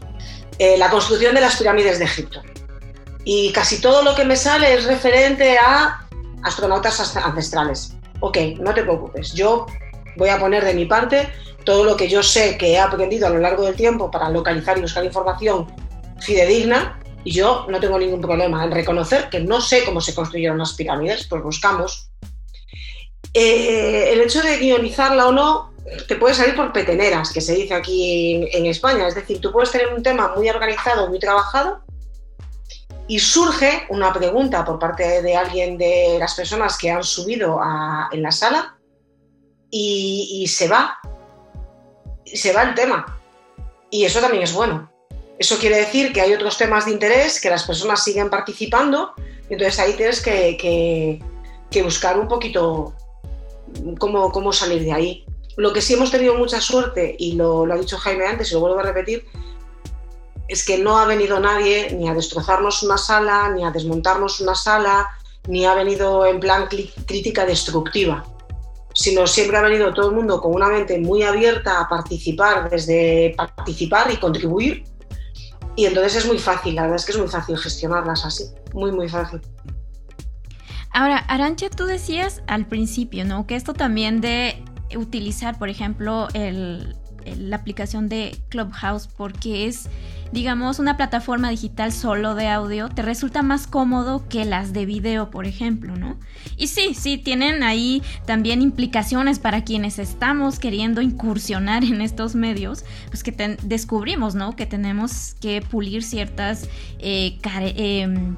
eh, 0.60 0.78
la 0.78 0.91
construcción 0.91 1.34
de 1.34 1.41
las 1.41 1.58
pirámides 1.58 1.97
de 1.97 2.06
Egipto. 2.06 2.41
Y 3.26 3.51
casi 3.51 3.82
todo 3.82 4.04
lo 4.04 4.14
que 4.14 4.24
me 4.24 4.36
sale 4.36 4.76
es 4.76 4.86
referente 4.86 5.58
a 5.58 6.08
astronautas 6.43 7.18
ancestrales 7.18 7.93
ok, 8.24 8.38
no 8.59 8.74
te 8.74 8.84
preocupes, 8.84 9.34
yo 9.34 9.65
voy 10.15 10.30
a 10.30 10.39
poner 10.39 10.63
de 10.63 10.74
mi 10.74 10.86
parte 10.86 11.28
todo 11.65 11.84
lo 11.84 11.97
que 11.97 12.07
yo 12.07 12.24
sé 12.24 12.57
que 12.57 12.71
he 12.71 12.80
aprendido 12.80 13.28
a 13.28 13.30
lo 13.30 13.39
largo 13.39 13.63
del 13.65 13.76
tiempo 13.76 14.09
para 14.09 14.30
localizar 14.30 14.78
y 14.78 14.82
buscar 14.82 15.03
información 15.03 15.67
fidedigna 16.21 16.99
y 17.26 17.34
yo 17.34 17.65
no 17.67 17.82
tengo 17.82 17.99
ningún 17.99 18.21
problema 18.21 18.63
en 18.63 18.71
reconocer 18.71 19.30
que 19.30 19.41
no 19.41 19.59
sé 19.59 19.84
cómo 19.84 19.99
se 19.99 20.15
construyeron 20.15 20.57
las 20.57 20.74
pirámides, 20.74 21.28
pues 21.30 21.43
buscamos. 21.43 22.11
Eh, 23.34 24.13
el 24.13 24.21
hecho 24.21 24.41
de 24.41 24.57
guionizarla 24.57 25.28
o 25.28 25.34
no 25.34 25.74
te 26.07 26.15
puede 26.15 26.34
salir 26.34 26.55
por 26.55 26.71
peteneras, 26.71 27.34
que 27.34 27.41
se 27.41 27.55
dice 27.55 27.74
aquí 27.74 28.47
en 28.53 28.65
España, 28.67 29.05
es 29.05 29.15
decir, 29.15 29.41
tú 29.41 29.51
puedes 29.51 29.71
tener 29.71 29.93
un 29.93 30.01
tema 30.01 30.34
muy 30.34 30.49
organizado, 30.49 31.09
muy 31.09 31.19
trabajado, 31.19 31.82
y 33.08 33.20
surge 33.20 33.86
una 33.89 34.14
pregunta 34.14 34.64
por 34.64 34.80
parte 34.80 35.22
de 35.22 35.36
alguien 35.36 35.78
de 35.78 36.18
las 36.20 36.36
personas 36.36 36.78
que 36.78 36.89
han 36.89 37.04
subido 37.04 37.60
en 38.12 38.22
la 38.22 38.32
sala 38.32 38.78
y, 39.70 40.45
se 40.47 40.68
va, 40.68 40.99
se 42.26 42.54
va 42.54 42.64
el 42.64 42.76
tema. 42.76 43.20
Y 43.89 44.06
eso 44.06 44.22
también 44.22 44.43
es 44.43 44.54
bueno. 44.54 44.89
Eso 45.38 45.58
quiere 45.58 45.78
decir 45.78 46.14
que 46.14 46.22
hay 46.22 46.34
otros 46.34 46.58
temas 46.58 46.86
de 46.86 46.91
interés, 46.91 47.41
que 47.41 47.49
las 47.49 47.64
personas 47.64 48.04
siguen 48.04 48.30
participando, 48.30 49.14
y 49.49 49.54
entonces 49.54 49.80
ahí 49.80 49.93
tienes 49.93 50.22
que, 50.22 51.20
buscar 51.84 52.20
un 52.20 52.28
poquito 52.28 52.93
cómo, 53.99 54.32
cómo, 54.32 54.54
salir 54.54 54.84
de 54.84 54.93
ahí. 54.93 55.26
Lo 55.58 55.74
que 55.74 55.82
sí 55.82 55.95
hemos 55.95 56.12
tenido 56.12 56.36
mucha 56.36 56.62
suerte, 56.62 57.16
y 57.18 57.34
lo 57.34 57.64
ha 57.72 57.78
dicho 57.78 57.97
Jaime 57.97 58.28
antes 58.28 58.51
y 58.51 58.54
lo 58.54 58.62
vuelvo 58.62 58.80
a 58.80 58.84
repetir, 58.84 59.26
es 60.54 60.66
que 60.66 60.78
no 60.78 60.97
ha 60.97 61.06
venido 61.06 61.39
nadie 61.39 61.95
ni 61.95 62.08
a 62.08 62.14
destrozarnos 62.14 62.84
una 62.84 62.97
sala, 62.97 63.49
ni 63.49 63.64
a 63.66 63.72
desmontarnos 63.72 64.39
una 64.39 64.56
sala, 64.56 65.10
ni 65.47 65.66
ha 65.66 65.74
venido 65.74 66.26
en 66.26 66.39
plan 66.39 66.68
crítica 66.68 67.45
destructiva, 67.45 68.24
sino 68.93 69.28
siempre 69.28 69.58
ha 69.58 69.62
venido 69.62 69.93
todo 69.93 70.10
el 70.10 70.16
mundo 70.16 70.39
con 70.39 70.54
una 70.54 70.70
mente 70.70 70.99
muy 70.99 71.24
abierta 71.24 71.82
a 71.82 71.89
participar, 71.89 72.70
desde 72.70 73.34
participar 73.36 74.12
y 74.12 74.18
contribuir. 74.18 74.84
Y 75.76 75.86
entonces 75.86 76.18
es 76.18 76.28
muy 76.28 76.38
fácil, 76.38 76.76
la 76.76 76.84
verdad 76.84 76.97
es 76.97 77.06
que 77.06 77.14
es 77.14 77.18
muy 77.18 77.28
fácil 77.28 77.58
gestionarlas 77.58 78.24
así, 78.24 78.45
muy, 78.74 78.91
muy 78.91 79.10
fácil. 79.10 79.41
Ahora, 80.91 81.18
Arancha, 81.18 81.72
tú 81.72 81.86
decías 81.86 82.43
al 82.45 82.68
principio, 82.68 83.26
¿no? 83.26 83.47
Que 83.47 83.56
esto 83.56 83.74
también 83.74 84.22
de 84.22 84.64
utilizar, 84.95 85.58
por 85.58 85.70
ejemplo, 85.70 86.28
la 86.32 87.56
aplicación 87.56 88.08
de 88.08 88.38
Clubhouse, 88.49 89.08
porque 89.08 89.66
es 89.66 89.89
digamos, 90.34 90.79
una 90.79 90.97
plataforma 90.97 91.49
digital 91.49 91.93
solo 91.93 92.34
de 92.34 92.47
audio 92.47 92.89
te 92.89 93.03
resulta 93.03 93.43
más 93.43 93.67
cómodo 93.67 94.27
que 94.27 94.45
las 94.45 94.73
de 94.73 94.86
video, 94.86 95.29
por 95.29 95.45
ejemplo, 95.45 95.95
¿no? 95.95 96.17
Y 96.57 96.67
sí, 96.67 96.95
sí, 96.95 97.17
tienen 97.17 97.61
ahí 97.61 98.01
también 98.25 98.61
implicaciones 98.61 99.38
para 99.38 99.63
quienes 99.63 99.99
estamos 99.99 100.57
queriendo 100.57 101.01
incursionar 101.01 101.84
en 101.84 102.01
estos 102.01 102.34
medios, 102.36 102.84
pues 103.07 103.23
que 103.23 103.57
descubrimos, 103.61 104.34
¿no? 104.34 104.55
Que 104.55 104.65
tenemos 104.65 105.36
que 105.39 105.61
pulir 105.61 106.03
ciertas... 106.03 106.67
Eh, 106.99 107.38
em, 107.75 108.36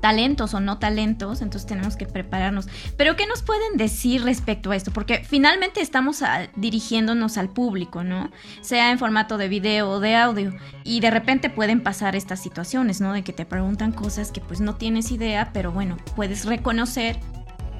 talentos 0.00 0.54
o 0.54 0.60
no 0.60 0.78
talentos, 0.78 1.42
entonces 1.42 1.66
tenemos 1.66 1.96
que 1.96 2.06
prepararnos. 2.06 2.68
Pero 2.96 3.16
¿qué 3.16 3.26
nos 3.26 3.42
pueden 3.42 3.76
decir 3.76 4.22
respecto 4.22 4.70
a 4.70 4.76
esto? 4.76 4.90
Porque 4.92 5.24
finalmente 5.24 5.80
estamos 5.80 6.22
dirigiéndonos 6.56 7.38
al 7.38 7.48
público, 7.48 8.04
¿no? 8.04 8.30
Sea 8.60 8.90
en 8.90 8.98
formato 8.98 9.38
de 9.38 9.48
video 9.48 9.90
o 9.90 10.00
de 10.00 10.16
audio. 10.16 10.52
Y 10.84 11.00
de 11.00 11.10
repente 11.10 11.50
pueden 11.50 11.82
pasar 11.82 12.16
estas 12.16 12.40
situaciones, 12.40 13.00
¿no? 13.00 13.12
De 13.12 13.24
que 13.24 13.32
te 13.32 13.46
preguntan 13.46 13.92
cosas 13.92 14.32
que 14.32 14.40
pues 14.40 14.60
no 14.60 14.76
tienes 14.76 15.10
idea, 15.10 15.50
pero 15.52 15.72
bueno, 15.72 15.96
puedes 16.14 16.44
reconocer 16.44 17.18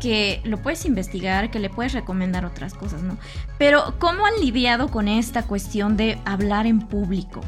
que 0.01 0.41
lo 0.45 0.59
puedes 0.59 0.85
investigar, 0.85 1.51
que 1.51 1.59
le 1.59 1.71
puedes 1.71 1.93
recomendar 1.93 2.45
otras 2.45 2.75
cosas, 2.75 3.03
¿no? 3.03 3.17
Pero 3.59 3.95
¿cómo 3.99 4.27
han 4.27 4.41
lidiado 4.41 4.89
con 4.89 5.09
esta 5.09 5.43
cuestión 5.45 5.97
de 5.97 6.19
hablar 6.25 6.67
en 6.67 6.81
público? 6.81 7.41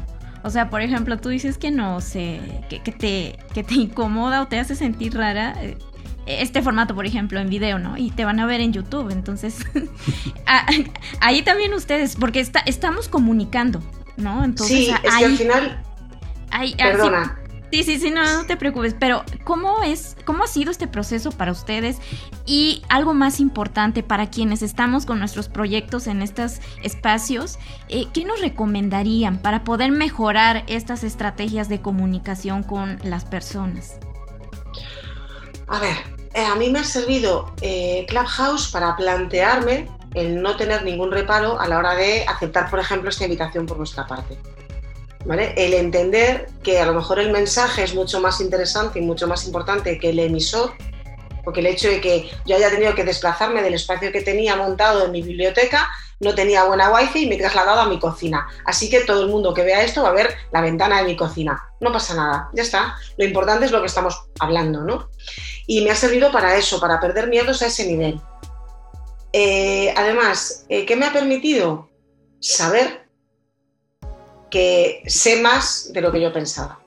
O 0.43 0.49
sea, 0.49 0.69
por 0.69 0.81
ejemplo, 0.81 1.17
tú 1.17 1.29
dices 1.29 1.57
que 1.57 1.71
no 1.71 2.01
sé, 2.01 2.39
que, 2.69 2.91
te, 2.91 3.37
que 3.53 3.63
te 3.63 3.73
incomoda 3.75 4.41
o 4.41 4.47
te 4.47 4.59
hace 4.59 4.75
sentir 4.75 5.15
rara 5.15 5.53
eh, 5.61 5.77
este 6.25 6.61
formato, 6.61 6.95
por 6.95 7.05
ejemplo, 7.05 7.39
en 7.39 7.49
video, 7.49 7.79
¿no? 7.79 7.97
Y 7.97 8.11
te 8.11 8.23
van 8.25 8.39
a 8.39 8.45
ver 8.45 8.61
en 8.61 8.71
YouTube. 8.71 9.11
Entonces, 9.11 9.65
ahí 11.19 11.41
también 11.41 11.73
ustedes, 11.73 12.15
porque 12.15 12.39
está, 12.39 12.59
estamos 12.61 13.07
comunicando, 13.09 13.81
¿no? 14.17 14.43
Entonces, 14.43 14.77
sí, 14.77 14.89
es 14.89 14.99
que 14.99 15.25
al 15.25 15.37
final... 15.37 15.83
perdona. 16.77 17.39
Sí, 17.71 17.83
sí, 17.83 17.99
sí, 17.99 18.09
no, 18.09 18.23
no 18.23 18.45
te 18.45 18.57
preocupes. 18.57 18.95
Pero, 18.99 19.23
¿cómo 19.43 19.83
es, 19.83 20.17
cómo 20.25 20.43
ha 20.43 20.47
sido 20.47 20.71
este 20.71 20.87
proceso 20.87 21.31
para 21.31 21.51
ustedes? 21.51 21.97
Y 22.45 22.81
algo 22.89 23.13
más 23.13 23.39
importante 23.39 24.01
para 24.01 24.29
quienes 24.29 24.63
estamos 24.63 25.05
con 25.05 25.19
nuestros 25.19 25.49
proyectos 25.49 26.07
en 26.07 26.23
estos 26.23 26.59
espacios, 26.81 27.59
eh, 27.87 28.07
¿qué 28.11 28.25
nos 28.25 28.41
recomendarían 28.41 29.39
para 29.39 29.63
poder 29.63 29.91
mejorar 29.91 30.63
estas 30.67 31.03
estrategias 31.03 31.69
de 31.69 31.79
comunicación 31.79 32.63
con 32.63 32.99
las 33.03 33.25
personas? 33.25 33.99
A 35.67 35.79
ver, 35.79 35.95
eh, 36.33 36.43
a 36.43 36.55
mí 36.55 36.71
me 36.71 36.79
ha 36.79 36.83
servido 36.83 37.53
eh, 37.61 38.05
Clubhouse 38.09 38.71
para 38.71 38.95
plantearme 38.95 39.87
el 40.15 40.41
no 40.41 40.55
tener 40.55 40.83
ningún 40.83 41.11
reparo 41.11 41.59
a 41.59 41.67
la 41.67 41.77
hora 41.77 41.93
de 41.93 42.25
aceptar, 42.27 42.69
por 42.71 42.79
ejemplo, 42.79 43.11
esta 43.11 43.25
invitación 43.25 43.67
por 43.67 43.77
nuestra 43.77 44.07
parte. 44.07 44.39
El 45.25 45.73
entender 45.73 46.47
que 46.63 46.79
a 46.79 46.85
lo 46.85 46.93
mejor 46.93 47.19
el 47.19 47.31
mensaje 47.31 47.83
es 47.83 47.93
mucho 47.93 48.21
más 48.21 48.39
interesante 48.39 48.99
y 48.99 49.01
mucho 49.01 49.27
más 49.27 49.45
importante 49.45 49.99
que 49.99 50.09
el 50.09 50.19
emisor, 50.19 50.73
porque 51.43 51.59
el 51.59 51.67
hecho 51.67 51.89
de 51.89 51.99
que 51.99 52.29
yo 52.45 52.55
haya 52.55 52.69
tenido 52.69 52.95
que 52.95 53.03
desplazarme 53.03 53.61
del 53.61 53.73
espacio 53.73 54.11
que 54.11 54.21
tenía 54.21 54.55
montado 54.55 55.05
en 55.05 55.11
mi 55.11 55.21
biblioteca, 55.21 55.89
no 56.19 56.35
tenía 56.35 56.65
buena 56.65 56.91
wifi 56.91 57.23
y 57.23 57.27
me 57.27 57.35
he 57.35 57.37
trasladado 57.37 57.81
a 57.81 57.89
mi 57.89 57.99
cocina. 57.99 58.47
Así 58.65 58.89
que 58.89 59.01
todo 59.01 59.23
el 59.23 59.29
mundo 59.29 59.53
que 59.53 59.63
vea 59.63 59.83
esto 59.83 60.03
va 60.03 60.09
a 60.09 60.13
ver 60.13 60.35
la 60.51 60.61
ventana 60.61 60.97
de 60.99 61.05
mi 61.05 61.15
cocina. 61.15 61.61
No 61.79 61.91
pasa 61.91 62.15
nada, 62.15 62.49
ya 62.53 62.63
está. 62.63 62.97
Lo 63.17 63.25
importante 63.25 63.65
es 63.65 63.71
lo 63.71 63.79
que 63.79 63.87
estamos 63.87 64.25
hablando, 64.39 64.83
¿no? 64.83 65.09
Y 65.67 65.81
me 65.81 65.91
ha 65.91 65.95
servido 65.95 66.31
para 66.31 66.55
eso, 66.57 66.79
para 66.79 66.99
perder 66.99 67.27
miedos 67.27 67.61
a 67.61 67.67
ese 67.67 67.85
nivel. 67.85 68.19
Eh, 69.31 69.93
además, 69.95 70.65
eh, 70.69 70.85
¿qué 70.85 70.95
me 70.95 71.05
ha 71.05 71.13
permitido? 71.13 71.89
Saber 72.41 73.08
que 74.49 75.03
sé 75.07 75.41
más 75.41 75.91
de 75.93 76.01
lo 76.01 76.11
que 76.11 76.21
yo 76.21 76.33
pensaba. 76.33 76.79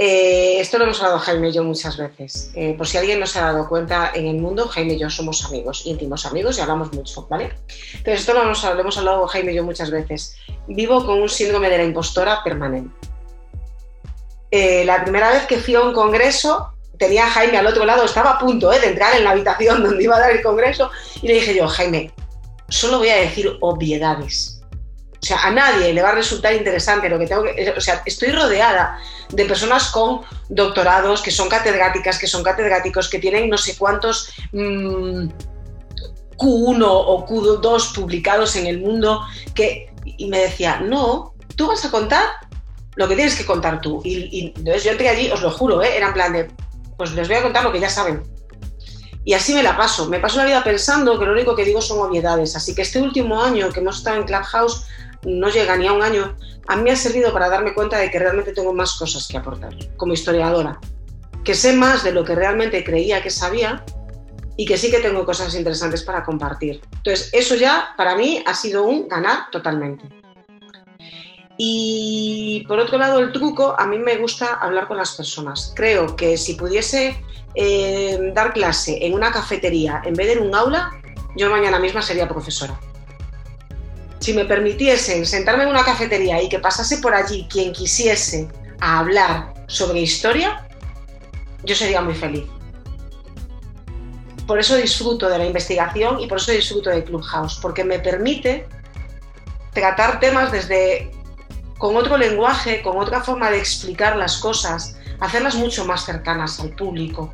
Eh, 0.00 0.60
esto 0.60 0.78
lo 0.78 0.84
hemos 0.84 1.02
hablado 1.02 1.18
Jaime 1.18 1.48
y 1.48 1.52
yo 1.52 1.64
muchas 1.64 1.96
veces. 1.96 2.52
Eh, 2.54 2.74
por 2.78 2.86
si 2.86 2.96
alguien 2.98 3.18
no 3.18 3.26
se 3.26 3.40
ha 3.40 3.52
dado 3.52 3.68
cuenta, 3.68 4.12
en 4.14 4.28
el 4.28 4.36
mundo 4.36 4.68
Jaime 4.68 4.94
y 4.94 4.98
yo 4.98 5.10
somos 5.10 5.44
amigos, 5.44 5.82
íntimos 5.86 6.24
amigos 6.24 6.56
y 6.56 6.60
hablamos 6.60 6.92
mucho, 6.92 7.26
¿vale? 7.28 7.52
Entonces 7.94 8.20
esto 8.20 8.32
lo 8.32 8.42
hemos, 8.42 8.62
lo 8.62 8.78
hemos 8.78 8.96
hablado 8.96 9.26
Jaime 9.26 9.52
y 9.52 9.56
yo 9.56 9.64
muchas 9.64 9.90
veces. 9.90 10.36
Vivo 10.68 11.04
con 11.04 11.20
un 11.20 11.28
síndrome 11.28 11.68
de 11.68 11.78
la 11.78 11.84
impostora 11.84 12.44
permanente. 12.44 12.94
Eh, 14.52 14.84
la 14.84 15.02
primera 15.02 15.32
vez 15.32 15.46
que 15.46 15.58
fui 15.58 15.74
a 15.74 15.80
un 15.80 15.92
congreso, 15.92 16.72
tenía 16.96 17.26
a 17.26 17.30
Jaime 17.30 17.58
al 17.58 17.66
otro 17.66 17.84
lado, 17.84 18.04
estaba 18.04 18.32
a 18.32 18.38
punto 18.38 18.70
de 18.70 18.76
entrar 18.86 19.16
en 19.16 19.24
la 19.24 19.30
habitación 19.30 19.82
donde 19.84 20.04
iba 20.04 20.14
a 20.14 20.20
dar 20.20 20.30
el 20.30 20.42
congreso 20.42 20.92
y 21.20 21.26
le 21.26 21.34
dije 21.34 21.56
yo, 21.56 21.66
Jaime, 21.66 22.12
solo 22.68 22.98
voy 22.98 23.08
a 23.08 23.16
decir 23.16 23.50
obviedades 23.60 24.57
o 25.20 25.26
sea, 25.26 25.38
a 25.44 25.50
nadie 25.50 25.92
le 25.92 26.00
va 26.00 26.10
a 26.10 26.14
resultar 26.14 26.54
interesante 26.54 27.08
lo 27.08 27.18
que 27.18 27.26
tengo 27.26 27.42
que... 27.42 27.74
O 27.76 27.80
sea, 27.80 28.02
estoy 28.06 28.30
rodeada 28.30 28.98
de 29.30 29.44
personas 29.46 29.90
con 29.90 30.20
doctorados, 30.48 31.22
que 31.22 31.32
son 31.32 31.48
catedráticas, 31.48 32.18
que 32.18 32.28
son 32.28 32.44
catedráticos, 32.44 33.08
que 33.08 33.18
tienen 33.18 33.50
no 33.50 33.58
sé 33.58 33.76
cuántos 33.76 34.30
mm, 34.52 35.28
Q1 36.36 36.84
o 36.86 37.26
Q2 37.26 37.94
publicados 37.94 38.56
en 38.56 38.66
el 38.66 38.80
mundo, 38.80 39.24
que... 39.54 39.92
Y 40.04 40.28
me 40.28 40.38
decía, 40.38 40.80
no, 40.80 41.34
tú 41.56 41.66
vas 41.66 41.84
a 41.84 41.90
contar 41.90 42.24
lo 42.94 43.08
que 43.08 43.16
tienes 43.16 43.36
que 43.36 43.44
contar 43.44 43.80
tú. 43.80 44.00
Y, 44.04 44.52
entonces 44.56 44.84
yo 44.84 44.92
entré 44.92 45.08
allí, 45.08 45.30
os 45.30 45.42
lo 45.42 45.50
juro, 45.50 45.82
¿eh? 45.82 45.96
era 45.96 46.08
en 46.08 46.14
plan 46.14 46.32
de, 46.32 46.48
pues 46.96 47.12
les 47.12 47.28
voy 47.28 47.36
a 47.36 47.42
contar 47.42 47.64
lo 47.64 47.72
que 47.72 47.80
ya 47.80 47.90
saben. 47.90 48.22
Y 49.24 49.34
así 49.34 49.52
me 49.52 49.62
la 49.62 49.76
paso. 49.76 50.08
Me 50.08 50.20
paso 50.20 50.38
la 50.38 50.46
vida 50.46 50.64
pensando 50.64 51.18
que 51.18 51.26
lo 51.26 51.32
único 51.32 51.54
que 51.54 51.64
digo 51.64 51.82
son 51.82 52.00
obviedades. 52.00 52.56
Así 52.56 52.74
que 52.74 52.80
este 52.82 53.00
último 53.00 53.42
año 53.42 53.70
que 53.70 53.80
hemos 53.80 53.98
estado 53.98 54.16
en 54.16 54.24
Clubhouse 54.24 54.86
no 55.24 55.48
llega 55.48 55.76
ni 55.76 55.86
a 55.86 55.92
un 55.92 56.02
año, 56.02 56.36
a 56.68 56.76
mí 56.76 56.82
me 56.82 56.90
ha 56.90 56.96
servido 56.96 57.32
para 57.32 57.48
darme 57.48 57.74
cuenta 57.74 57.98
de 57.98 58.10
que 58.10 58.18
realmente 58.18 58.52
tengo 58.52 58.72
más 58.72 58.96
cosas 58.98 59.26
que 59.26 59.36
aportar 59.36 59.74
como 59.96 60.12
historiadora, 60.12 60.78
que 61.44 61.54
sé 61.54 61.72
más 61.72 62.04
de 62.04 62.12
lo 62.12 62.24
que 62.24 62.34
realmente 62.34 62.84
creía 62.84 63.22
que 63.22 63.30
sabía 63.30 63.84
y 64.56 64.66
que 64.66 64.76
sí 64.76 64.90
que 64.90 65.00
tengo 65.00 65.24
cosas 65.24 65.54
interesantes 65.54 66.02
para 66.02 66.24
compartir. 66.24 66.80
Entonces, 66.96 67.30
eso 67.32 67.54
ya 67.54 67.94
para 67.96 68.16
mí 68.16 68.42
ha 68.46 68.54
sido 68.54 68.84
un 68.84 69.08
ganar 69.08 69.50
totalmente. 69.50 70.04
Y 71.56 72.64
por 72.68 72.78
otro 72.78 72.98
lado, 72.98 73.18
el 73.18 73.32
truco, 73.32 73.74
a 73.78 73.86
mí 73.86 73.98
me 73.98 74.16
gusta 74.16 74.54
hablar 74.54 74.86
con 74.86 74.96
las 74.96 75.16
personas. 75.16 75.72
Creo 75.74 76.14
que 76.14 76.36
si 76.36 76.54
pudiese 76.54 77.20
eh, 77.54 78.30
dar 78.34 78.52
clase 78.52 78.98
en 79.04 79.14
una 79.14 79.32
cafetería 79.32 80.02
en 80.04 80.14
vez 80.14 80.28
de 80.28 80.32
en 80.34 80.46
un 80.46 80.54
aula, 80.54 80.90
yo 81.36 81.50
mañana 81.50 81.78
misma 81.80 82.02
sería 82.02 82.28
profesora 82.28 82.78
si 84.20 84.32
me 84.32 84.44
permitiesen 84.44 85.24
sentarme 85.26 85.64
en 85.64 85.70
una 85.70 85.84
cafetería 85.84 86.42
y 86.42 86.48
que 86.48 86.58
pasase 86.58 86.98
por 86.98 87.14
allí 87.14 87.46
quien 87.50 87.72
quisiese 87.72 88.48
a 88.80 88.98
hablar 89.00 89.54
sobre 89.66 90.00
historia, 90.00 90.66
yo 91.64 91.74
sería 91.74 92.00
muy 92.00 92.14
feliz. 92.14 92.44
Por 94.46 94.58
eso 94.58 94.76
disfruto 94.76 95.28
de 95.28 95.38
la 95.38 95.44
investigación 95.44 96.20
y 96.20 96.26
por 96.26 96.38
eso 96.38 96.52
disfruto 96.52 96.90
de 96.90 97.04
Clubhouse, 97.04 97.58
porque 97.60 97.84
me 97.84 97.98
permite 97.98 98.66
tratar 99.74 100.20
temas 100.20 100.50
desde 100.50 101.10
con 101.76 101.96
otro 101.96 102.16
lenguaje, 102.16 102.82
con 102.82 102.98
otra 102.98 103.22
forma 103.22 103.50
de 103.50 103.58
explicar 103.58 104.16
las 104.16 104.38
cosas, 104.38 104.96
hacerlas 105.20 105.54
mucho 105.54 105.84
más 105.84 106.04
cercanas 106.04 106.58
al 106.60 106.70
público. 106.70 107.32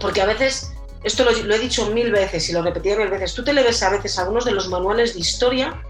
Porque 0.00 0.22
a 0.22 0.26
veces 0.26 0.72
esto 1.04 1.24
lo, 1.24 1.54
he 1.54 1.58
dicho 1.58 1.90
mil 1.90 2.10
veces 2.10 2.48
y 2.48 2.52
lo 2.52 2.62
repetí 2.62 2.90
mil 2.96 3.08
veces, 3.08 3.34
tú 3.34 3.44
te 3.44 3.52
lees 3.52 3.82
a 3.82 3.90
veces 3.90 4.18
algunos 4.18 4.44
de 4.44 4.52
los 4.52 4.68
manuales 4.68 5.14
de 5.14 5.20
historia 5.20 5.82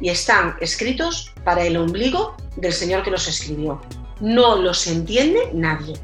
y 0.00 0.08
están 0.08 0.56
escritos 0.60 1.32
para 1.44 1.62
el 1.64 1.76
ombligo 1.76 2.36
del 2.56 2.72
señor 2.72 3.02
que 3.02 3.10
los 3.10 3.26
escribió. 3.28 3.80
No 4.20 4.56
los 4.56 4.86
entiende 4.86 5.50
nadie. 5.52 5.94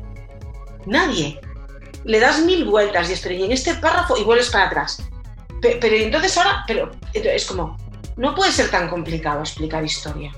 Nadie. 0.86 1.40
Le 2.04 2.20
das 2.20 2.40
mil 2.40 2.64
vueltas 2.64 3.10
y 3.10 3.14
estoy 3.14 3.42
en 3.42 3.52
este 3.52 3.74
párrafo 3.74 4.16
y 4.16 4.24
vuelves 4.24 4.50
para 4.50 4.66
atrás. 4.66 5.02
Pero 5.60 5.96
entonces 5.96 6.36
ahora, 6.36 6.64
pero 6.66 6.90
es 7.12 7.44
como, 7.46 7.76
no 8.16 8.34
puede 8.34 8.52
ser 8.52 8.70
tan 8.70 8.88
complicado 8.88 9.40
explicar 9.40 9.84
historia. 9.84 10.32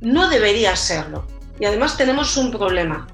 No 0.00 0.28
debería 0.28 0.76
serlo. 0.76 1.26
Y 1.58 1.64
además 1.64 1.96
tenemos 1.96 2.36
un 2.36 2.50
problema. 2.50 3.06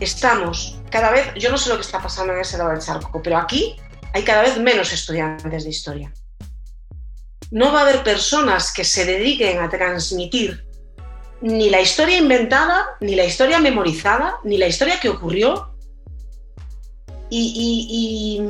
Estamos 0.00 0.78
cada 0.90 1.10
vez, 1.10 1.32
yo 1.34 1.50
no 1.50 1.58
sé 1.58 1.68
lo 1.68 1.76
que 1.76 1.82
está 1.82 2.00
pasando 2.00 2.32
en 2.32 2.40
ese 2.40 2.58
lado 2.58 2.70
del 2.70 2.80
charco, 2.80 3.20
pero 3.22 3.38
aquí 3.38 3.76
hay 4.12 4.24
cada 4.24 4.42
vez 4.42 4.58
menos 4.58 4.92
estudiantes 4.92 5.64
de 5.64 5.70
historia. 5.70 6.12
No 7.50 7.72
va 7.72 7.80
a 7.80 7.82
haber 7.82 8.02
personas 8.02 8.72
que 8.72 8.84
se 8.84 9.04
dediquen 9.04 9.60
a 9.60 9.68
transmitir 9.68 10.66
ni 11.40 11.70
la 11.70 11.80
historia 11.80 12.16
inventada, 12.16 12.96
ni 13.00 13.14
la 13.14 13.24
historia 13.24 13.58
memorizada, 13.58 14.38
ni 14.44 14.56
la 14.56 14.66
historia 14.66 14.98
que 14.98 15.08
ocurrió. 15.08 15.74
Y, 17.28 18.40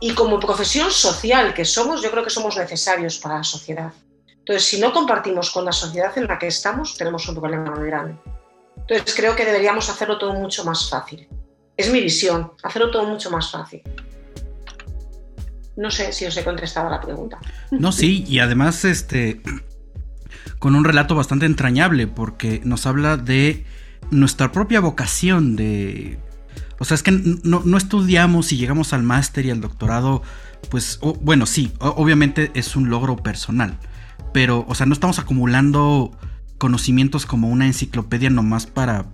y, 0.00 0.14
como 0.14 0.40
profesión 0.40 0.90
social 0.90 1.52
que 1.52 1.64
somos, 1.64 2.02
yo 2.02 2.10
creo 2.10 2.24
que 2.24 2.30
somos 2.30 2.56
necesarios 2.56 3.18
para 3.18 3.38
la 3.38 3.44
sociedad. 3.44 3.92
Entonces, 4.30 4.64
si 4.64 4.80
no 4.80 4.92
compartimos 4.92 5.50
con 5.50 5.64
la 5.64 5.72
sociedad 5.72 6.16
en 6.16 6.26
la 6.26 6.38
que 6.38 6.46
estamos, 6.46 6.96
tenemos 6.96 7.28
un 7.28 7.34
problema 7.34 7.70
muy 7.74 7.86
grande. 7.86 8.16
Entonces 8.88 9.14
creo 9.16 9.34
que 9.34 9.44
deberíamos 9.44 9.88
hacerlo 9.90 10.18
todo 10.18 10.34
mucho 10.34 10.64
más 10.64 10.88
fácil. 10.88 11.28
Es 11.76 11.90
mi 11.90 12.00
visión, 12.00 12.52
hacerlo 12.62 12.90
todo 12.90 13.06
mucho 13.06 13.30
más 13.30 13.50
fácil. 13.50 13.82
No 15.76 15.90
sé 15.90 16.12
si 16.12 16.24
os 16.24 16.36
he 16.36 16.44
contestado 16.44 16.88
la 16.88 17.00
pregunta. 17.00 17.38
No, 17.70 17.92
sí, 17.92 18.24
y 18.26 18.38
además 18.38 18.84
este 18.84 19.42
con 20.58 20.74
un 20.74 20.84
relato 20.84 21.14
bastante 21.14 21.44
entrañable 21.44 22.06
porque 22.06 22.62
nos 22.64 22.86
habla 22.86 23.16
de 23.16 23.66
nuestra 24.10 24.52
propia 24.52 24.80
vocación 24.80 25.56
de 25.56 26.18
o 26.78 26.84
sea, 26.84 26.94
es 26.94 27.02
que 27.02 27.10
no, 27.10 27.76
estudiamos 27.76 28.52
y 28.52 28.58
llegamos 28.58 28.92
al 28.92 29.02
máster 29.02 29.46
y 29.46 29.50
al 29.50 29.60
doctorado, 29.60 30.22
pues, 30.70 31.00
bueno, 31.22 31.46
sí, 31.46 31.72
obviamente 31.78 32.50
es 32.54 32.76
un 32.76 32.90
logro 32.90 33.16
personal, 33.16 33.78
pero, 34.34 34.64
o 34.68 34.74
sea, 34.74 34.84
no 34.84 34.92
estamos 34.92 35.18
acumulando 35.18 36.10
conocimientos 36.58 37.26
como 37.26 37.48
una 37.48 37.66
enciclopedia 37.66 38.30
nomás 38.30 38.66
para 38.66 39.06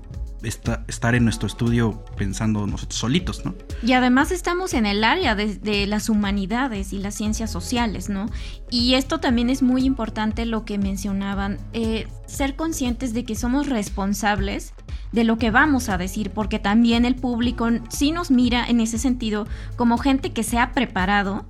estar 0.44 1.14
en 1.14 1.24
nuestro 1.24 1.46
estudio 1.46 2.04
pensando 2.16 2.66
nosotros 2.66 2.98
solitos, 2.98 3.44
¿no? 3.44 3.54
Y 3.82 3.92
además 3.92 4.32
estamos 4.32 4.74
en 4.74 4.86
el 4.86 5.04
área 5.04 5.34
de, 5.34 5.86
las 5.86 6.08
humanidades 6.08 6.92
y 6.92 6.98
las 6.98 7.14
ciencias 7.14 7.50
sociales, 7.50 8.08
¿no? 8.08 8.26
Y 8.70 8.94
esto 8.94 9.20
también 9.20 9.50
es 9.50 9.62
muy 9.62 9.84
importante 9.84 10.46
lo 10.46 10.64
que 10.64 10.78
mencionaban, 10.78 11.58
eh, 11.72 12.08
ser 12.26 12.56
conscientes 12.56 13.14
de 13.14 13.24
que 13.24 13.34
somos 13.34 13.68
responsables 13.68 14.74
de 15.12 15.24
lo 15.24 15.38
que 15.38 15.50
vamos 15.50 15.88
a 15.88 15.98
decir, 15.98 16.30
porque 16.30 16.58
también 16.58 17.04
el 17.04 17.14
público 17.14 17.68
sí 17.90 18.12
nos 18.12 18.30
mira 18.30 18.64
en 18.66 18.80
ese 18.80 18.98
sentido 18.98 19.46
como 19.76 19.98
gente 19.98 20.32
que 20.32 20.42
se 20.42 20.58
ha 20.58 20.72
preparado 20.72 21.44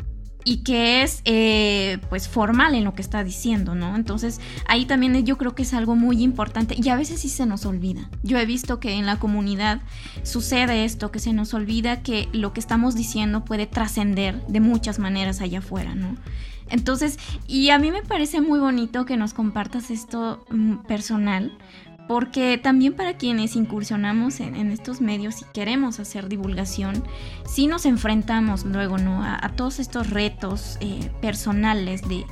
y 0.45 0.59
que 0.59 1.03
es 1.03 1.23
eh, 1.25 1.99
pues 2.09 2.29
formal 2.29 2.75
en 2.75 2.85
lo 2.85 2.95
que 2.95 3.03
está 3.03 3.25
diciendo, 3.25 3.75
¿no? 3.75 3.97
Entonces 3.97 4.41
ahí 4.67 4.87
también 4.87 5.25
yo 5.25 5.39
creo 5.39 5.55
que 5.55 5.63
es 5.63 5.75
algo 5.75 5.97
muy 5.97 6.23
importante 6.23 6.75
y 6.77 6.89
a 6.89 6.97
veces 6.97 7.21
sí 7.21 7.29
se 7.29 7.47
nos 7.47 7.65
olvida. 7.65 8.09
Yo 8.23 8.39
he 8.39 8.47
visto 8.47 8.81
que 8.81 8.93
en 8.93 9.07
la 9.07 9.19
comunidad 9.19 9.81
sucede 10.23 10.85
esto, 10.85 11.11
que 11.11 11.19
se 11.19 11.33
nos 11.33 11.55
olvida 11.55 12.03
que 12.03 12.29
lo 12.33 12.53
que 12.53 12.61
estamos 12.61 12.95
diciendo 12.95 13.45
puede 13.45 13.67
trascender 13.67 14.45
de 14.47 14.61
muchas 14.61 14.99
maneras 14.99 15.41
allá 15.41 15.61
afuera, 15.61 15.95
¿no? 15.95 16.17
Entonces, 16.69 17.19
y 17.47 17.71
a 17.71 17.79
mí 17.79 17.91
me 17.91 18.03
parece 18.03 18.41
muy 18.41 18.59
bonito 18.59 19.05
que 19.05 19.19
nos 19.19 19.35
compartas 19.35 19.91
esto 19.91 20.45
mm, 20.51 20.77
personal, 20.87 21.53
porque 22.09 22.59
también 22.59 22.95
para 22.95 23.17
quienes 23.17 23.57
incursionamos 23.57 24.41
en, 24.41 24.71
estos 24.71 25.01
medios 25.01 25.43
y 25.43 25.45
queremos 25.53 26.01
hacer 26.01 26.29
divulgación, 26.29 27.05
sí 27.47 27.67
nos 27.67 27.87
enfrentamos 27.87 28.65
luego 28.65 28.99
¿no? 28.99 29.23
a, 29.23 29.49
todos 29.57 29.79
estos 29.79 30.11
retos 30.11 30.79
eh, 30.81 31.11
personales 31.21 32.07
de 32.09 32.25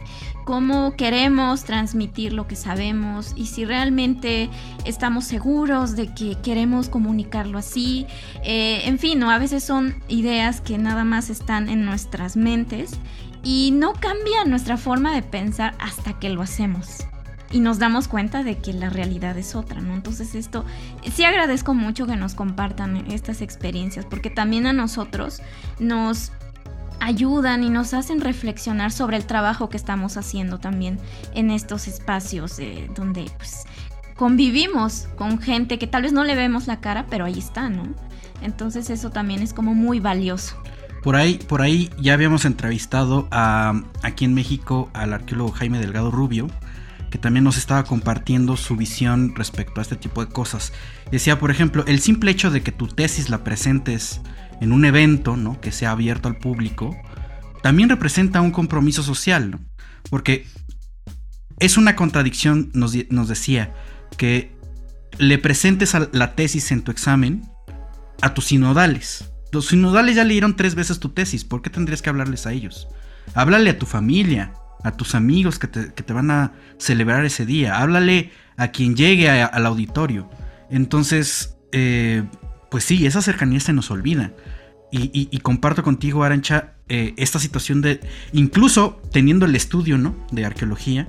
cómo 0.44 0.96
queremos 0.96 1.64
transmitir 1.64 2.32
lo 2.32 2.46
que 2.46 2.56
sabemos 2.56 3.32
y 3.36 3.46
si 3.46 3.64
realmente 3.64 4.50
estamos 4.84 5.24
seguros 5.24 5.96
de 5.96 6.12
que 6.14 6.36
queremos 6.42 6.88
comunicarlo 6.88 7.58
así. 7.58 8.06
Eh, 8.42 8.82
en 8.84 8.98
fin, 8.98 9.18
¿no? 9.18 9.30
a 9.30 9.38
veces 9.38 9.62
son 9.62 9.94
ideas 10.08 10.60
que 10.60 10.78
nada 10.78 11.04
más 11.04 11.30
están 11.30 11.68
en 11.68 11.84
nuestras 11.84 12.36
mentes 12.36 12.92
y 13.42 13.70
no 13.72 13.92
cambia 13.92 14.44
nuestra 14.44 14.76
forma 14.76 15.14
de 15.14 15.22
pensar 15.22 15.74
hasta 15.78 16.18
que 16.18 16.28
lo 16.28 16.42
hacemos 16.42 17.06
y 17.50 17.60
nos 17.60 17.78
damos 17.78 18.08
cuenta 18.08 18.42
de 18.42 18.58
que 18.58 18.72
la 18.72 18.90
realidad 18.90 19.36
es 19.36 19.54
otra, 19.54 19.80
¿no? 19.80 19.94
Entonces 19.94 20.34
esto, 20.34 20.64
sí 21.12 21.24
agradezco 21.24 21.74
mucho 21.74 22.06
que 22.06 22.16
nos 22.16 22.34
compartan 22.34 22.96
estas 23.10 23.42
experiencias, 23.42 24.06
porque 24.06 24.30
también 24.30 24.66
a 24.66 24.72
nosotros 24.72 25.42
nos 25.78 26.32
ayudan 27.00 27.64
y 27.64 27.70
nos 27.70 27.94
hacen 27.94 28.20
reflexionar 28.20 28.92
sobre 28.92 29.16
el 29.16 29.24
trabajo 29.24 29.68
que 29.68 29.76
estamos 29.76 30.16
haciendo 30.16 30.58
también 30.58 30.98
en 31.34 31.50
estos 31.50 31.88
espacios 31.88 32.58
eh, 32.58 32.90
donde 32.94 33.30
pues 33.38 33.64
convivimos 34.16 35.08
con 35.16 35.40
gente 35.40 35.78
que 35.78 35.86
tal 35.86 36.02
vez 36.02 36.12
no 36.12 36.24
le 36.24 36.34
vemos 36.34 36.66
la 36.66 36.80
cara, 36.80 37.06
pero 37.08 37.24
ahí 37.24 37.38
está, 37.38 37.70
¿no? 37.70 37.84
Entonces 38.42 38.90
eso 38.90 39.10
también 39.10 39.42
es 39.42 39.54
como 39.54 39.74
muy 39.74 39.98
valioso. 39.98 40.56
Por 41.02 41.16
ahí, 41.16 41.38
por 41.48 41.62
ahí 41.62 41.90
ya 41.98 42.12
habíamos 42.12 42.44
entrevistado 42.44 43.26
a, 43.30 43.82
aquí 44.02 44.26
en 44.26 44.34
México 44.34 44.90
al 44.92 45.14
arqueólogo 45.14 45.52
Jaime 45.52 45.78
Delgado 45.78 46.10
Rubio, 46.10 46.48
que 47.10 47.18
también 47.18 47.44
nos 47.44 47.56
estaba 47.56 47.84
compartiendo 47.84 48.56
su 48.56 48.76
visión 48.76 49.34
respecto 49.34 49.80
a 49.80 49.82
este 49.82 49.96
tipo 49.96 50.24
de 50.24 50.32
cosas. 50.32 50.72
Decía, 51.10 51.38
por 51.38 51.50
ejemplo, 51.50 51.84
el 51.86 52.00
simple 52.00 52.30
hecho 52.30 52.50
de 52.50 52.62
que 52.62 52.72
tu 52.72 52.86
tesis 52.86 53.28
la 53.30 53.44
presentes 53.44 54.20
en 54.60 54.72
un 54.72 54.84
evento, 54.84 55.36
¿no? 55.36 55.60
Que 55.60 55.72
sea 55.72 55.90
abierto 55.90 56.28
al 56.28 56.38
público, 56.38 56.96
también 57.62 57.88
representa 57.88 58.40
un 58.40 58.52
compromiso 58.52 59.02
social. 59.02 59.58
Porque 60.08 60.46
es 61.58 61.76
una 61.76 61.96
contradicción, 61.96 62.70
nos, 62.72 62.94
nos 63.10 63.28
decía, 63.28 63.74
que 64.16 64.56
le 65.18 65.38
presentes 65.38 65.94
la 66.12 66.34
tesis 66.34 66.72
en 66.72 66.82
tu 66.82 66.90
examen 66.90 67.42
a 68.22 68.34
tus 68.34 68.46
sinodales. 68.46 69.30
Los 69.52 69.66
sinodales 69.66 70.16
ya 70.16 70.24
leyeron 70.24 70.56
tres 70.56 70.74
veces 70.74 71.00
tu 71.00 71.10
tesis, 71.10 71.44
¿por 71.44 71.60
qué 71.60 71.70
tendrías 71.70 72.02
que 72.02 72.10
hablarles 72.10 72.46
a 72.46 72.52
ellos? 72.52 72.88
Háblale 73.34 73.70
a 73.70 73.78
tu 73.78 73.86
familia, 73.86 74.52
a 74.82 74.92
tus 74.92 75.14
amigos 75.14 75.58
que 75.58 75.66
te, 75.68 76.12
van 76.12 76.30
a 76.30 76.52
celebrar 76.78 77.24
ese 77.24 77.46
día, 77.46 77.78
háblale 77.78 78.32
a 78.56 78.68
quien 78.68 78.96
llegue 78.96 79.30
al 79.30 79.66
auditorio. 79.66 80.30
Entonces, 80.70 81.56
eh, 81.72 82.24
pues 82.70 82.84
sí, 82.84 83.06
esa 83.06 83.22
cercanía 83.22 83.60
se 83.60 83.72
nos 83.72 83.90
olvida. 83.90 84.32
Y, 84.92 85.38
comparto 85.38 85.84
contigo, 85.84 86.24
Arancha, 86.24 86.74
eh, 86.88 87.14
esta 87.16 87.38
situación 87.38 87.80
de, 87.80 88.00
incluso 88.32 89.00
teniendo 89.12 89.46
el 89.46 89.54
estudio 89.54 89.98
¿no? 89.98 90.16
de 90.32 90.44
arqueología, 90.44 91.08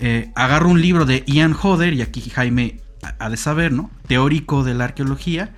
eh, 0.00 0.32
agarro 0.34 0.68
un 0.68 0.80
libro 0.80 1.04
de 1.04 1.22
Ian 1.26 1.54
Hodder, 1.54 1.92
y 1.94 2.02
aquí 2.02 2.20
Jaime 2.28 2.80
ha 3.18 3.30
de 3.30 3.36
saber, 3.36 3.70
¿no? 3.70 3.90
Teórico 4.08 4.64
de 4.64 4.74
la 4.74 4.84
arqueología, 4.84 5.54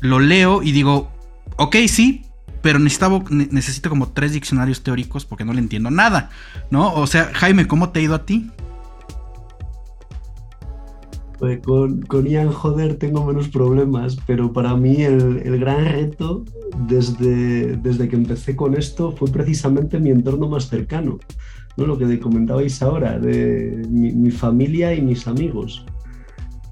lo 0.00 0.18
leo 0.18 0.62
y 0.62 0.72
digo, 0.72 1.10
ok, 1.56 1.76
sí, 1.88 2.25
pero 2.66 2.80
necesito, 2.80 3.22
necesito 3.30 3.88
como 3.88 4.08
tres 4.08 4.32
diccionarios 4.32 4.82
teóricos 4.82 5.24
porque 5.24 5.44
no 5.44 5.52
le 5.52 5.60
entiendo 5.60 5.88
nada, 5.88 6.30
¿no? 6.68 6.92
O 6.94 7.06
sea, 7.06 7.30
Jaime, 7.32 7.68
¿cómo 7.68 7.90
te 7.90 8.00
ha 8.00 8.02
ido 8.02 8.16
a 8.16 8.26
ti? 8.26 8.50
Pues 11.38 11.60
con, 11.60 12.02
con 12.02 12.26
Ian 12.26 12.50
Joder 12.50 12.96
tengo 12.96 13.24
menos 13.24 13.46
problemas, 13.46 14.16
pero 14.26 14.52
para 14.52 14.74
mí 14.74 15.04
el, 15.04 15.60
gran 15.60 15.84
reto 15.84 16.44
desde, 16.88 17.76
desde 17.76 18.08
que 18.08 18.16
empecé 18.16 18.56
con 18.56 18.74
esto 18.74 19.12
fue 19.12 19.30
precisamente 19.30 20.00
mi 20.00 20.10
entorno 20.10 20.48
más 20.48 20.68
cercano, 20.68 21.20
¿no? 21.76 21.86
lo 21.86 21.96
que 21.96 22.18
comentabais 22.18 22.82
ahora, 22.82 23.16
de 23.20 23.86
mi 23.88 24.32
familia 24.32 24.92
y 24.92 25.02
mis 25.02 25.28
amigos. 25.28 25.86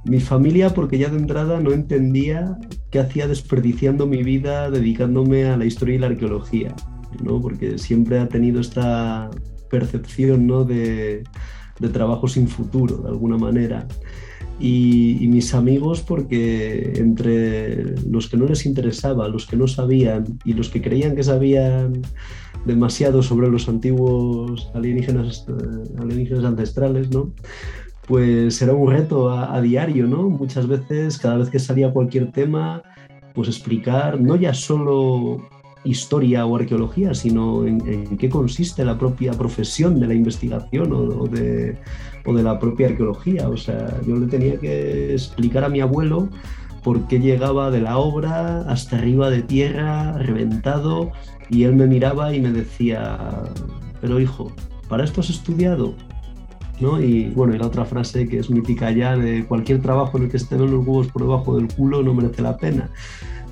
Mi 0.05 0.21
familia 0.21 0.71
porque 0.71 0.99
ya 0.99 1.09
de 1.09 1.17
entrada 1.17 1.61
no 1.61 1.73
entendía 1.73 2.59
qué 2.91 2.99
hacía 2.99 3.27
desperdiciando 3.27 4.07
mi 4.07 4.23
vida 4.23 4.71
dedicándome 4.71 5.47
a 5.47 5.57
la 5.57 5.65
historia 5.65 5.95
y 5.95 5.99
la 5.99 6.09
arqueología, 6.09 6.75
¿no? 7.23 7.41
porque 7.41 7.79
siempre 7.79 8.19
ha 8.19 8.29
tenido 8.29 8.61
esta 8.61 9.31
percepción 9.71 10.47
¿no? 10.47 10.65
de, 10.65 11.25
trabajo 11.93 12.29
sin 12.29 12.49
futuro, 12.49 12.99
de 12.99 13.09
alguna 13.09 13.39
manera. 13.39 13.89
Y, 14.61 15.27
mis 15.29 15.53
amigos 15.55 16.03
porque 16.03 16.93
entre 16.97 17.97
los 18.09 18.29
que 18.29 18.37
no 18.37 18.47
les 18.47 18.67
interesaba, 18.67 19.29
los 19.29 19.47
que 19.47 19.57
no 19.57 19.67
sabían 19.67 20.39
y 20.45 20.53
los 20.53 20.69
que 20.69 20.81
creían 20.81 21.17
que 21.17 21.25
sabían 21.25 22.03
demasiado 22.65 23.23
sobre 23.23 23.49
los 23.49 23.69
antiguos 23.69 24.71
alienígenas, 24.75 25.47
eh, 25.49 26.01
alienígenas 26.01 26.45
ancestrales, 26.45 27.11
¿no? 27.11 27.33
Pues 28.07 28.61
era 28.61 28.75
un 28.75 28.91
reto 28.91 29.31
a, 29.31 29.61
diario, 29.61 30.07
¿no? 30.07 30.29
Muchas 30.29 30.67
veces, 30.67 31.19
cada 31.19 31.39
vez 31.39 31.49
que 31.49 31.59
salía 31.59 31.93
cualquier 31.93 32.31
tema, 32.33 32.83
pues 33.35 33.49
explicar 33.49 34.21
no 34.21 34.37
ya 34.37 34.53
solo 34.53 35.49
historia 35.85 36.47
o 36.47 36.57
arqueología, 36.57 37.15
sino 37.15 37.67
en, 37.67 38.17
qué 38.17 38.29
consiste 38.29 38.85
la 38.85 38.99
propia 38.99 39.33
profesión 39.33 40.01
de 40.01 40.07
la 40.07 40.15
investigación 40.15 40.93
o, 40.93 41.27
de, 41.27 41.79
o, 42.25 42.35
de, 42.35 42.43
la 42.43 42.59
propia 42.59 42.89
arqueología. 42.89 43.49
O 43.49 43.57
sea, 43.57 44.01
yo 44.07 44.17
le 44.17 44.27
tenía 44.27 44.59
que 44.59 45.13
explicar 45.13 45.65
a 45.65 45.69
mi 45.69 45.81
abuelo 45.81 46.29
por 46.83 47.07
qué 47.09 47.19
llegaba 47.19 47.71
de 47.71 47.81
la 47.81 47.97
obra 47.97 48.61
hasta 48.69 48.97
arriba 48.97 49.31
de 49.31 49.43
tierra, 49.43 50.19
reventado, 50.19 51.13
y 51.51 51.65
él 51.65 51.75
me 51.75 51.87
miraba 51.87 52.35
y 52.35 52.41
me 52.41 52.51
decía, 52.51 53.19
pero 54.01 54.21
hijo, 54.21 54.53
¿para 54.89 55.05
esto 55.05 55.21
has 55.21 55.31
estudiado? 55.31 55.95
Y 57.01 57.31
bueno, 57.31 57.55
y 57.55 57.59
la 57.59 57.67
otra 57.67 57.85
frase 57.85 58.29
que 58.29 58.39
es 58.39 58.51
mítica 58.51 58.91
ya 58.91 59.17
de 59.17 59.45
cualquier 59.47 59.81
trabajo 59.81 60.19
en 60.19 60.25
el 60.25 60.31
que 60.31 60.37
estén 60.37 60.61
los 60.61 60.87
huevos 60.87 61.09
por 61.09 61.23
debajo 61.23 61.57
del 61.57 61.69
culo 61.69 62.03
no 62.03 62.15
merece 62.15 62.43
la 62.43 62.57
pena. 62.57 62.91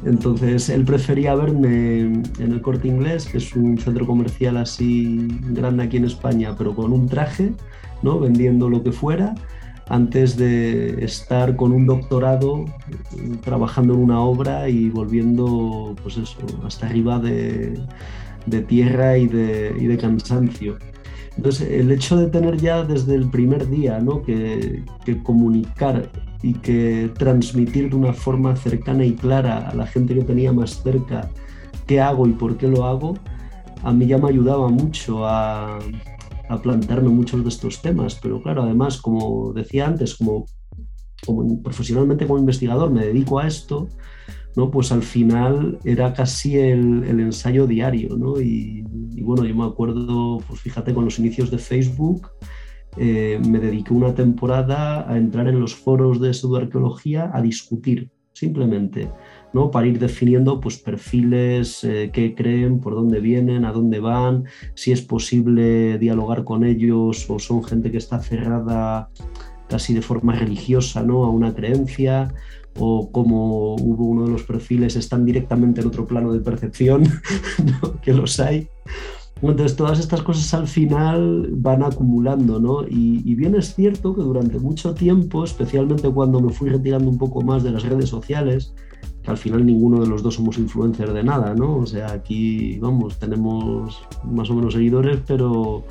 Entonces 0.05 0.69
él 0.69 0.85
prefería 0.85 1.35
verme 1.35 2.01
en 2.01 2.53
el 2.53 2.61
corte 2.61 2.89
inglés, 2.89 3.27
que 3.27 3.39
es 3.39 3.55
un 3.55 3.79
centro 3.79 4.07
comercial 4.07 4.57
así 4.57 5.29
grande 5.51 5.85
aquí 5.85 5.97
en 5.97 6.07
España, 6.07 6.55
pero 6.59 6.75
con 6.75 6.93
un 6.93 7.09
traje, 7.09 7.53
¿no? 8.03 8.19
vendiendo 8.19 8.69
lo 8.69 8.83
que 8.83 8.91
fuera, 8.91 9.35
antes 9.89 10.37
de 10.37 11.05
estar 11.05 11.55
con 11.55 11.73
un 11.73 11.87
doctorado 11.87 12.65
trabajando 13.45 13.95
en 13.95 14.01
una 14.01 14.21
obra 14.21 14.69
y 14.69 14.91
volviendo 14.91 15.95
pues 16.03 16.17
eso, 16.17 16.39
hasta 16.65 16.87
arriba 16.87 17.21
de, 17.21 17.79
tierra 18.67 19.19
y 19.19 19.29
de, 19.29 19.75
y 19.79 19.87
de 19.87 19.99
cansancio. 19.99 20.79
Entonces, 21.37 21.71
el 21.71 21.91
hecho 21.91 22.17
de 22.17 22.27
tener 22.29 22.59
ya 22.59 22.85
desde 22.85 23.15
el 23.15 23.29
primer 23.31 23.69
día 23.69 23.99
¿no? 24.01 24.23
que, 24.23 24.85
comunicar 25.23 26.11
y 26.43 26.55
que 26.55 27.11
transmitir 27.19 27.91
de 27.91 27.97
una 27.97 28.13
forma 28.13 28.55
cercana 28.57 29.05
y 29.05 29.15
clara 29.15 29.69
a 29.69 29.75
la 29.75 29.87
gente 29.87 30.15
que 30.15 30.25
tenía 30.25 30.53
más 30.53 30.83
cerca 30.83 31.31
qué 31.87 32.01
hago 32.01 32.27
y 32.27 32.33
por 32.33 32.57
qué 32.57 32.69
lo 32.69 32.85
hago, 32.85 33.15
a 33.83 33.93
mí 33.93 34.07
ya 34.07 34.19
me 34.19 34.29
ayudaba 34.29 34.69
mucho 34.69 35.27
a, 35.27 35.79
a 36.53 36.61
plantearme 36.61 37.09
muchos 37.09 37.43
de 37.43 37.49
estos 37.49 37.81
temas. 37.81 38.19
Pero 38.21 38.43
claro, 38.43 38.63
además, 38.63 39.01
como 39.01 39.53
decía 39.53 39.87
antes, 39.87 40.17
como, 40.17 40.47
profesionalmente 41.63 42.27
como 42.27 42.39
investigador 42.39 42.91
me 42.91 43.07
dedico 43.07 43.39
a 43.39 43.47
esto, 43.47 43.89
¿no? 44.57 44.71
pues 44.71 44.93
al 44.93 45.03
final 45.03 45.79
era 45.85 46.13
casi 46.13 46.59
el, 46.59 47.05
ensayo 47.21 47.67
diario. 47.67 48.17
¿no? 48.17 48.41
Y, 48.41 48.85
bueno, 49.23 49.45
yo 49.45 49.55
me 49.55 49.65
acuerdo, 49.65 50.39
pues 50.47 50.61
fíjate, 50.61 50.95
con 50.95 51.05
los 51.05 51.19
inicios 51.19 51.51
de 51.51 51.59
Facebook, 51.59 52.29
eh, 52.97 53.41
me 53.49 53.59
dediqué 53.59 53.95
una 53.95 54.15
temporada 54.15 55.11
a 55.11 55.17
entrar 55.17 55.49
en 55.49 55.61
los 55.61 55.75
foros 55.75 56.21
de 56.21 56.35
pseudoarqueología 56.35 57.31
a 57.33 57.41
discutir, 57.41 58.11
simplemente, 58.33 59.11
¿no? 59.53 59.71
para 59.71 59.87
ir 59.87 59.99
definiendo 59.99 60.61
pues, 60.61 60.79
perfiles, 60.79 61.85
eh, 61.85 62.11
qué 62.13 62.35
creen, 62.35 62.81
por 62.81 62.95
dónde 62.95 63.21
vienen, 63.21 63.65
a 63.65 63.73
dónde 63.73 64.01
van, 64.01 64.45
si 64.75 64.93
es 64.93 65.01
posible 65.01 65.99
dialogar 65.99 66.45
con 66.45 66.65
ellos 66.65 67.29
o 67.31 67.39
son 67.39 67.65
gente 67.65 67.91
que 67.91 67.99
está 67.99 68.21
cerrada 68.21 69.11
casi 69.69 69.95
de 69.95 70.03
forma 70.03 70.35
religiosa 70.35 71.03
¿no? 71.03 71.25
a 71.25 71.31
una 71.31 71.55
creencia 71.55 72.35
o 72.79 73.11
como 73.11 73.75
hubo 73.75 74.05
uno 74.05 74.25
de 74.25 74.33
los 74.33 74.43
perfiles 74.45 74.97
están 74.97 75.25
directamente 75.25 75.81
en 75.81 75.89
otro 75.89 76.07
plano 76.07 76.33
de 76.33 76.41
percepción, 76.41 77.05
que 78.03 78.13
los 78.13 78.41
hay. 78.41 78.69
Entonces 79.43 79.77
todas 79.77 79.99
estas 79.99 80.23
cosas 80.23 80.55
al 80.55 80.69
final 80.69 81.49
van 81.51 81.83
acumulando, 81.83 82.61
¿no? 82.61 82.87
Y, 82.89 83.35
bien 83.35 83.57
es 83.57 83.75
cierto 83.75 84.15
que 84.15 84.23
durante 84.23 84.59
mucho 84.61 84.95
tiempo, 84.95 85.43
especialmente 85.43 86.09
cuando 86.09 86.41
me 86.41 86.53
fui 86.53 86.71
retirando 86.71 87.11
un 87.11 87.19
poco 87.19 87.43
más 87.43 87.65
de 87.65 87.73
las 87.73 87.83
redes 87.83 88.09
sociales, 88.09 88.73
que 89.23 89.31
al 89.31 89.37
final 89.37 89.67
ninguno 89.67 90.01
de 90.01 90.07
los 90.07 90.23
dos 90.23 90.35
somos 90.35 90.59
influencers 90.59 91.13
de 91.13 91.25
nada, 91.25 91.55
¿no? 91.55 91.79
O 91.79 91.87
sea, 91.87 92.13
aquí, 92.13 92.79
vamos, 92.79 93.19
tenemos 93.19 94.01
más 94.25 94.49
o 94.49 94.55
menos 94.55 94.75
seguidores, 94.75 95.19
pero 95.27 95.83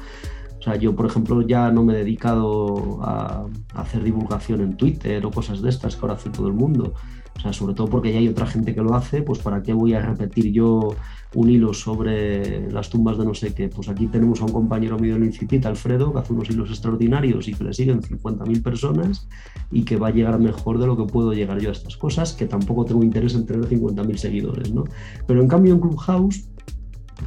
o 0.62 0.64
sea, 0.64 0.76
yo, 0.76 0.96
por 0.96 1.08
ejemplo, 1.08 1.42
ya 1.42 1.72
no 1.72 1.84
me 1.84 1.94
he 1.94 1.98
dedicado 1.98 3.00
a, 3.02 3.48
hacer 3.74 4.04
divulgación 4.04 4.62
en 4.62 4.78
Twitter 4.78 5.26
o 5.26 5.32
cosas 5.32 5.60
de 5.64 5.70
estas 5.70 5.96
que 5.96 6.02
ahora 6.04 6.14
hace 6.14 6.30
todo 6.30 6.48
el 6.48 6.54
mundo. 6.54 6.94
O 7.36 7.40
sea, 7.40 7.52
sobre 7.52 7.74
todo 7.74 7.88
porque 7.88 8.14
ya 8.14 8.20
hay 8.20 8.28
otra 8.28 8.46
gente 8.46 8.76
que 8.76 8.82
lo 8.84 8.94
hace, 8.94 9.24
pues 9.24 9.40
¿para 9.40 9.64
qué 9.64 9.74
voy 9.74 9.96
a 9.96 10.02
repetir 10.02 10.52
yo 10.52 10.96
un 11.34 11.50
hilo 11.50 11.74
sobre 11.74 12.72
las 12.72 12.92
tumbas 12.92 13.18
de 13.18 13.26
no 13.26 13.34
sé 13.34 13.56
qué? 13.56 13.70
Pues 13.70 13.90
aquí 13.90 14.06
tenemos 14.06 14.40
a 14.42 14.46
un 14.46 14.52
compañero 14.52 15.00
mío 15.00 15.16
en 15.16 15.24
Incipit, 15.24 15.66
Alfredo, 15.66 16.14
que 16.14 16.20
hace 16.20 16.34
unos 16.34 16.52
hilos 16.52 16.70
extraordinarios 16.70 17.48
y 17.48 17.56
que 17.56 17.64
le 17.64 17.74
siguen 17.74 18.02
50.000 18.04 18.62
personas 18.62 19.28
y 19.72 19.82
que 19.84 19.98
va 19.98 20.10
a 20.10 20.12
llegar 20.12 20.38
mejor 20.40 20.78
de 20.78 20.86
lo 20.86 20.96
que 20.96 21.12
puedo 21.12 21.34
llegar 21.34 21.60
yo 21.60 21.70
a 21.70 21.72
estas 21.72 21.98
cosas, 21.98 22.34
que 22.34 22.46
tampoco 22.46 22.86
tengo 22.86 23.02
interés 23.04 23.34
en 23.34 23.48
tener 23.48 23.68
50.000 23.68 24.16
seguidores, 24.16 24.72
¿no? 24.72 24.84
Pero 25.26 25.42
en 25.42 25.48
cambio 25.48 25.74
en 25.74 25.80
Clubhouse 25.80 26.48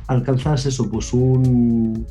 alcanzas 0.07 0.67
eso, 0.67 0.89
pues 0.89 1.13
un 1.13 2.07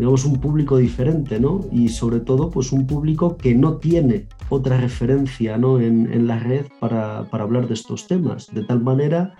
digamos, 0.00 0.24
un 0.24 0.40
público 0.40 0.78
diferente, 0.78 1.38
¿no? 1.38 1.60
Y 1.70 1.90
sobre 1.90 2.20
todo, 2.20 2.48
pues 2.48 2.72
un 2.72 2.86
público 2.86 3.36
que 3.36 3.54
no 3.54 3.74
tiene 3.74 4.24
otra 4.48 4.80
referencia, 4.80 5.58
¿no? 5.58 5.78
En, 5.78 6.26
la 6.26 6.38
red 6.38 6.64
para, 6.78 7.18
hablar 7.30 7.68
de 7.68 7.74
estos 7.74 8.06
temas, 8.06 8.46
de 8.46 8.64
tal 8.64 8.80
manera 8.80 9.34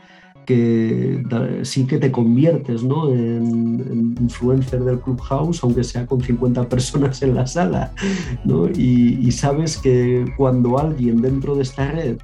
que 0.45 1.23
sí 1.63 1.87
que 1.87 1.97
te 1.97 2.13
conviertes 2.13 2.83
¿no? 2.83 3.11
en, 3.11 4.17
influencer 4.21 4.85
del 4.85 5.01
Clubhouse, 5.01 5.63
aunque 5.63 5.83
sea 5.83 6.05
con 6.05 6.21
50 6.21 6.69
personas 6.69 7.23
en 7.23 7.35
la 7.35 7.47
sala, 7.47 7.93
¿no? 8.45 8.69
y, 8.69 9.19
y 9.23 9.33
sabes 9.33 9.79
que 9.79 10.27
cuando 10.37 10.79
alguien 10.79 11.23
dentro 11.23 11.55
de 11.55 11.63
esta 11.63 11.91
red 11.91 12.19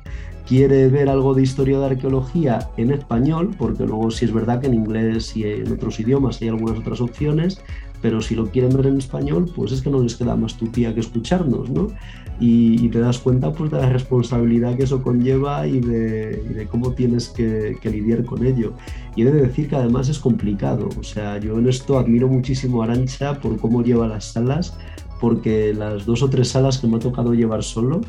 quiere 0.46 0.88
ver 0.88 1.08
algo 1.08 1.34
de 1.34 1.42
historia 1.42 1.78
de 1.78 1.86
arqueología 1.86 2.70
en 2.76 2.92
español, 2.92 3.50
porque 3.58 3.84
luego 3.84 4.10
sí 4.10 4.24
es 4.24 4.32
verdad 4.32 4.60
que 4.60 4.68
en 4.68 4.74
inglés 4.74 5.36
y 5.36 5.44
en 5.44 5.72
otros 5.72 5.98
idiomas 5.98 6.40
hay 6.40 6.48
algunas 6.48 6.78
otras 6.78 7.00
opciones, 7.00 7.60
pero 8.02 8.20
si 8.20 8.34
lo 8.34 8.46
quieren 8.46 8.76
ver 8.76 8.86
en 8.86 8.98
español, 8.98 9.50
pues 9.54 9.72
es 9.72 9.82
que 9.82 9.90
no 9.90 10.02
les 10.02 10.16
queda 10.16 10.36
más 10.36 10.56
tu 10.56 10.66
tía 10.66 10.94
que 10.94 11.00
escucharnos, 11.00 11.70
¿no? 11.70 11.88
Y, 12.38 12.88
te 12.90 13.00
das 13.00 13.18
cuenta 13.18 13.50
pues, 13.52 13.70
de 13.70 13.78
la 13.78 13.88
responsabilidad 13.88 14.76
que 14.76 14.84
eso 14.84 15.02
conlleva 15.02 15.66
y 15.66 15.80
de, 15.80 16.68
cómo 16.70 16.92
tienes 16.92 17.30
que, 17.30 17.78
lidiar 17.84 18.24
con 18.24 18.44
ello. 18.44 18.74
Y 19.14 19.22
he 19.22 19.24
de 19.24 19.40
decir 19.40 19.68
que 19.68 19.76
además 19.76 20.08
es 20.08 20.18
complicado, 20.18 20.88
o 20.98 21.02
sea, 21.02 21.38
yo 21.38 21.58
en 21.58 21.68
esto 21.68 21.98
admiro 21.98 22.28
muchísimo 22.28 22.82
a 22.82 22.86
Arancha 22.86 23.40
por 23.40 23.58
cómo 23.58 23.82
lleva 23.82 24.06
las 24.06 24.32
salas, 24.32 24.76
porque 25.20 25.72
las 25.72 26.04
dos 26.04 26.22
o 26.22 26.28
tres 26.28 26.48
salas 26.48 26.78
que 26.78 26.86
me 26.86 26.96
ha 26.96 27.00
tocado 27.00 27.32
llevar 27.32 27.62
solo, 27.62 28.02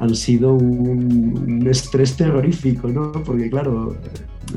han 0.00 0.14
sido 0.16 0.54
un, 0.54 1.66
estrés 1.68 2.16
terrorífico, 2.16 2.88
¿no? 2.88 3.12
Porque 3.12 3.48
claro, 3.48 3.94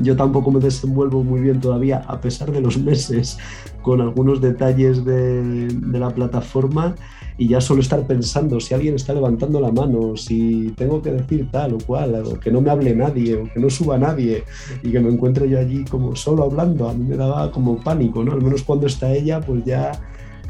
yo 0.02 0.16
tampoco 0.16 0.50
me 0.50 0.58
desenvuelvo 0.58 1.22
muy 1.22 1.40
bien 1.40 1.60
todavía, 1.60 1.98
a 2.08 2.20
pesar 2.20 2.50
de 2.50 2.60
los 2.60 2.78
meses, 2.78 3.38
con 3.82 4.00
algunos 4.00 4.40
detalles 4.40 5.04
de, 5.04 5.68
la 5.92 6.10
plataforma 6.10 6.94
y 7.36 7.48
ya 7.48 7.60
solo 7.60 7.80
estar 7.80 8.06
pensando 8.06 8.58
si 8.60 8.74
alguien 8.74 8.94
está 8.94 9.12
levantando 9.12 9.60
la 9.60 9.70
mano, 9.70 10.16
si 10.16 10.72
tengo 10.76 11.02
que 11.02 11.12
decir 11.12 11.48
tal 11.50 11.74
o 11.74 11.78
cual, 11.78 12.14
o 12.24 12.40
que 12.40 12.50
no 12.50 12.60
me 12.60 12.70
hable 12.70 12.94
nadie, 12.94 13.36
o 13.36 13.44
que 13.44 13.60
no 13.60 13.68
suba 13.70 13.98
nadie 13.98 14.44
y 14.82 14.90
que 14.90 15.00
me 15.00 15.10
encuentre 15.10 15.48
yo 15.48 15.58
allí 15.58 15.84
como 15.84 16.16
solo 16.16 16.44
hablando, 16.44 16.88
a 16.88 16.94
mí 16.94 17.04
me 17.04 17.16
daba 17.16 17.50
como 17.50 17.76
pánico, 17.76 18.24
¿no? 18.24 18.32
Al 18.32 18.42
menos 18.42 18.62
cuando 18.62 18.86
está 18.86 19.12
ella, 19.12 19.40
pues 19.40 19.64
ya 19.64 19.92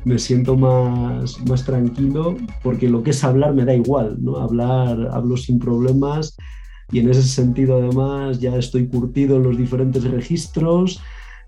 me 0.04 0.18
siento 0.18 0.56
más, 0.56 1.40
más 1.48 1.64
tranquilo 1.64 2.36
porque 2.62 2.88
lo 2.88 3.02
que 3.02 3.10
es 3.10 3.24
hablar 3.24 3.54
me 3.54 3.64
da 3.64 3.74
igual, 3.74 4.16
¿no? 4.20 4.36
Hablar, 4.36 5.08
hablo 5.12 5.36
sin 5.36 5.58
problemas 5.58 6.36
y 6.92 7.00
en 7.00 7.08
ese 7.08 7.22
sentido 7.22 7.78
además 7.78 8.40
ya 8.40 8.56
estoy 8.56 8.86
curtido 8.88 9.36
en 9.36 9.44
los 9.44 9.56
diferentes 9.56 10.04
registros 10.04 11.00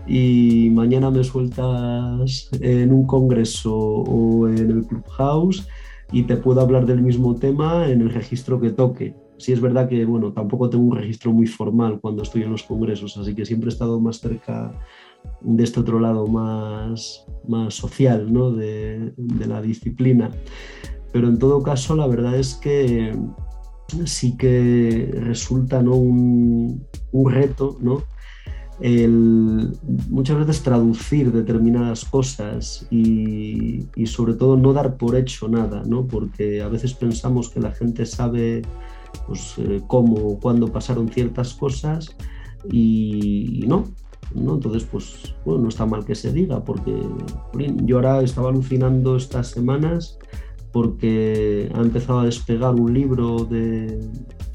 y 0.07 0.71
mañana 0.73 1.11
me 1.11 1.25
sueltas 1.25 2.49
en 2.61 2.93
un 2.93 3.07
congreso 3.07 3.75
o 3.77 4.49
en 4.49 4.71
el 4.71 4.87
Clubhouse 4.87 5.67
y 6.13 6.23
te 6.23 6.37
puedo 6.37 6.61
hablar 6.61 6.87
del 6.87 7.03
mismo 7.03 7.35
tema 7.35 7.89
en 7.89 8.01
el 8.01 8.11
registro 8.11 8.61
que 8.61 8.71
toque. 8.71 9.15
Sí 9.39 9.53
es 9.53 9.61
verdad 9.61 9.89
que, 9.89 10.05
bueno, 10.05 10.33
tampoco 10.33 10.71
tengo 10.71 10.85
un 10.85 10.97
registro 10.97 11.33
muy 11.33 11.47
formal 11.47 11.99
cuando 12.01 12.23
estoy 12.23 12.43
en 12.43 12.53
los 12.53 12.63
congresos, 12.63 13.17
así 13.19 13.35
que 13.35 13.45
siempre 13.45 13.69
he 13.69 13.73
estado 13.73 14.01
más 14.01 14.21
cerca 14.21 14.73
de 15.41 15.65
este 15.65 15.81
otro 15.81 16.01
lado 16.01 16.27
más, 16.27 17.25
más 17.49 17.75
social 17.75 18.33
¿no? 18.33 18.51
de, 18.51 19.13
la 19.47 19.63
disciplina. 19.63 20.31
Pero 21.13 21.29
en 21.29 21.39
todo 21.39 21.63
caso, 21.63 21.95
la 21.95 22.07
verdad 22.07 22.37
es 22.37 22.55
que 22.55 23.17
sí 24.05 24.37
que 24.37 25.11
resulta 25.23 25.83
¿no? 25.83 25.95
un, 25.95 26.87
reto 27.13 27.79
¿no? 27.81 28.03
el 28.81 29.73
muchas 30.11 30.39
veces 30.39 30.63
traducir 30.63 31.33
determinadas 31.33 32.05
cosas 32.05 32.87
y, 32.91 33.87
sobre 34.05 34.35
todo 34.35 34.57
no 34.57 34.73
dar 34.73 34.97
por 34.97 35.17
hecho 35.17 35.49
nada, 35.49 35.83
¿no? 35.87 36.07
porque 36.07 36.61
a 36.61 36.69
veces 36.69 36.93
pensamos 36.93 37.49
que 37.49 37.61
la 37.61 37.71
gente 37.71 38.05
sabe 38.05 38.63
pues, 39.27 39.55
eh, 39.59 39.81
cómo 39.87 40.17
o 40.17 40.41
cuándo 40.41 40.71
pasaron 40.71 41.09
ciertas 41.09 41.55
cosas 41.55 42.17
y 42.71 43.65
no, 43.67 43.85
entonces, 44.35 44.85
pues, 44.85 45.35
bueno, 45.45 45.63
no 45.63 45.69
está 45.69 45.87
mal 45.87 46.05
que 46.05 46.15
se 46.15 46.33
diga, 46.33 46.65
porque 46.65 46.93
yo 47.85 47.97
ahora 47.97 48.23
estaba 48.23 48.51
alucinando 48.51 49.17
estas 49.17 49.49
semanas 49.49 50.19
porque 50.73 51.71
ha 51.75 51.81
empezado 51.81 52.19
a 52.19 52.25
despegar 52.27 52.75
un 52.75 52.93
libro 52.93 53.45
de, 53.45 53.99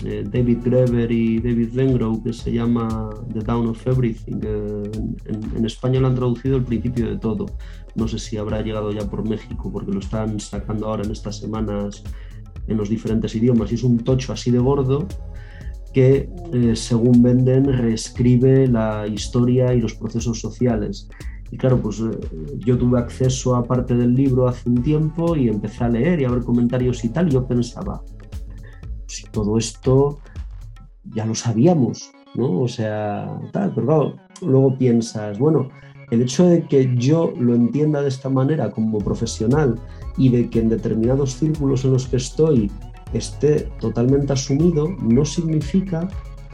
David 0.04 0.60
Greber 0.64 1.12
y 1.12 1.40
David 1.40 1.70
Vengrow 1.74 2.24
que 2.24 2.32
se 2.32 2.52
llama 2.52 3.10
The 3.34 3.40
Down 3.40 3.68
of 3.68 3.88
Everything. 3.88 4.40
En, 4.44 5.42
en, 5.56 5.66
España 5.66 6.00
lo 6.00 6.08
han 6.08 6.16
traducido 6.16 6.58
El 6.58 6.64
principio 6.64 7.08
de 7.08 7.18
todo. 7.18 7.48
No 7.96 8.08
sé 8.08 8.20
si 8.20 8.38
habrá 8.38 8.62
llegado 8.62 8.92
ya 8.92 9.10
por 9.10 9.28
México, 9.28 9.72
porque 9.72 9.92
lo 9.92 10.00
están 10.00 10.40
sacando 10.40 10.88
ahora 10.88 11.04
en 11.04 11.12
estas 11.12 11.38
semanas 11.40 12.04
en 12.68 12.78
los 12.78 12.90
diferentes 12.90 13.34
idiomas. 13.36 13.72
Y 13.72 13.76
es 13.76 13.84
un 13.84 13.98
tocho 13.98 14.34
así 14.34 14.52
de 14.52 14.60
gordo 14.60 15.08
que, 15.94 16.30
eh, 16.54 16.76
según 16.76 17.22
venden, 17.22 17.66
reescribe 17.66 18.68
la 18.68 19.08
historia 19.08 19.74
y 19.74 19.82
los 19.82 19.96
procesos 19.96 20.40
sociales. 20.40 21.10
Y 21.52 21.58
claro, 21.58 21.82
pues 21.82 22.00
eh, 22.00 22.58
yo 22.60 22.78
tuve 22.78 23.00
acceso 23.00 23.56
a 23.56 23.66
parte 23.66 23.94
del 23.96 24.14
libro 24.16 24.48
hace 24.48 24.70
un 24.70 24.82
tiempo 24.82 25.36
y 25.36 25.50
empecé 25.50 25.84
a 25.84 25.90
leer 25.90 26.22
y 26.22 26.26
a 26.26 26.32
ver 26.32 26.44
comentarios 26.44 27.04
y 27.04 27.10
tal, 27.10 27.28
y 27.28 27.32
yo 27.32 27.46
pensaba, 27.46 28.02
si 29.08 29.24
todo 29.28 29.58
esto 29.58 30.20
ya 31.04 31.26
lo 31.26 31.36
sabíamos, 31.36 32.12
¿no? 32.36 32.62
O 32.62 32.68
sea, 32.68 33.28
tal, 33.52 33.74
pero 33.74 33.88
claro, 33.88 34.16
luego 34.42 34.78
piensas, 34.78 35.38
bueno, 35.38 35.68
el 36.12 36.22
hecho 36.22 36.46
de 36.46 36.64
que 36.64 36.94
yo 36.96 37.34
lo 37.38 37.56
entienda 37.56 38.02
de 38.02 38.10
esta 38.10 38.30
manera 38.30 38.72
como 38.72 39.00
profesional 39.00 39.80
y 40.18 40.30
de 40.30 40.50
que 40.50 40.60
en 40.60 40.70
determinados 40.70 41.36
círculos 41.36 41.86
en 41.86 41.94
los 41.94 42.08
que 42.08 42.18
estoy 42.18 42.72
esté 43.14 43.70
totalmente 43.80 44.34
asumido 44.34 44.90
no 45.02 45.26
significa 45.26 46.08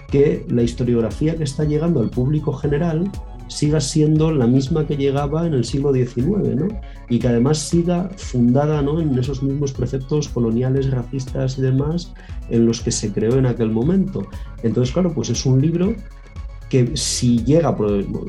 que 0.09 0.45
la 0.49 0.63
historiografía 0.63 1.35
que 1.35 1.43
está 1.43 1.65
llegando 1.65 1.99
al 1.99 2.09
público 2.09 2.53
general 2.53 3.11
siga 3.47 3.79
siendo 3.79 4.31
la 4.31 4.45
misma 4.45 4.85
que 4.85 4.97
llegaba 4.97 5.47
en 5.47 5.53
el 5.53 5.63
siglo 5.63 5.93
XIX, 5.93 6.55
¿no? 6.55 6.67
Y 7.09 7.19
que 7.19 7.27
además 7.27 7.59
siga 7.59 8.09
fundada 8.17 8.81
¿no? 8.81 8.99
en 8.99 9.17
esos 9.17 9.41
mismos 9.41 9.71
preceptos 9.71 10.27
coloniales, 10.27 10.91
racistas 10.91 11.57
y 11.57 11.61
demás 11.61 12.13
en 12.49 12.65
los 12.65 12.81
que 12.81 12.91
se 12.91 13.11
creó 13.11 13.37
en 13.37 13.45
aquel 13.45 13.71
momento. 13.71 14.27
Entonces, 14.63 14.93
claro, 14.93 15.13
pues 15.13 15.29
es 15.29 15.45
un 15.45 15.61
libro 15.61 15.95
que 16.69 16.97
si 16.97 17.43
llega, 17.45 17.75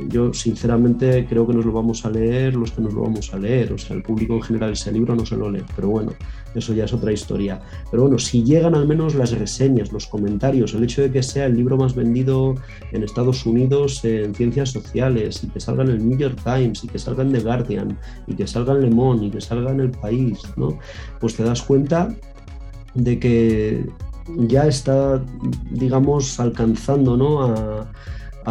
yo 0.09 0.33
sinceramente 0.33 1.27
creo 1.29 1.47
que 1.47 1.55
nos 1.55 1.65
lo 1.65 1.73
vamos 1.73 2.05
a 2.05 2.11
leer 2.11 2.55
los 2.55 2.71
que 2.71 2.83
nos 2.83 2.95
lo 2.95 3.03
vamos 3.03 3.35
a 3.35 3.39
leer, 3.39 3.73
o 3.73 3.79
sea, 3.79 3.97
el 3.97 4.03
público 4.03 4.35
en 4.35 4.43
general 4.43 4.73
ese 4.73 4.93
libro 4.93 5.17
no 5.17 5.27
se 5.27 5.37
lo 5.37 5.51
lee, 5.51 5.65
pero 5.75 5.89
bueno, 5.89 6.13
eso 6.55 6.73
ya 6.73 6.85
es 6.85 6.93
otra 6.93 7.13
historia. 7.13 7.61
Pero 7.91 8.05
bueno, 8.05 8.19
si 8.19 8.45
llegan 8.45 8.77
al 8.77 8.87
menos 8.87 9.17
las 9.17 9.33
reseñas, 9.33 9.93
los 9.93 10.07
comentarios, 10.07 10.75
el 10.75 10.85
hecho 10.85 11.03
de 11.03 11.11
que 11.11 11.23
sea 11.23 11.47
el 11.47 11.57
libro 11.57 11.77
más 11.77 11.97
vendido 11.97 12.55
en 12.93 13.03
Estados 13.03 13.45
Unidos 13.45 14.05
en 14.05 14.35
ciencias 14.35 14.71
sociales 14.71 15.43
y 15.43 15.49
que 15.49 15.59
salga 15.59 15.83
en 15.83 15.91
el 15.91 16.09
New 16.09 16.19
York 16.19 16.39
Times 16.45 16.85
y 16.85 16.89
que 16.89 16.99
salga 16.99 17.25
en 17.25 17.33
The 17.33 17.41
Guardian 17.41 17.99
y 18.29 18.35
que 18.35 18.47
salga 18.47 18.73
en 18.75 18.83
Le 18.83 18.91
Monde 18.91 19.27
y 19.27 19.31
que 19.31 19.41
salga 19.41 19.73
en 19.73 19.81
El 19.81 19.91
País, 19.91 20.43
¿no? 20.57 20.79
Pues 21.21 21.35
te 21.35 21.43
das 21.43 21.63
cuenta 21.63 22.15
de 22.95 23.19
que 23.19 23.85
ya 24.37 24.67
está, 24.67 25.25
digamos, 25.71 26.39
alcanzando 26.39 27.17
¿no? 27.17 27.43
a, 27.43 27.91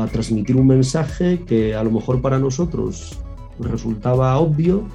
a 0.03 0.07
transmitir 0.07 0.55
un 0.55 0.67
mensaje 0.67 1.43
que 1.47 1.75
a 1.75 1.83
lo 1.83 1.91
mejor 1.91 2.21
para 2.21 2.39
nosotros 2.39 3.19
resultaba 3.59 4.37
obvio, 4.37 4.87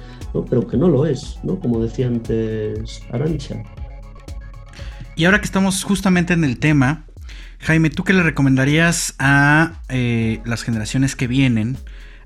pero 0.49 0.65
que 0.67 0.77
no 0.77 0.87
lo 0.87 1.05
es, 1.05 1.37
¿no? 1.43 1.59
como 1.59 1.81
decía 1.81 2.07
antes 2.07 3.01
Arancha. 3.11 3.63
Y 5.15 5.25
ahora 5.25 5.39
que 5.39 5.45
estamos 5.45 5.83
justamente 5.83 6.33
en 6.33 6.43
el 6.43 6.57
tema, 6.57 7.05
Jaime, 7.59 7.89
¿tú 7.89 8.03
qué 8.03 8.13
le 8.13 8.23
recomendarías 8.23 9.15
a 9.19 9.81
eh, 9.89 10.41
las 10.45 10.63
generaciones 10.63 11.15
que 11.15 11.27
vienen? 11.27 11.77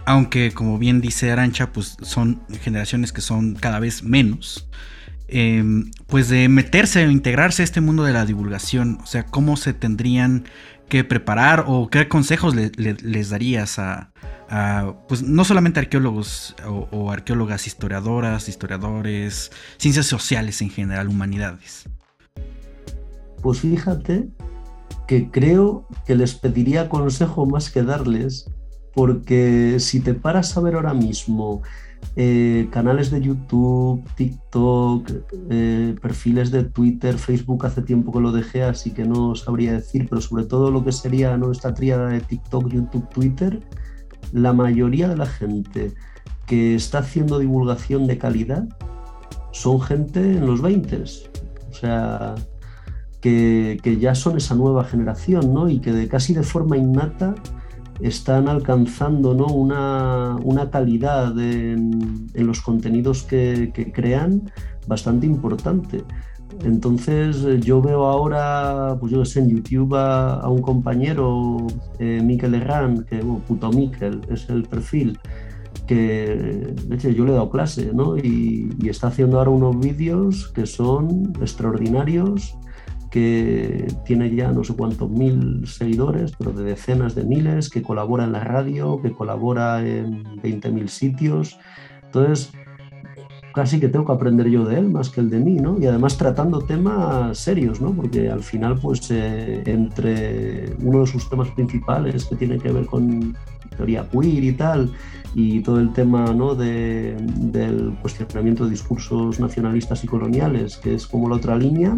Aunque, 0.05 0.51
como 0.51 0.77
bien 0.77 1.01
dice 1.01 1.31
Arancha, 1.31 1.73
pues 1.73 1.97
son 2.01 2.41
generaciones 2.61 3.11
que 3.11 3.21
son 3.21 3.55
cada 3.55 3.79
vez 3.79 4.03
menos. 4.03 4.69
Em, 5.27 5.91
pues 6.07 6.29
de 6.29 6.47
meterse 6.47 7.05
o 7.05 7.11
integrarse 7.11 7.61
a 7.61 7.65
este 7.65 7.81
mundo 7.81 8.03
de 8.03 8.13
la 8.13 8.25
divulgación, 8.25 8.99
o 9.03 9.05
sea, 9.05 9.25
cómo 9.25 9.57
se 9.57 9.73
tendrían 9.73 10.45
que 10.89 11.03
preparar 11.03 11.65
o 11.67 11.89
qué 11.89 12.07
consejos 12.07 12.55
les 12.55 13.29
darías 13.29 13.79
a, 13.79 14.11
pues 15.07 15.23
no 15.23 15.43
solamente 15.43 15.79
arqueólogos 15.79 16.55
o, 16.65 17.11
arqueólogas, 17.11 17.67
historiadoras, 17.67 18.47
historiadores, 18.47 19.51
ciencias 19.77 20.05
sociales 20.05 20.61
en 20.61 20.69
general, 20.69 21.09
humanidades? 21.09 21.89
Pues 23.41 23.59
fíjate 23.59 24.29
que 25.07 25.29
creo 25.29 25.87
que 26.05 26.15
les 26.15 26.35
pediría 26.35 26.89
consejo 26.89 27.45
más 27.45 27.69
que 27.69 27.83
darles, 27.83 28.49
porque 28.93 29.79
si 29.79 29.99
te 29.99 30.13
paras 30.13 30.55
a 30.57 30.61
ver 30.61 30.75
ahora 30.75 30.93
mismo 30.93 31.61
eh, 32.19 32.67
canales 32.71 33.11
de 33.11 33.21
YouTube, 33.21 34.03
TikTok, 34.15 35.07
eh, 35.51 35.95
perfiles 36.01 36.49
de 36.49 36.63
Twitter, 36.63 37.15
Facebook 37.15 37.65
hace 37.67 37.83
tiempo 37.83 38.11
que 38.11 38.19
lo 38.19 38.31
dejé, 38.31 38.63
así 38.63 38.89
que 38.89 39.05
no 39.05 39.35
sabría 39.35 39.73
decir, 39.73 40.07
pero 40.09 40.19
sobre 40.19 40.45
todo 40.45 40.71
lo 40.71 40.83
que 40.83 40.91
sería 40.91 41.37
nuestra 41.37 41.75
tríada 41.75 42.09
de 42.09 42.21
TikTok, 42.21 42.69
YouTube, 42.69 43.07
Twitter, 43.09 43.61
la 44.31 44.51
mayoría 44.51 45.07
de 45.09 45.15
la 45.15 45.27
gente 45.27 45.93
que 46.47 46.73
está 46.73 46.99
haciendo 46.99 47.37
divulgación 47.37 48.07
de 48.07 48.17
calidad 48.17 48.67
son 49.51 49.79
gente 49.79 50.19
en 50.19 50.47
los 50.47 50.61
20, 50.61 51.03
o 51.03 51.73
sea, 51.73 52.33
que, 53.21 53.79
que 53.83 53.97
ya 53.97 54.15
son 54.15 54.37
esa 54.37 54.55
nueva 54.55 54.85
generación, 54.85 55.53
¿no? 55.53 55.69
Y 55.69 55.79
que 55.79 55.91
de, 55.91 56.07
casi 56.07 56.33
de 56.33 56.41
forma 56.41 56.77
innata 56.77 57.35
están 57.99 58.47
alcanzando 58.47 59.33
¿no? 59.33 59.45
una, 59.47 60.69
calidad 60.71 61.37
en, 61.39 62.27
los 62.35 62.61
contenidos 62.61 63.23
que, 63.23 63.71
crean 63.93 64.51
bastante 64.87 65.25
importante. 65.25 66.03
Entonces 66.63 67.45
yo 67.63 67.81
veo 67.81 68.05
ahora, 68.05 68.97
pues 68.99 69.11
yo 69.11 69.23
sé, 69.25 69.41
en 69.41 69.49
YouTube 69.49 69.95
a, 69.95 70.47
un 70.49 70.61
compañero, 70.61 71.67
eh, 71.99 72.21
Miquel 72.23 72.55
Herrán, 72.55 73.05
que, 73.09 73.17
puto 73.17 73.71
Miquel 73.71 74.21
es 74.29 74.49
el 74.49 74.63
perfil, 74.63 75.19
que 75.85 76.73
leche, 76.89 77.13
yo 77.13 77.25
le 77.25 77.31
he 77.31 77.33
dado 77.35 77.49
clase, 77.49 77.91
¿no? 77.93 78.17
Y, 78.17 78.69
y 78.81 78.89
está 78.89 79.07
haciendo 79.07 79.37
ahora 79.37 79.51
unos 79.51 79.79
vídeos 79.79 80.47
que 80.49 80.65
son 80.65 81.33
extraordinarios, 81.41 82.57
que 83.09 83.87
tiene 84.05 84.33
ya 84.33 84.51
no 84.51 84.63
sé 84.63 84.75
cuántos 84.75 85.09
mil 85.09 85.67
seguidores, 85.67 86.33
pero 86.37 86.51
de 86.51 86.63
decenas 86.63 87.15
de 87.15 87.23
miles, 87.23 87.69
que 87.69 87.81
colabora 87.81 88.23
en 88.23 88.31
la 88.31 88.43
radio, 88.43 89.01
que 89.01 89.11
colabora 89.11 89.85
en 89.85 90.23
20.000 90.41 90.87
sitios. 90.87 91.57
Entonces, 92.03 92.51
casi 93.53 93.79
que 93.79 93.87
tengo 93.87 94.05
que 94.05 94.11
aprender 94.11 94.49
yo 94.49 94.65
de 94.65 94.77
él 94.79 94.89
más 94.89 95.09
que 95.09 95.21
el 95.21 95.29
de 95.29 95.39
mí, 95.39 95.55
¿no? 95.55 95.79
Y 95.79 95.85
además 95.85 96.17
tratando 96.17 96.59
temas 96.59 97.37
serios, 97.37 97.81
¿no? 97.81 97.91
Porque 97.91 98.29
al 98.29 98.43
final, 98.43 98.77
pues, 98.79 99.09
eh, 99.09 99.63
entre 99.65 100.75
uno 100.81 101.01
de 101.01 101.07
sus 101.07 101.29
temas 101.29 101.49
principales 101.51 102.25
que 102.25 102.35
tiene 102.35 102.57
que 102.57 102.71
ver 102.71 102.85
con 102.85 103.35
teoría 103.75 104.07
queer 104.09 104.43
y 104.43 104.53
tal, 104.53 104.91
y 105.33 105.61
todo 105.61 105.79
el 105.79 105.93
tema 105.93 106.33
¿no? 106.33 106.55
de, 106.55 107.15
del 107.19 107.95
cuestionamiento 108.01 108.65
de 108.65 108.71
discursos 108.71 109.39
nacionalistas 109.39 110.03
y 110.03 110.07
coloniales, 110.07 110.77
que 110.77 110.95
es 110.95 111.05
como 111.05 111.29
la 111.29 111.35
otra 111.35 111.55
línea, 111.57 111.97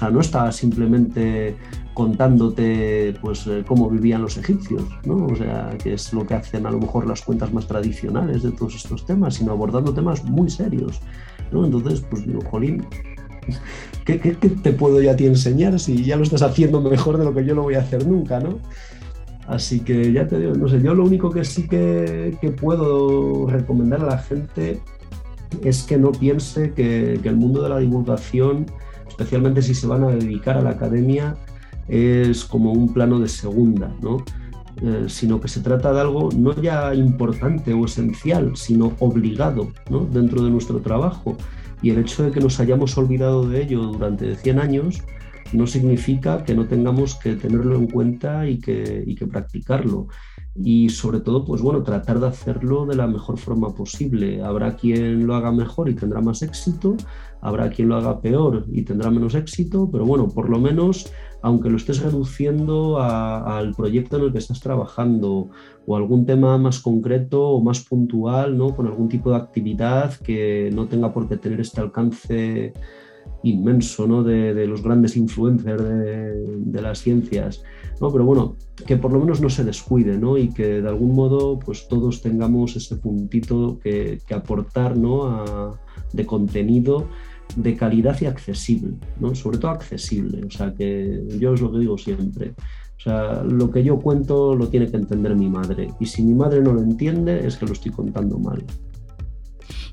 sea, 0.00 0.10
no 0.10 0.20
está 0.20 0.50
simplemente 0.50 1.56
contándote 1.94 3.14
pues 3.20 3.46
eh, 3.46 3.62
cómo 3.66 3.90
vivían 3.90 4.22
los 4.22 4.36
egipcios, 4.38 4.84
¿no? 5.04 5.26
O 5.26 5.36
sea, 5.36 5.76
que 5.82 5.92
es 5.92 6.12
lo 6.12 6.26
que 6.26 6.34
hacen 6.34 6.66
a 6.66 6.70
lo 6.70 6.78
mejor 6.78 7.06
las 7.06 7.22
cuentas 7.22 7.52
más 7.52 7.66
tradicionales 7.66 8.42
de 8.42 8.52
todos 8.52 8.74
estos 8.74 9.04
temas, 9.04 9.34
sino 9.34 9.52
abordando 9.52 9.92
temas 9.92 10.24
muy 10.24 10.48
serios, 10.48 11.00
¿no? 11.52 11.64
Entonces, 11.64 12.02
pues 12.08 12.26
digo, 12.26 12.40
jolín, 12.50 12.86
¿qué, 14.04 14.16
te 14.18 14.72
puedo 14.72 15.02
ya 15.02 15.14
ti 15.14 15.26
enseñar 15.26 15.78
si 15.78 16.02
ya 16.02 16.16
lo 16.16 16.22
estás 16.22 16.42
haciendo 16.42 16.80
mejor 16.80 17.18
de 17.18 17.24
lo 17.24 17.34
que 17.34 17.44
yo 17.44 17.54
lo 17.54 17.62
voy 17.62 17.74
a 17.74 17.80
hacer 17.80 18.06
nunca, 18.06 18.40
¿no? 18.40 18.58
Así 19.46 19.80
que 19.80 20.12
ya 20.12 20.26
te 20.26 20.38
digo, 20.38 20.54
no 20.54 20.68
sé, 20.68 20.80
yo 20.80 20.94
lo 20.94 21.04
único 21.04 21.30
que 21.30 21.44
sí 21.44 21.68
que, 21.68 22.54
puedo 22.58 23.46
recomendar 23.48 24.00
a 24.02 24.06
la 24.06 24.18
gente 24.18 24.80
es 25.64 25.82
que 25.82 25.98
no 25.98 26.12
piense 26.12 26.72
que 26.72 27.20
el 27.22 27.36
mundo 27.36 27.62
de 27.62 27.68
la 27.68 27.78
divulgación 27.78 28.66
especialmente 29.20 29.60
si 29.60 29.74
se 29.74 29.86
van 29.86 30.02
a 30.04 30.08
dedicar 30.08 30.56
a 30.56 30.62
la 30.62 30.70
academia, 30.70 31.36
es 31.88 32.42
como 32.46 32.72
un 32.72 32.90
plano 32.94 33.18
de 33.18 33.28
segunda, 33.28 33.94
¿no? 34.00 34.24
Eh, 34.82 35.04
sino 35.08 35.38
que 35.38 35.48
se 35.48 35.60
trata 35.60 35.92
de 35.92 36.00
algo 36.00 36.30
no 36.34 36.54
ya 36.62 36.94
importante 36.94 37.74
o 37.74 37.84
esencial, 37.84 38.56
sino 38.56 38.94
obligado 38.98 39.68
dentro 40.10 40.42
de 40.42 40.50
nuestro 40.50 40.80
trabajo. 40.80 41.36
Y 41.82 41.90
el 41.90 41.98
hecho 41.98 42.22
de 42.22 42.30
que 42.30 42.40
nos 42.40 42.60
hayamos 42.60 42.96
olvidado 42.96 43.46
de 43.46 43.62
ello 43.62 43.82
durante 43.82 44.36
100 44.36 44.58
años 44.58 45.02
no 45.52 45.66
significa 45.66 46.44
que 46.44 46.54
no 46.54 46.64
tengamos 46.66 47.16
que 47.16 47.34
tenerlo 47.34 47.76
en 47.76 47.88
cuenta 47.88 48.48
y 48.48 48.58
que, 48.58 49.04
y 49.06 49.16
que 49.16 49.26
practicarlo 49.26 50.08
y 50.54 50.88
sobre 50.90 51.20
todo, 51.20 51.44
pues 51.44 51.62
bueno, 51.62 51.82
tratar 51.82 52.18
de 52.18 52.26
hacerlo 52.26 52.84
de 52.84 52.96
la 52.96 53.06
mejor 53.06 53.38
forma 53.38 53.74
posible. 53.74 54.42
Habrá 54.42 54.76
quien 54.76 55.26
lo 55.26 55.34
haga 55.34 55.52
mejor 55.52 55.88
y 55.88 55.94
tendrá 55.94 56.20
más 56.20 56.42
éxito, 56.42 56.96
habrá 57.40 57.70
quien 57.70 57.88
lo 57.88 57.96
haga 57.96 58.20
peor 58.20 58.66
y 58.72 58.82
tendrá 58.82 59.10
menos 59.10 59.34
éxito, 59.34 59.88
pero 59.90 60.04
bueno, 60.04 60.28
por 60.28 60.48
lo 60.48 60.58
menos, 60.58 61.12
aunque 61.42 61.70
lo 61.70 61.76
estés 61.76 62.02
reduciendo 62.02 63.00
al 63.00 63.74
proyecto 63.74 64.16
en 64.16 64.24
el 64.24 64.32
que 64.32 64.38
estás 64.38 64.60
trabajando 64.60 65.48
o 65.86 65.96
algún 65.96 66.26
tema 66.26 66.58
más 66.58 66.80
concreto 66.80 67.48
o 67.48 67.62
más 67.62 67.80
puntual, 67.84 68.56
¿no? 68.56 68.74
Con 68.74 68.86
algún 68.86 69.08
tipo 69.08 69.30
de 69.30 69.36
actividad 69.36 70.14
que 70.14 70.70
no 70.74 70.86
tenga 70.86 71.12
por 71.12 71.28
qué 71.28 71.36
tener 71.36 71.60
este 71.60 71.80
alcance 71.80 72.72
inmenso 73.42 74.06
¿no? 74.06 74.22
de, 74.22 74.66
los 74.66 74.82
grandes 74.82 75.16
influencers 75.16 75.82
de, 75.82 76.82
las 76.82 77.00
ciencias. 77.00 77.62
¿no? 78.00 78.10
Pero 78.12 78.24
bueno, 78.24 78.56
que 78.86 78.96
por 78.96 79.12
lo 79.12 79.20
menos 79.20 79.40
no 79.40 79.50
se 79.50 79.64
descuide 79.64 80.18
¿no? 80.18 80.36
y 80.36 80.48
que 80.48 80.82
de 80.82 80.88
algún 80.88 81.14
modo 81.14 81.58
pues, 81.58 81.88
todos 81.88 82.22
tengamos 82.22 82.76
ese 82.76 82.96
puntito 82.96 83.78
que, 83.82 84.20
aportar 84.34 84.96
¿no? 84.96 85.72
de 86.12 86.26
contenido 86.26 87.08
de 87.56 87.76
calidad 87.76 88.20
y 88.20 88.26
accesible, 88.26 88.94
¿no? 89.18 89.34
sobre 89.34 89.58
todo 89.58 89.70
accesible. 89.70 90.44
O 90.44 90.50
sea, 90.50 90.72
que 90.74 91.22
yo 91.38 91.54
es 91.54 91.60
lo 91.60 91.72
que 91.72 91.78
digo 91.78 91.98
siempre. 91.98 92.54
O 92.98 93.02
sea, 93.02 93.42
lo 93.42 93.70
que 93.70 93.82
yo 93.82 93.98
cuento 93.98 94.54
lo 94.54 94.68
tiene 94.68 94.90
que 94.90 94.96
entender 94.96 95.34
mi 95.34 95.48
madre. 95.48 95.88
Y 96.00 96.06
si 96.06 96.22
mi 96.22 96.34
madre 96.34 96.60
no 96.60 96.74
lo 96.74 96.82
entiende, 96.82 97.46
es 97.46 97.56
que 97.56 97.66
lo 97.66 97.72
estoy 97.72 97.92
contando 97.92 98.38
mal. 98.38 98.62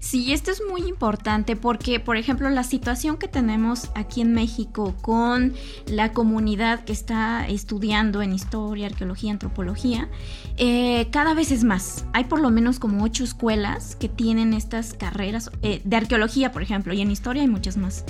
Sí, 0.10 0.32
esto 0.32 0.52
es 0.52 0.62
muy 0.66 0.84
importante 0.84 1.58
porque, 1.58 2.00
por 2.00 2.16
ejemplo, 2.16 2.50
la 2.50 2.64
situación 2.64 3.18
que 3.18 3.28
tenemos 3.28 3.92
aquí 3.94 4.22
en 4.22 4.32
México 4.32 4.96
con 5.02 5.54
la 5.86 6.14
comunidad 6.14 6.86
que 6.86 6.94
está 6.94 7.46
estudiando 7.46 8.22
en 8.22 8.32
historia, 8.32 8.88
arqueología, 8.88 9.34
antropología, 9.34 10.08
eh, 10.56 11.10
cada 11.12 11.34
vez 11.34 11.52
es 11.52 11.66
más. 11.66 12.06
Hay 12.14 12.24
por 12.24 12.40
lo 12.40 12.52
menos 12.52 12.80
como 12.80 13.04
ocho 13.04 13.26
escuelas 13.26 13.98
que 13.98 14.08
tienen 14.08 14.54
estas 14.54 14.94
carreras 14.94 15.52
eh, 15.62 15.82
de 15.84 15.98
arqueología, 15.98 16.54
por 16.54 16.62
ejemplo, 16.62 16.94
y 16.94 17.02
en 17.02 17.12
historia 17.12 17.42
hay 17.42 17.50
muchas 17.50 17.76
más 17.76 18.06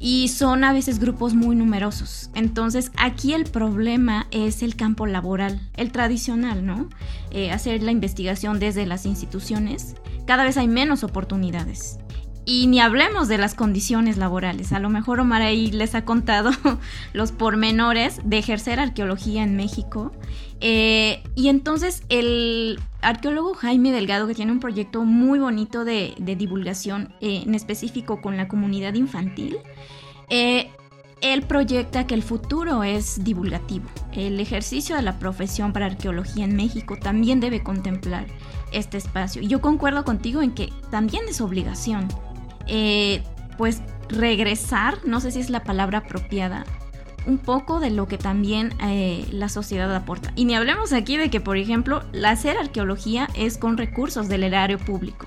y 0.00 0.28
son 0.28 0.64
a 0.64 0.72
veces 0.72 0.98
grupos 0.98 1.34
muy 1.34 1.56
numerosos. 1.56 2.30
Entonces 2.34 2.92
aquí 2.96 3.32
el 3.32 3.44
problema 3.44 4.26
es 4.30 4.62
el 4.62 4.76
campo 4.76 5.06
laboral, 5.06 5.60
el 5.74 5.92
tradicional, 5.92 6.64
¿no? 6.64 6.88
Eh, 7.30 7.50
hacer 7.50 7.82
la 7.82 7.90
investigación 7.90 8.58
desde 8.58 8.86
las 8.86 9.06
instituciones. 9.06 9.96
Cada 10.26 10.44
vez 10.44 10.56
hay 10.56 10.68
menos 10.68 11.04
oportunidades. 11.04 11.98
Y 12.44 12.66
ni 12.66 12.80
hablemos 12.80 13.28
de 13.28 13.36
las 13.36 13.54
condiciones 13.54 14.16
laborales. 14.16 14.72
A 14.72 14.78
lo 14.78 14.88
mejor 14.88 15.20
Omar 15.20 15.42
ahí 15.42 15.70
les 15.70 15.94
ha 15.94 16.06
contado 16.06 16.50
los 17.12 17.30
pormenores 17.30 18.20
de 18.24 18.38
ejercer 18.38 18.80
arqueología 18.80 19.42
en 19.42 19.54
México. 19.54 20.12
Eh, 20.60 21.22
y 21.34 21.48
entonces 21.48 22.02
el 22.08 22.80
arqueólogo 23.00 23.54
Jaime 23.54 23.92
Delgado, 23.92 24.26
que 24.26 24.34
tiene 24.34 24.52
un 24.52 24.60
proyecto 24.60 25.04
muy 25.04 25.38
bonito 25.38 25.84
de, 25.84 26.14
divulgación, 26.18 27.14
eh, 27.20 27.42
en 27.46 27.54
específico 27.54 28.20
con 28.20 28.36
la 28.36 28.48
comunidad 28.48 28.94
infantil, 28.94 29.58
eh, 30.28 30.70
él 31.20 31.42
proyecta 31.42 32.06
que 32.06 32.14
el 32.14 32.22
futuro 32.22 32.84
es 32.84 33.24
divulgativo. 33.24 33.86
El 34.12 34.38
ejercicio 34.40 34.96
de 34.96 35.02
la 35.02 35.18
profesión 35.18 35.72
para 35.72 35.86
arqueología 35.86 36.44
en 36.44 36.54
México 36.54 36.96
también 36.96 37.40
debe 37.40 37.62
contemplar 37.62 38.26
este 38.72 38.98
espacio. 38.98 39.42
Y 39.42 39.48
yo 39.48 39.60
concuerdo 39.60 40.04
contigo 40.04 40.42
en 40.42 40.52
que 40.52 40.72
también 40.90 41.24
es 41.28 41.40
obligación 41.40 42.08
pues 43.56 43.82
regresar, 44.08 44.98
no 45.04 45.20
sé 45.20 45.30
si 45.32 45.40
es 45.40 45.50
la 45.50 45.64
palabra 45.64 45.98
apropiada, 45.98 46.64
un 47.28 47.36
poco 47.38 47.78
de 47.78 47.90
lo 47.90 48.08
que 48.08 48.16
también 48.16 48.72
eh, 48.82 49.26
la 49.30 49.50
sociedad 49.50 49.94
aporta. 49.94 50.32
Y 50.34 50.46
ni 50.46 50.54
hablemos 50.54 50.92
aquí 50.94 51.16
de 51.18 51.30
que, 51.30 51.40
por 51.40 51.58
ejemplo, 51.58 52.02
hacer 52.24 52.56
arqueología 52.56 53.28
es 53.34 53.58
con 53.58 53.76
recursos 53.76 54.28
del 54.28 54.42
erario 54.42 54.78
público. 54.78 55.26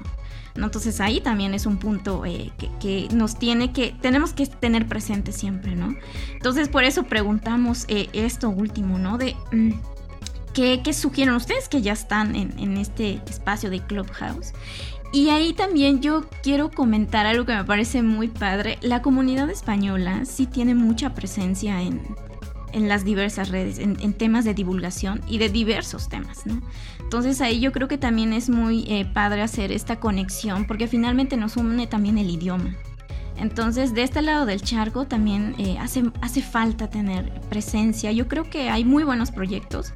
¿no? 0.56 0.66
Entonces 0.66 1.00
ahí 1.00 1.22
también 1.22 1.54
es 1.54 1.66
un 1.66 1.78
punto 1.78 2.26
eh, 2.26 2.52
que, 2.80 3.08
nos 3.14 3.38
tiene 3.38 3.72
que, 3.72 3.96
tenemos 4.02 4.34
que 4.34 4.48
tener 4.48 4.88
presente 4.88 5.32
siempre, 5.32 5.76
¿no? 5.76 5.96
Entonces 6.34 6.68
por 6.68 6.84
eso 6.84 7.04
preguntamos 7.04 7.86
esto 7.88 8.50
último, 8.50 8.98
¿no? 8.98 9.18
De 9.18 9.38
mm, 9.54 9.72
¿qué, 10.54 10.94
sugieren 10.94 11.36
ustedes 11.36 11.70
que 11.70 11.82
ya 11.82 11.94
están 11.94 12.36
en, 12.36 12.58
en 12.60 12.76
este 12.76 13.22
espacio 13.30 13.70
de 13.70 13.80
Clubhouse? 13.80 14.52
Y 15.14 15.28
ahí 15.30 15.52
también 15.52 16.02
yo 16.02 16.26
quiero 16.42 16.72
comentar 16.72 17.26
algo 17.26 17.46
que 17.46 17.54
me 17.54 17.66
parece 17.66 18.02
muy 18.02 18.30
padre. 18.30 18.78
La 18.82 19.02
comunidad 19.02 19.50
española 19.50 20.24
sí 20.24 20.46
tiene 20.46 20.74
mucha 20.74 21.14
presencia 21.14 21.82
en, 21.82 22.02
las 22.74 23.04
diversas 23.04 23.50
redes, 23.50 23.78
en, 23.80 24.14
temas 24.14 24.46
de 24.46 24.54
divulgación 24.54 25.20
y 25.28 25.38
de 25.38 25.50
diversos 25.50 26.08
temas, 26.08 26.46
¿no? 26.46 26.62
Entonces 27.02 27.42
ahí 27.42 27.60
yo 27.60 27.74
creo 27.74 27.90
que 27.90 27.98
también 27.98 28.32
es 28.32 28.50
muy 28.50 28.86
eh, 28.88 29.06
padre 29.06 29.42
hacer 29.42 29.74
esta 29.74 30.00
conexión 30.00 30.66
porque 30.66 30.88
finalmente 30.88 31.36
nos 31.36 31.58
une 31.58 31.88
también 31.88 32.18
el 32.18 32.30
idioma. 32.30 32.74
Entonces 33.36 33.94
de 33.94 34.04
este 34.04 34.22
lado 34.22 34.46
del 34.46 34.62
charco 34.62 35.08
también 35.08 35.56
eh, 35.58 35.78
hace, 35.78 36.10
hace 36.22 36.42
falta 36.42 36.90
tener 36.90 37.34
presencia. 37.50 38.14
Yo 38.14 38.30
creo 38.30 38.50
que 38.50 38.70
hay 38.70 38.86
muy 38.86 39.04
buenos 39.04 39.32
proyectos, 39.32 39.94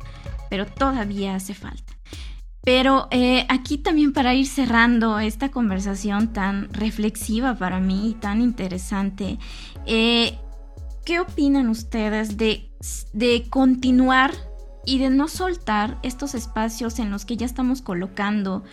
pero 0.50 0.66
todavía 0.66 1.36
hace 1.36 1.54
falta. 1.54 1.95
Pero 2.66 3.08
eh, 3.12 3.46
aquí 3.48 3.78
también 3.78 4.12
para 4.12 4.34
ir 4.34 4.48
cerrando 4.48 5.20
esta 5.20 5.50
conversación 5.50 6.34
tan 6.34 6.74
reflexiva 6.74 7.56
para 7.56 7.80
mí 7.80 8.10
y 8.10 8.14
tan 8.16 8.42
interesante, 8.42 9.38
eh, 9.86 10.38
¿qué 11.06 11.20
opinan 11.20 11.70
ustedes 11.70 12.38
de, 12.38 12.72
de 13.14 13.46
continuar 13.50 14.34
y 14.86 15.00
de 15.00 15.10
no 15.10 15.28
soltar 15.28 15.98
estos 16.04 16.36
espacios 16.36 17.00
en 17.00 17.10
los 17.10 17.26
que 17.26 17.38
ya 17.38 17.46
estamos 17.46 17.82
colocando 17.82 18.64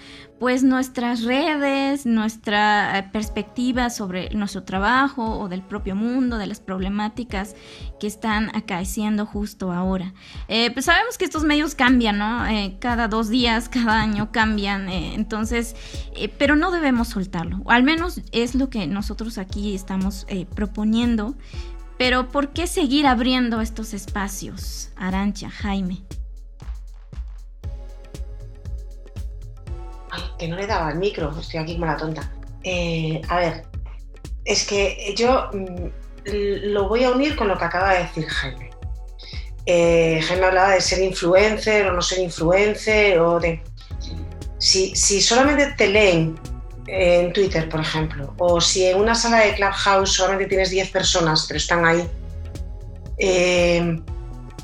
pues 0.43 0.65
nuestras 0.65 1.23
redes, 1.23 2.05
nuestra 2.05 2.99
eh, 2.99 3.09
perspectiva 3.13 3.91
sobre 3.91 4.29
nuestro 4.31 4.65
trabajo 4.65 5.39
o 5.39 5.49
del 5.49 5.63
propio 5.63 5.95
mundo, 5.95 6.37
de 6.37 6.49
las 6.49 6.59
problemáticas 6.59 7.55
que 8.01 8.09
están 8.09 8.51
acaeciendo 8.57 9.25
justo 9.25 9.71
ahora. 9.71 10.15
Eh, 10.49 10.73
pues 10.73 10.87
sabemos 10.87 11.17
que 11.17 11.25
estos 11.25 11.45
medios 11.45 11.77
cambian, 11.77 12.19
¿no? 12.19 12.45
Eh, 12.49 12.77
cada 12.81 13.07
dos 13.07 13.29
días, 13.29 13.69
cada 13.69 14.03
año 14.03 14.33
cambian, 14.33 14.89
entonces, 14.89 15.77
pero 16.39 16.57
no 16.57 16.73
debemos 16.73 17.07
soltarlo, 17.07 17.61
o 17.65 17.71
al 17.71 17.85
menos 17.85 18.21
es 18.33 18.57
lo 18.57 18.69
que 18.69 18.89
nosotros 18.89 19.39
aquí 19.39 19.77
estamos 19.77 20.27
proponiendo 20.57 21.37
pero 21.99 22.29
¿por 22.29 22.53
qué 22.53 22.67
seguir 22.67 23.07
abriendo 23.07 23.61
estos 23.61 23.95
espacios? 23.95 24.91
Arancha, 24.97 25.51
Jaime. 25.51 26.03
que 30.39 30.49
no 30.49 30.57
le 30.57 30.67
daba 30.67 30.91
el 30.91 30.99
micro, 30.99 31.33
estoy 31.39 31.61
aquí 31.61 31.75
como 31.75 31.87
la 31.87 31.97
tonta. 31.97 32.29
Eh, 32.65 33.23
a 33.29 33.37
ver, 33.37 33.65
es 34.45 34.67
que 34.67 35.15
yo 35.17 35.49
mm, 35.53 35.87
lo 36.73 36.89
voy 36.89 37.05
a 37.05 37.13
unir 37.13 37.37
con 37.37 37.47
lo 37.47 37.57
que 37.57 37.65
acaba 37.65 37.93
de 37.93 38.01
decir 38.01 38.27
Jaime. 38.27 38.71
Eh, 39.67 40.21
Jaime 40.21 40.47
hablaba 40.47 40.71
de 40.71 40.81
ser 40.81 41.01
influencer 41.01 41.87
o 41.87 41.93
no 41.93 42.03
ser 42.03 42.19
influencer 42.19 43.21
o 43.21 43.39
de... 43.39 43.63
Si, 44.59 44.95
si 44.97 45.21
solamente 45.21 45.75
te 45.77 45.89
leen 45.89 46.39
en 46.87 47.33
Twitter, 47.33 47.69
por 47.69 47.81
ejemplo, 47.81 48.35
o 48.39 48.61
si 48.61 48.87
en 48.87 48.99
una 48.99 49.15
sala 49.15 49.39
de 49.39 49.55
Clubhouse 49.55 50.13
solamente 50.13 50.47
tienes 50.47 50.71
10 50.71 50.91
personas, 50.91 51.47
pero 51.47 51.59
están 51.59 51.85
ahí, 51.85 52.09
eh, 53.19 54.01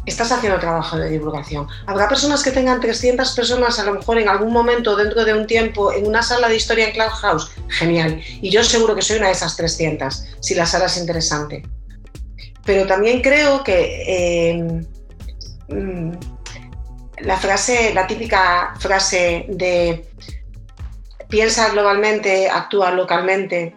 estás 0.09 0.33
haciendo 0.33 0.59
trabajo 0.59 0.99
de 0.99 1.11
divulgación. 1.11 1.69
Habrá 1.87 2.09
personas 2.09 2.43
que 2.43 2.51
tengan 2.51 2.81
300 2.81 3.33
personas 3.33 3.79
a 3.79 3.85
lo 3.85 3.95
mejor 3.95 4.19
en 4.19 4.29
algún 4.29 4.53
momento 4.53 4.97
dentro 4.97 5.25
de 5.25 5.35
un 5.35 5.47
tiempo 5.47 5.93
en 5.93 6.07
una 6.07 6.23
sala 6.23 6.49
de 6.49 6.57
historia 6.57 6.89
en 6.89 6.93
Clubhouse. 6.93 7.51
Genial. 7.69 8.21
Y 8.41 8.51
yo 8.51 8.65
seguro 8.65 8.95
que 8.95 9.03
soy 9.03 9.19
una 9.19 9.27
de 9.27 9.33
esas 9.33 9.57
300, 9.57 10.25
si 10.41 10.55
la 10.55 10.67
sala 10.67 10.87
es 10.87 10.97
interesante. 10.97 11.63
Pero 12.65 12.87
también 12.87 13.23
creo 13.23 13.63
que 13.63 14.03
eh, 14.07 14.83
mm, 15.69 16.13
la 17.21 17.37
frase, 17.37 17.93
la 17.95 18.07
típica 18.07 18.75
frase 18.79 19.47
de 19.49 20.09
piensa 21.29 21.71
globalmente, 21.71 22.49
actúa 22.49 22.91
localmente, 22.91 23.75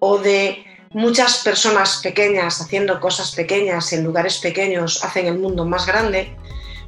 o 0.00 0.18
de 0.18 0.64
muchas 0.90 1.38
personas 1.38 2.00
pequeñas 2.02 2.60
haciendo 2.60 3.00
cosas 3.00 3.32
pequeñas 3.32 3.92
en 3.92 4.04
lugares 4.04 4.38
pequeños 4.38 5.02
hacen 5.04 5.26
el 5.26 5.38
mundo 5.38 5.64
más 5.64 5.86
grande, 5.86 6.36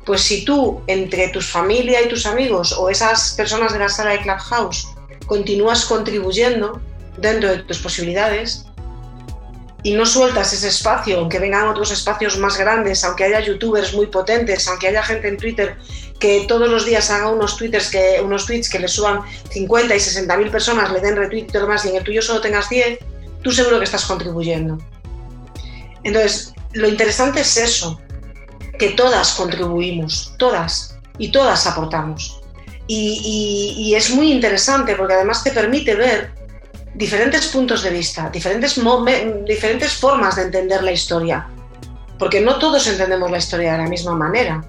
pues 0.05 0.21
si 0.21 0.45
tú 0.45 0.83
entre 0.87 1.29
tus 1.29 1.51
familia 1.51 2.03
y 2.03 2.09
tus 2.09 2.27
amigos 2.27 2.73
o 2.73 2.91
esas 2.91 3.35
personas 3.35 3.73
de 3.73 3.79
la 3.79 3.89
sala 3.89 4.11
de 4.11 4.21
Clubhouse 4.21 4.89
continúas 5.27 5.87
contribuyendo 5.87 6.81
dentro 7.17 7.49
de 7.49 7.59
tus 7.59 7.79
posibilidades 7.79 8.67
y 9.85 9.93
no 9.93 10.05
sueltas 10.05 10.53
ese 10.53 10.69
espacio, 10.69 11.21
aunque 11.21 11.39
vengan 11.39 11.69
otros 11.69 11.93
espacios 11.93 12.37
más 12.39 12.59
grandes, 12.59 13.05
aunque 13.05 13.25
haya 13.25 13.39
youtubers 13.39 13.95
muy 13.95 14.07
potentes, 14.07 14.67
aunque 14.67 14.89
haya 14.89 15.03
gente 15.03 15.29
en 15.29 15.37
Twitter 15.37 15.77
que 16.19 16.47
todos 16.49 16.69
los 16.69 16.85
días 16.85 17.11
haga 17.11 17.29
unos 17.29 17.57
twitters 17.57 17.91
que 17.91 18.21
unos 18.25 18.47
tweets 18.47 18.69
que 18.69 18.79
le 18.79 18.89
suban 18.89 19.21
50 19.51 19.95
y 19.95 20.01
60 20.01 20.37
mil 20.39 20.51
personas, 20.51 20.91
le 20.91 21.01
den 21.01 21.17
retweet 21.17 21.45
y 21.45 21.53
todo 21.53 21.69
más 21.69 21.85
y 21.85 21.91
en 21.91 21.97
el 21.97 22.03
tuyo 22.03 22.23
solo 22.23 22.41
tengas 22.41 22.69
10, 22.69 22.99
tú 23.43 23.53
seguro 23.53 23.79
que 23.79 23.85
estás 23.85 24.07
contribuyendo. 24.07 24.79
Entonces, 26.03 26.55
lo 26.73 26.89
interesante 26.89 27.41
es 27.41 27.57
eso, 27.57 28.01
que 28.79 28.91
todas 28.91 29.35
contribuimos, 29.35 30.35
todas, 30.39 30.95
y 31.19 31.31
todas 31.31 31.67
aportamos. 31.67 32.41
Y, 32.87 33.95
es 33.97 34.11
muy 34.11 34.31
interesante 34.31 34.95
porque 34.95 35.15
además 35.15 35.43
te 35.43 35.51
permite 35.51 35.95
ver 35.95 36.33
diferentes 36.95 37.49
puntos 37.49 37.83
de 37.83 37.91
vista, 37.91 38.31
diferentes, 38.31 38.81
diferentes 39.47 39.93
formas 39.93 40.37
de 40.37 40.43
entender 40.43 40.83
la 40.83 40.93
historia, 40.93 41.49
porque 42.19 42.41
no 42.41 42.59
todos 42.59 42.87
entendemos 42.87 43.31
la 43.31 43.39
historia 43.39 43.73
de 43.73 43.79
la 43.79 43.89
misma 43.89 44.15
manera. 44.15 44.65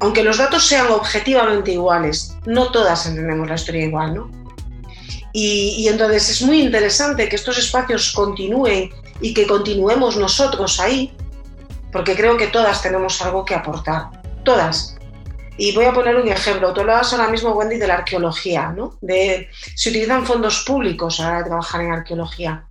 Aunque 0.00 0.22
los 0.22 0.36
datos 0.36 0.66
sean 0.66 0.88
objetivamente 0.88 1.72
iguales, 1.72 2.36
no 2.44 2.70
todas 2.70 3.06
entendemos 3.06 3.48
la 3.48 3.54
historia 3.54 3.86
igual, 3.86 4.14
¿no? 4.14 4.30
Y, 5.32 5.86
entonces 5.88 6.30
es 6.30 6.42
muy 6.42 6.62
interesante 6.62 7.28
que 7.28 7.36
estos 7.36 7.58
espacios 7.58 8.12
continúen 8.12 8.90
y 9.20 9.34
que 9.34 9.46
continuemos 9.46 10.16
nosotros 10.16 10.80
ahí, 10.80 11.14
porque 11.92 12.16
creo 12.16 12.38
que 12.38 12.46
todas 12.46 12.80
tenemos 12.80 13.20
algo 13.20 13.44
que 13.44 13.54
aportar, 13.54 14.08
todas. 14.44 14.95
Y 15.58 15.74
voy 15.74 15.86
a 15.86 15.92
poner 15.92 16.16
un 16.16 16.28
ejemplo. 16.28 16.72
Tú 16.72 16.80
hablabas 16.80 17.12
ahora 17.12 17.28
mismo, 17.28 17.52
Wendy, 17.52 17.78
de 17.78 17.86
la 17.86 17.94
arqueología, 17.94 18.72
¿no? 18.76 18.98
De 19.00 19.48
si 19.74 19.90
utilizan 19.90 20.26
fondos 20.26 20.64
públicos 20.64 21.20
a 21.20 21.42
trabajar 21.44 21.80
en 21.80 21.92
arqueología. 21.92 22.66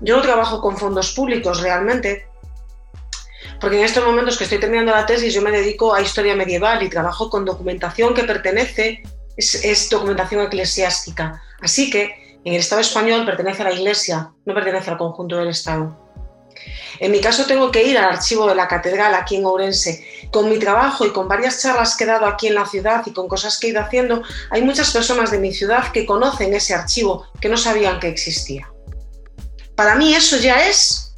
Yo 0.00 0.16
no 0.16 0.22
trabajo 0.22 0.60
con 0.60 0.76
fondos 0.76 1.12
públicos 1.12 1.60
realmente, 1.60 2.26
porque 3.60 3.78
en 3.78 3.84
estos 3.84 4.04
momentos 4.04 4.36
que 4.36 4.44
estoy 4.44 4.58
terminando 4.58 4.92
la 4.92 5.06
tesis 5.06 5.34
yo 5.34 5.42
me 5.42 5.50
dedico 5.50 5.94
a 5.94 6.00
historia 6.00 6.36
medieval 6.36 6.82
y 6.82 6.88
trabajo 6.88 7.30
con 7.30 7.44
documentación 7.44 8.14
que 8.14 8.24
pertenece, 8.24 9.02
es 9.36 9.88
documentación 9.90 10.42
eclesiástica, 10.42 11.42
Así 11.62 11.90
que 11.90 12.40
en 12.44 12.54
el 12.54 12.60
Estado 12.60 12.80
español 12.80 13.24
pertenece 13.24 13.62
a 13.62 13.66
la 13.66 13.72
Iglesia, 13.72 14.32
no 14.44 14.52
pertenece 14.52 14.90
al 14.90 14.98
conjunto 14.98 15.36
del 15.36 15.48
Estado. 15.48 16.01
En 17.02 17.10
mi 17.10 17.20
caso 17.20 17.46
tengo 17.46 17.72
que 17.72 17.82
ir 17.82 17.98
al 17.98 18.12
archivo 18.12 18.46
de 18.46 18.54
la 18.54 18.68
catedral 18.68 19.12
aquí 19.16 19.34
en 19.34 19.44
Ourense. 19.44 20.06
Con 20.30 20.48
mi 20.48 20.56
trabajo 20.60 21.04
y 21.04 21.10
con 21.10 21.26
varias 21.26 21.60
charlas 21.60 21.96
que 21.96 22.04
he 22.04 22.06
dado 22.06 22.26
aquí 22.26 22.46
en 22.46 22.54
la 22.54 22.64
ciudad 22.64 23.02
y 23.04 23.12
con 23.12 23.26
cosas 23.26 23.58
que 23.58 23.66
he 23.66 23.70
ido 23.70 23.80
haciendo, 23.80 24.22
hay 24.50 24.62
muchas 24.62 24.92
personas 24.92 25.32
de 25.32 25.40
mi 25.40 25.52
ciudad 25.52 25.90
que 25.90 26.06
conocen 26.06 26.54
ese 26.54 26.74
archivo, 26.74 27.26
que 27.40 27.48
no 27.48 27.56
sabían 27.56 27.98
que 27.98 28.06
existía. 28.06 28.70
Para 29.74 29.96
mí 29.96 30.14
eso 30.14 30.36
ya 30.36 30.68
es 30.68 31.16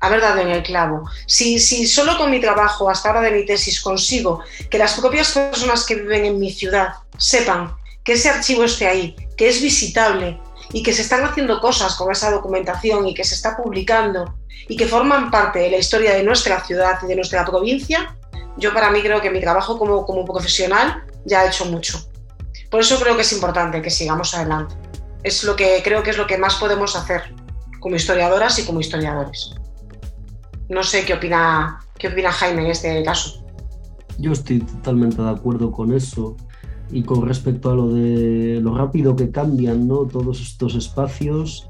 haber 0.00 0.22
dado 0.22 0.40
en 0.40 0.48
el 0.48 0.62
clavo. 0.62 1.06
Si, 1.26 1.58
si 1.58 1.86
solo 1.86 2.16
con 2.16 2.30
mi 2.30 2.40
trabajo 2.40 2.88
hasta 2.88 3.10
ahora 3.10 3.20
de 3.20 3.32
mi 3.32 3.44
tesis 3.44 3.82
consigo 3.82 4.42
que 4.70 4.78
las 4.78 4.94
propias 4.94 5.32
personas 5.32 5.84
que 5.84 5.96
viven 5.96 6.24
en 6.24 6.38
mi 6.38 6.50
ciudad 6.50 6.94
sepan 7.18 7.76
que 8.02 8.14
ese 8.14 8.30
archivo 8.30 8.64
esté 8.64 8.86
ahí, 8.86 9.14
que 9.36 9.50
es 9.50 9.60
visitable 9.60 10.40
y 10.72 10.82
que 10.82 10.92
se 10.92 11.02
están 11.02 11.24
haciendo 11.24 11.60
cosas 11.60 11.94
con 11.96 12.10
esa 12.10 12.30
documentación 12.30 13.06
y 13.06 13.14
que 13.14 13.24
se 13.24 13.34
está 13.34 13.56
publicando 13.56 14.38
y 14.68 14.76
que 14.76 14.86
forman 14.86 15.30
parte 15.30 15.58
de 15.58 15.70
la 15.70 15.76
historia 15.76 16.14
de 16.14 16.22
nuestra 16.22 16.64
ciudad 16.64 16.98
y 17.02 17.06
de 17.06 17.16
nuestra 17.16 17.44
provincia, 17.44 18.16
yo 18.56 18.72
para 18.72 18.90
mí 18.90 19.02
creo 19.02 19.20
que 19.20 19.30
mi 19.30 19.40
trabajo 19.40 19.78
como, 19.78 20.04
como 20.06 20.24
profesional 20.24 21.04
ya 21.24 21.40
ha 21.40 21.46
hecho 21.46 21.66
mucho. 21.66 22.00
Por 22.70 22.80
eso 22.80 22.98
creo 22.98 23.16
que 23.16 23.22
es 23.22 23.32
importante 23.32 23.82
que 23.82 23.90
sigamos 23.90 24.34
adelante. 24.34 24.74
Es 25.22 25.44
lo 25.44 25.54
que 25.56 25.82
creo 25.84 26.02
que 26.02 26.10
es 26.10 26.18
lo 26.18 26.26
que 26.26 26.38
más 26.38 26.56
podemos 26.56 26.96
hacer 26.96 27.34
como 27.80 27.96
historiadoras 27.96 28.58
y 28.58 28.64
como 28.64 28.80
historiadores. 28.80 29.54
No 30.68 30.82
sé 30.82 31.04
qué 31.04 31.14
opina, 31.14 31.80
qué 31.98 32.08
opina 32.08 32.32
Jaime 32.32 32.62
en 32.62 32.70
este 32.70 33.02
caso. 33.02 33.44
Yo 34.18 34.32
estoy 34.32 34.60
totalmente 34.60 35.20
de 35.20 35.30
acuerdo 35.30 35.70
con 35.70 35.92
eso. 35.92 36.36
Y 36.92 37.02
con 37.02 37.26
respecto 37.26 37.70
a 37.70 37.74
lo 37.74 37.88
de 37.88 38.60
lo 38.60 38.76
rápido 38.76 39.16
que 39.16 39.30
cambian 39.30 39.88
¿no? 39.88 40.04
todos 40.04 40.40
estos 40.40 40.74
espacios, 40.74 41.68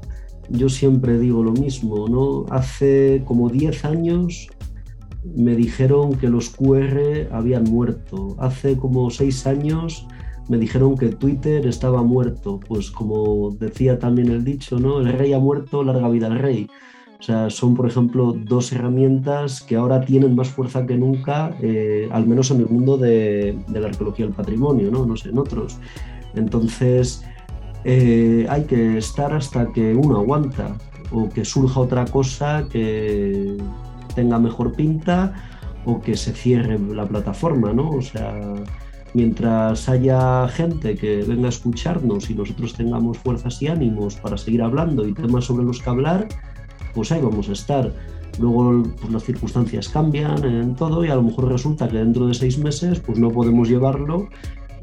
yo 0.49 0.67
siempre 0.67 1.17
digo 1.17 1.43
lo 1.43 1.53
mismo, 1.53 2.07
¿no? 2.09 2.45
Hace 2.49 3.23
como 3.25 3.49
10 3.49 3.85
años 3.85 4.49
me 5.23 5.55
dijeron 5.55 6.15
que 6.15 6.27
los 6.27 6.49
QR 6.49 7.29
habían 7.31 7.63
muerto. 7.63 8.35
Hace 8.37 8.77
como 8.77 9.09
6 9.09 9.47
años 9.47 10.05
me 10.49 10.57
dijeron 10.57 10.97
que 10.97 11.09
Twitter 11.09 11.65
estaba 11.65 12.03
muerto. 12.03 12.59
Pues 12.67 12.91
como 12.91 13.51
decía 13.51 13.99
también 13.99 14.29
el 14.29 14.43
dicho, 14.43 14.77
¿no? 14.79 14.99
El 14.99 15.13
rey 15.13 15.33
ha 15.33 15.39
muerto, 15.39 15.83
larga 15.83 16.09
vida 16.09 16.27
al 16.27 16.39
rey. 16.39 16.67
O 17.23 17.25
sea, 17.25 17.49
son, 17.49 17.73
por 17.73 17.87
ejemplo, 17.87 18.33
dos 18.37 18.73
herramientas 18.73 19.61
que 19.61 19.77
ahora 19.77 20.01
tienen 20.01 20.35
más 20.35 20.49
fuerza 20.49 20.85
que 20.85 20.97
nunca, 20.97 21.55
eh, 21.61 22.09
al 22.11 22.27
menos 22.27 22.51
en 22.51 22.59
el 22.59 22.67
mundo 22.67 22.97
de, 22.97 23.57
la 23.69 23.87
arqueología 23.87 24.25
del 24.25 24.35
patrimonio, 24.35 24.91
¿no? 24.91 25.05
No 25.05 25.15
sé, 25.15 25.29
en 25.29 25.37
otros. 25.37 25.77
Entonces, 26.35 27.23
eh, 27.85 28.45
hay 28.49 28.65
que 28.65 28.97
estar 28.97 29.31
hasta 29.33 29.71
que 29.71 29.95
uno 29.95 30.17
aguanta 30.17 30.75
o 31.13 31.29
que 31.29 31.45
surja 31.45 31.79
otra 31.79 32.03
cosa 32.03 32.67
que 32.69 33.55
tenga 34.15 34.37
mejor 34.37 34.73
pinta 34.73 35.33
o 35.85 36.01
que 36.01 36.17
se 36.17 36.33
cierre 36.33 36.77
la 36.77 37.05
plataforma, 37.05 37.71
¿no? 37.71 37.89
O 37.89 38.01
sea, 38.01 38.37
mientras 39.13 39.87
haya 39.87 40.45
gente 40.49 40.95
que 40.95 41.23
venga 41.23 41.45
a 41.45 41.49
escucharnos 41.55 42.29
y 42.29 42.33
nosotros 42.33 42.73
tengamos 42.73 43.17
fuerzas 43.17 43.61
y 43.61 43.67
ánimos 43.67 44.15
para 44.15 44.37
seguir 44.37 44.61
hablando 44.61 45.07
y 45.07 45.13
temas 45.13 45.45
sobre 45.45 45.63
los 45.63 45.81
que 45.81 45.89
hablar, 45.89 46.27
pues 46.93 47.11
ahí 47.11 47.21
vamos 47.21 47.49
a 47.49 47.53
estar. 47.53 47.91
Luego 48.39 48.83
pues, 48.99 49.11
las 49.11 49.23
circunstancias 49.23 49.89
cambian 49.89 50.43
en 50.43 50.75
todo 50.75 51.05
y 51.05 51.09
a 51.09 51.15
lo 51.15 51.23
mejor 51.23 51.49
resulta 51.49 51.87
que 51.87 51.97
dentro 51.97 52.27
de 52.27 52.33
seis 52.33 52.57
meses 52.57 52.99
pues 52.99 53.19
no 53.19 53.29
podemos 53.29 53.69
llevarlo 53.69 54.27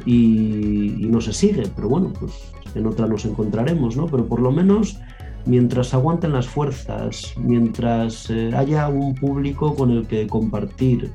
y, 0.07 1.07
no 1.11 1.21
se 1.21 1.33
sigue. 1.33 1.65
Pero 1.75 1.89
bueno, 1.89 2.13
pues 2.19 2.33
en 2.75 2.87
otra 2.87 3.07
nos 3.07 3.25
encontraremos, 3.25 3.97
¿no? 3.97 4.07
Pero 4.07 4.27
por 4.27 4.41
lo 4.41 4.53
menos 4.53 4.99
mientras 5.47 5.95
aguanten 5.95 6.33
las 6.33 6.47
fuerzas, 6.47 7.35
mientras 7.37 8.31
eh, 8.31 8.53
haya 8.55 8.89
un 8.89 9.15
público 9.15 9.75
con 9.75 9.91
el 9.91 10.07
que 10.07 10.27
compartir 10.27 11.11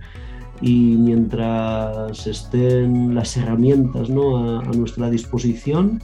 y 0.62 0.96
mientras 0.98 2.26
estén 2.28 3.14
las 3.14 3.36
herramientas 3.38 4.10
¿no? 4.10 4.60
a 4.60 4.64
nuestra 4.64 5.10
disposición, 5.10 6.02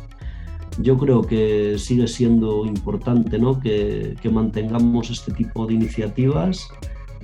yo 0.79 0.97
creo 0.97 1.21
que 1.21 1.77
sigue 1.77 2.07
siendo 2.07 2.65
importante 2.65 3.37
¿no? 3.37 3.59
que, 3.59 4.15
mantengamos 4.31 5.09
este 5.09 5.31
tipo 5.33 5.65
de 5.67 5.73
iniciativas 5.73 6.69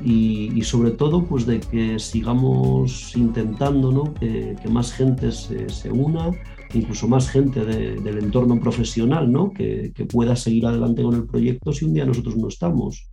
y, 0.03 0.61
sobre 0.63 0.91
todo 0.91 1.25
pues 1.25 1.45
de 1.45 1.59
que 1.59 1.97
sigamos 1.99 3.15
intentando 3.15 3.91
¿no? 3.91 4.13
que, 4.13 4.55
más 4.69 4.91
gente 4.91 5.31
se, 5.31 5.91
una, 5.91 6.31
incluso 6.73 7.07
más 7.07 7.29
gente 7.29 7.63
del 7.63 8.17
entorno 8.17 8.59
profesional 8.59 9.31
¿no? 9.31 9.51
que, 9.51 9.91
pueda 10.11 10.35
seguir 10.35 10.65
adelante 10.65 11.03
con 11.03 11.15
el 11.15 11.25
proyecto 11.25 11.71
si 11.71 11.85
un 11.85 11.93
día 11.93 12.05
nosotros 12.05 12.35
no 12.35 12.47
estamos. 12.47 13.09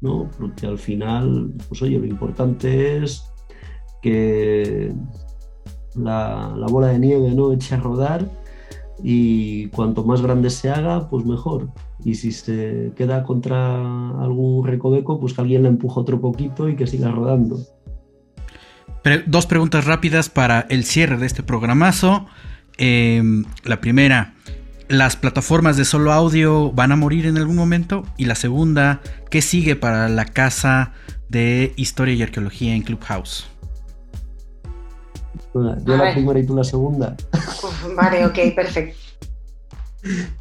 ¿no? 0.00 0.30
Porque 0.38 0.66
al 0.66 0.78
final, 0.78 1.52
pues 1.68 1.82
oye, 1.82 1.98
lo 1.98 2.06
importante 2.06 2.98
es 3.02 3.24
que 4.00 4.92
la, 5.96 6.54
la 6.56 6.66
bola 6.68 6.88
de 6.88 7.00
nieve 7.00 7.32
¿no? 7.34 7.52
eche 7.52 7.74
a 7.74 7.80
rodar 7.80 8.28
y 9.02 9.68
cuanto 9.68 10.04
más 10.04 10.22
grande 10.22 10.50
se 10.50 10.70
haga, 10.70 11.08
pues 11.08 11.24
mejor. 11.24 11.70
Y 12.04 12.14
si 12.14 12.32
se 12.32 12.92
queda 12.96 13.22
contra 13.22 13.76
algún 14.20 14.66
recoveco, 14.66 15.20
pues 15.20 15.34
que 15.34 15.40
alguien 15.40 15.62
le 15.62 15.68
empuja 15.68 16.00
otro 16.00 16.20
poquito 16.20 16.68
y 16.68 16.76
que 16.76 16.86
siga 16.86 17.10
rodando. 17.10 17.58
dos 19.26 19.46
preguntas 19.46 19.86
rápidas 19.86 20.28
para 20.28 20.66
el 20.68 20.84
cierre 20.84 21.16
de 21.16 21.26
este 21.26 21.42
programazo. 21.42 22.26
Em, 22.76 23.44
la 23.64 23.80
primera, 23.80 24.34
¿las 24.88 25.16
plataformas 25.16 25.76
de 25.76 25.84
solo 25.84 26.12
audio 26.12 26.72
van 26.72 26.92
a 26.92 26.96
morir 26.96 27.26
en 27.26 27.38
algún 27.38 27.56
momento? 27.56 28.04
Y 28.16 28.26
la 28.26 28.34
segunda, 28.34 29.00
¿qué 29.30 29.40
sigue 29.40 29.76
para 29.76 30.08
la 30.08 30.26
casa 30.26 30.92
de 31.28 31.72
historia 31.76 32.14
y 32.14 32.22
arqueología 32.22 32.74
en 32.74 32.82
Clubhouse? 32.82 33.46
Yo 35.84 35.96
la 35.96 36.12
primera 36.12 36.38
y 36.38 36.46
tú 36.46 36.56
la 36.56 36.64
segunda. 36.64 37.16
vale, 37.96 38.26
ok, 38.26 38.54
perfecto. 38.54 38.96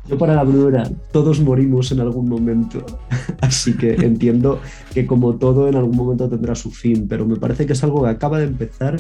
Yo 0.07 0.17
para 0.17 0.35
la 0.35 0.45
primera, 0.45 0.89
todos 1.11 1.39
morimos 1.41 1.91
en 1.91 1.99
algún 1.99 2.29
momento, 2.29 2.85
así 3.41 3.75
que 3.75 3.93
entiendo 3.95 4.61
que 4.93 5.07
como 5.07 5.35
todo 5.35 5.67
en 5.67 5.75
algún 5.75 5.95
momento 5.95 6.29
tendrá 6.29 6.53
su 6.53 6.69
fin, 6.69 7.07
pero 7.07 7.25
me 7.25 7.37
parece 7.37 7.65
que 7.65 7.73
es 7.73 7.83
algo 7.83 8.03
que 8.03 8.09
acaba 8.09 8.37
de 8.37 8.45
empezar, 8.45 8.97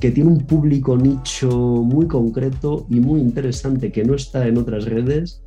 que 0.00 0.10
tiene 0.12 0.30
un 0.30 0.46
público 0.46 0.96
nicho 0.96 1.50
muy 1.50 2.06
concreto 2.06 2.86
y 2.88 3.00
muy 3.00 3.20
interesante 3.20 3.90
que 3.90 4.04
no 4.04 4.14
está 4.14 4.46
en 4.46 4.58
otras 4.58 4.84
redes 4.84 5.42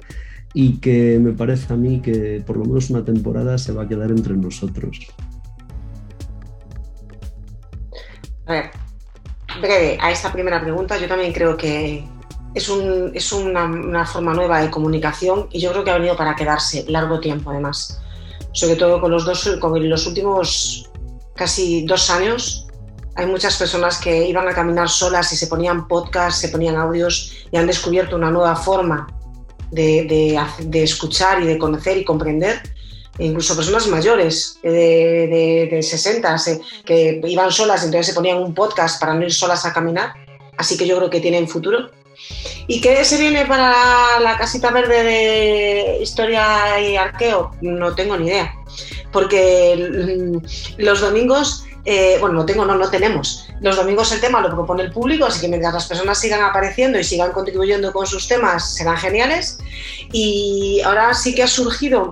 y 0.53 0.77
que 0.79 1.19
me 1.21 1.31
parece 1.31 1.73
a 1.73 1.77
mí 1.77 2.01
que 2.01 2.43
por 2.45 2.57
lo 2.57 2.65
menos 2.65 2.89
una 2.89 3.05
temporada 3.05 3.57
se 3.57 3.71
va 3.71 3.83
a 3.83 3.87
quedar 3.87 4.11
entre 4.11 4.35
nosotros. 4.35 4.99
A 8.45 8.53
ver, 8.53 8.71
breve 9.61 9.97
a 10.01 10.11
esta 10.11 10.31
primera 10.31 10.61
pregunta, 10.61 10.97
yo 10.97 11.07
también 11.07 11.33
creo 11.33 11.55
que 11.57 12.05
es, 12.53 12.69
una, 12.69 14.05
forma 14.05 14.33
nueva 14.33 14.61
de 14.61 14.69
comunicación 14.69 15.47
y 15.51 15.59
yo 15.59 15.71
creo 15.71 15.83
que 15.83 15.91
ha 15.91 15.95
venido 15.95 16.17
para 16.17 16.35
quedarse 16.35 16.85
largo 16.87 17.19
tiempo 17.19 17.51
además. 17.51 18.01
Sobre 18.51 18.75
todo 18.75 18.99
con 18.99 19.11
los, 19.11 19.25
dos, 19.25 19.57
con 19.59 19.89
los 19.89 20.07
últimos 20.07 20.89
casi 21.35 21.85
dos 21.85 22.09
años 22.09 22.65
hay 23.15 23.25
muchas 23.25 23.57
personas 23.57 23.99
que 23.99 24.27
iban 24.27 24.47
a 24.47 24.53
caminar 24.53 24.89
solas 24.89 25.31
y 25.33 25.35
se 25.35 25.47
ponían 25.47 25.87
podcasts, 25.87 26.41
se 26.41 26.49
ponían 26.49 26.75
audios 26.75 27.33
y 27.51 27.57
han 27.57 27.67
descubierto 27.67 28.15
una 28.15 28.31
nueva 28.31 28.55
forma 28.55 29.07
de, 29.71 30.37
de 30.59 30.83
escuchar 30.83 31.41
y 31.41 31.45
de 31.45 31.57
conocer 31.57 31.97
y 31.97 32.05
comprender 32.05 32.61
incluso 33.19 33.55
personas 33.55 33.87
mayores 33.87 34.59
de, 34.63 35.69
de, 35.69 35.83
60 35.83 36.35
que 36.85 37.21
iban 37.27 37.51
solas, 37.51 37.83
entonces 37.83 38.07
se 38.07 38.13
ponían 38.13 38.37
un 38.37 38.53
podcast 38.53 38.99
para 38.99 39.13
no 39.13 39.23
ir 39.23 39.33
solas 39.33 39.65
a 39.65 39.73
caminar. 39.73 40.13
Así 40.57 40.77
que 40.77 40.87
yo 40.87 40.97
creo 40.97 41.09
que 41.09 41.21
tienen 41.21 41.47
futuro. 41.47 41.89
¿Y 42.67 42.81
qué 42.81 43.03
se 43.05 43.17
viene 43.17 43.45
para 43.45 44.19
la 44.19 44.37
casita 44.37 44.71
verde 44.71 45.03
de 45.03 45.99
historia 46.01 46.79
y 46.79 46.97
arqueo? 46.97 47.51
No 47.61 47.95
tengo 47.95 48.17
ni 48.17 48.27
idea. 48.27 48.53
Porque 49.11 50.39
los 50.77 51.01
domingos, 51.01 51.65
eh, 51.85 52.17
bueno, 52.19 52.35
no 52.35 52.45
tengo, 52.45 52.65
no, 52.65 52.75
no 52.75 52.89
tenemos. 52.89 53.47
Los 53.61 53.75
domingos 53.75 54.11
el 54.11 54.21
tema 54.21 54.41
lo 54.41 54.49
propone 54.49 54.83
el 54.83 54.91
público, 54.91 55.25
así 55.25 55.41
que 55.41 55.47
mientras 55.47 55.73
las 55.73 55.87
personas 55.87 56.19
sigan 56.19 56.41
apareciendo 56.41 56.99
y 56.99 57.03
sigan 57.03 57.31
contribuyendo 57.31 57.91
con 57.91 58.05
sus 58.05 58.27
temas, 58.27 58.75
serán 58.75 58.97
geniales. 58.97 59.59
Y 60.11 60.81
ahora 60.81 61.13
sí 61.13 61.33
que 61.33 61.43
ha 61.43 61.47
surgido 61.47 62.11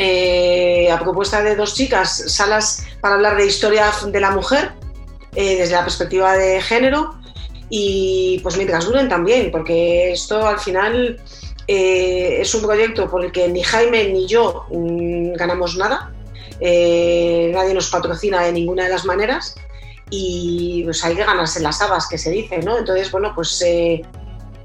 eh, 0.00 0.88
a 0.92 1.00
propuesta 1.00 1.42
de 1.42 1.56
dos 1.56 1.74
chicas, 1.74 2.32
salas 2.32 2.86
para 3.00 3.16
hablar 3.16 3.36
de 3.36 3.46
historia 3.46 3.90
de 4.06 4.20
la 4.20 4.30
mujer 4.30 4.70
eh, 5.34 5.56
desde 5.56 5.74
la 5.74 5.82
perspectiva 5.82 6.36
de 6.36 6.62
género 6.62 7.18
y 7.68 8.38
pues 8.44 8.56
mientras 8.56 8.86
duren 8.86 9.08
también, 9.08 9.50
porque 9.50 10.12
esto 10.12 10.46
al 10.46 10.60
final 10.60 11.20
eh, 11.66 12.38
es 12.40 12.54
un 12.54 12.62
proyecto 12.62 13.10
por 13.10 13.24
el 13.24 13.32
que 13.32 13.48
ni 13.48 13.60
Jaime 13.64 14.10
ni 14.10 14.28
yo 14.28 14.66
mm, 14.70 15.32
ganamos 15.32 15.76
nada, 15.76 16.12
nadie 16.60 17.74
nos 17.74 17.90
patrocina 17.90 18.44
de 18.44 18.52
ninguna 18.52 18.84
de 18.84 18.90
las 18.90 19.04
maneras 19.04 19.56
y 20.10 20.82
pues 20.84 21.04
hay 21.04 21.16
que 21.16 21.24
ganarse 21.24 21.58
las 21.58 21.82
habas 21.82 22.08
que 22.08 22.18
se 22.18 22.30
dice, 22.30 22.58
¿no? 22.58 22.78
Entonces, 22.78 23.10
bueno, 23.10 23.32
pues 23.34 23.64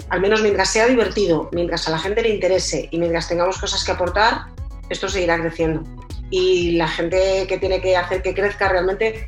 al 0.09 0.21
menos 0.21 0.43
mientras 0.43 0.69
sea 0.69 0.85
divertido, 0.85 1.49
mientras 1.51 1.87
a 1.87 1.91
la 1.91 1.97
gente 1.97 2.21
le 2.21 2.29
interese 2.29 2.87
y 2.91 2.99
mientras 2.99 3.27
tengamos 3.27 3.57
cosas 3.57 3.83
que 3.83 3.91
aportar, 3.91 4.53
esto 4.93 5.09
seguirá 5.09 5.39
creciendo. 5.39 5.83
Y 6.29 6.71
la 6.71 6.87
gente 6.87 7.45
que 7.47 7.57
tiene 7.57 7.81
que 7.81 7.95
hacer 7.97 8.21
que 8.21 8.33
crezca 8.33 8.69
realmente, 8.69 9.27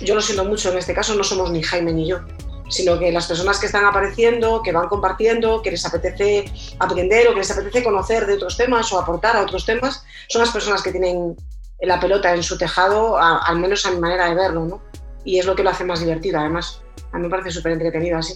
yo 0.00 0.14
lo 0.14 0.20
siento 0.20 0.44
mucho, 0.44 0.70
en 0.70 0.78
este 0.78 0.94
caso 0.94 1.14
no 1.14 1.24
somos 1.24 1.50
ni 1.50 1.62
Jaime 1.62 1.92
ni 1.92 2.08
yo, 2.08 2.20
sino 2.68 2.98
que 2.98 3.12
las 3.12 3.26
personas 3.26 3.58
que 3.58 3.66
están 3.66 3.84
apareciendo, 3.84 4.62
que 4.62 4.72
van 4.72 4.88
compartiendo, 4.88 5.62
que 5.62 5.70
les 5.70 5.86
apetece 5.86 6.44
aprender 6.78 7.28
o 7.28 7.32
que 7.32 7.40
les 7.40 7.50
apetece 7.50 7.84
conocer 7.84 8.26
de 8.26 8.34
otros 8.34 8.56
temas 8.56 8.92
o 8.92 8.98
aportar 8.98 9.36
a 9.36 9.42
otros 9.42 9.64
temas, 9.64 10.04
son 10.28 10.40
las 10.42 10.50
personas 10.50 10.82
que 10.82 10.90
tienen 10.90 11.36
la 11.80 12.00
pelota 12.00 12.34
en 12.34 12.42
su 12.42 12.56
tejado, 12.56 13.18
al 13.18 13.58
menos 13.58 13.84
a 13.86 13.90
mi 13.90 13.98
manera 13.98 14.28
de 14.28 14.34
verlo, 14.34 14.64
¿no? 14.64 14.82
Y 15.24 15.38
es 15.38 15.46
lo 15.46 15.54
que 15.54 15.62
lo 15.62 15.70
hace 15.70 15.84
más 15.84 16.00
divertido, 16.00 16.38
además. 16.38 16.82
A 17.12 17.18
mí 17.18 17.24
me 17.24 17.30
parece 17.30 17.50
súper 17.50 17.72
entretenido 17.72 18.18
así. 18.18 18.34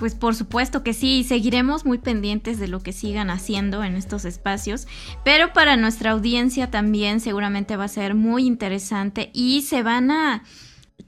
Pues 0.00 0.14
por 0.14 0.34
supuesto 0.34 0.82
que 0.82 0.94
sí, 0.94 1.24
seguiremos 1.24 1.84
muy 1.84 1.98
pendientes 1.98 2.58
de 2.58 2.68
lo 2.68 2.80
que 2.80 2.94
sigan 2.94 3.28
haciendo 3.28 3.84
en 3.84 3.96
estos 3.96 4.24
espacios, 4.24 4.88
pero 5.26 5.52
para 5.52 5.76
nuestra 5.76 6.12
audiencia 6.12 6.70
también 6.70 7.20
seguramente 7.20 7.76
va 7.76 7.84
a 7.84 7.88
ser 7.88 8.14
muy 8.14 8.46
interesante 8.46 9.30
y 9.34 9.60
se 9.60 9.82
van 9.82 10.10
a 10.10 10.42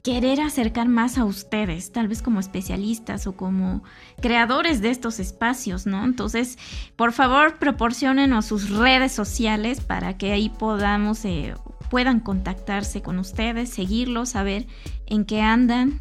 querer 0.03 0.41
acercar 0.41 0.89
más 0.89 1.17
a 1.17 1.25
ustedes, 1.25 1.91
tal 1.91 2.07
vez 2.07 2.21
como 2.21 2.39
especialistas 2.39 3.25
o 3.25 3.35
como 3.35 3.83
creadores 4.21 4.79
de 4.79 4.91
estos 4.91 5.19
espacios, 5.19 5.87
¿no? 5.87 6.05
Entonces, 6.05 6.59
por 6.95 7.13
favor, 7.13 7.57
proporcionenos 7.57 8.45
sus 8.45 8.69
redes 8.69 9.11
sociales 9.11 9.81
para 9.81 10.19
que 10.19 10.33
ahí 10.33 10.49
podamos, 10.49 11.25
eh, 11.25 11.55
puedan 11.89 12.19
contactarse 12.19 13.01
con 13.01 13.17
ustedes, 13.17 13.71
seguirlos, 13.71 14.29
saber 14.29 14.67
en 15.07 15.25
qué 15.25 15.41
andan 15.41 15.99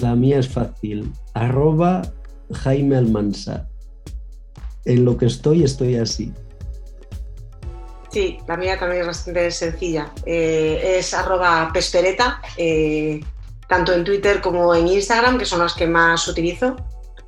la 0.00 0.14
mía 0.14 0.38
es 0.38 0.48
fácil. 0.48 1.12
Arroba 1.34 2.02
Jaime 2.52 2.96
Almansa. 2.96 3.68
En 4.84 5.04
lo 5.04 5.16
que 5.16 5.26
estoy, 5.26 5.62
estoy 5.62 5.96
así. 5.96 6.32
Sí, 8.10 8.38
la 8.48 8.56
mía 8.56 8.78
también 8.78 9.02
es 9.02 9.06
bastante 9.06 9.50
sencilla. 9.50 10.10
Eh, 10.26 10.96
es 10.98 11.14
arroba 11.14 11.70
pespereta, 11.72 12.40
eh, 12.56 13.20
tanto 13.68 13.92
en 13.92 14.02
Twitter 14.02 14.40
como 14.40 14.74
en 14.74 14.88
Instagram, 14.88 15.38
que 15.38 15.44
son 15.44 15.60
las 15.60 15.74
que 15.74 15.86
más 15.86 16.26
utilizo. 16.26 16.76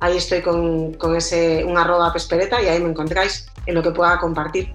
Ahí 0.01 0.17
estoy 0.17 0.41
con, 0.41 1.15
ese 1.15 1.63
un 1.63 1.77
arroba 1.77 2.11
pespereta 2.11 2.61
y 2.61 2.67
ahí 2.67 2.81
me 2.81 2.89
encontráis 2.89 3.47
en 3.65 3.75
lo 3.75 3.81
que 3.81 3.91
pueda 3.91 4.19
compartir. 4.19 4.73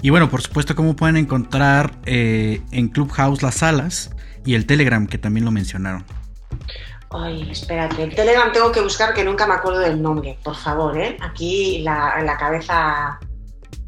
Y 0.00 0.10
bueno, 0.10 0.28
por 0.28 0.42
supuesto, 0.42 0.74
como 0.74 0.96
pueden 0.96 1.16
encontrar 1.16 1.92
eh, 2.06 2.60
en 2.72 2.88
Clubhouse 2.88 3.42
las 3.42 3.56
salas 3.56 4.10
y 4.44 4.56
el 4.56 4.66
Telegram, 4.66 5.06
que 5.06 5.18
también 5.18 5.44
lo 5.44 5.52
mencionaron. 5.52 6.04
Ay, 7.14 7.48
espérate. 7.50 8.02
El 8.02 8.14
Telegram 8.14 8.50
tengo 8.52 8.72
que 8.72 8.80
buscar 8.80 9.12
que 9.12 9.24
nunca 9.24 9.46
me 9.46 9.54
acuerdo 9.54 9.80
del 9.80 10.00
nombre, 10.00 10.38
por 10.42 10.56
favor, 10.56 10.96
¿eh? 10.98 11.16
Aquí 11.20 11.80
la, 11.82 12.22
la 12.22 12.36
cabeza 12.36 13.18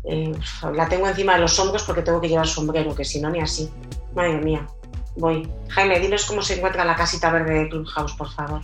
eh, 0.05 0.33
la 0.75 0.89
tengo 0.89 1.09
encima 1.09 1.35
de 1.35 1.41
los 1.41 1.59
hombros 1.59 1.83
porque 1.85 2.03
tengo 2.03 2.21
que 2.21 2.29
llevar 2.29 2.47
sombrero, 2.47 2.95
que 2.95 3.05
si 3.05 3.21
no, 3.21 3.31
ni 3.31 3.41
así. 3.41 3.71
Madre 4.15 4.39
mía. 4.39 4.67
Voy. 5.17 5.49
Jaime, 5.69 5.99
dinos 6.01 6.27
cómo 6.27 6.43
se 6.43 6.57
encuentra 6.57 6.85
la 6.85 6.95
casita 6.95 7.31
verde 7.31 7.61
de 7.61 7.69
Clubhouse, 7.69 8.13
por 8.15 8.31
favor. 8.31 8.61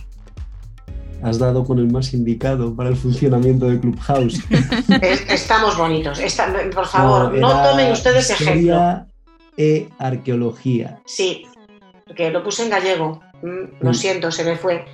Has 1.23 1.37
dado 1.39 1.63
con 1.63 1.79
el 1.79 1.91
más 1.91 2.13
indicado 2.13 2.75
para 2.75 2.89
el 2.89 2.95
funcionamiento 2.95 3.67
de 3.67 3.79
Clubhouse. 3.79 4.41
Estamos 5.29 5.77
bonitos. 5.77 6.19
por 6.73 6.87
favor, 6.87 7.33
no, 7.33 7.63
tomen 7.63 7.91
ustedes 7.91 8.29
ejemplo. 8.29 9.05
E 9.57 9.89
arqueología. 9.99 11.01
Sí, 11.05 11.45
porque 12.05 12.31
lo 12.31 12.43
puse 12.43 12.63
en 12.63 12.69
gallego. 12.69 13.21
Mm, 13.41 13.63
lo 13.79 13.89
mm. 13.89 13.93
siento, 13.93 14.31
se 14.31 14.43
me 14.43 14.55
fue. 14.55 14.85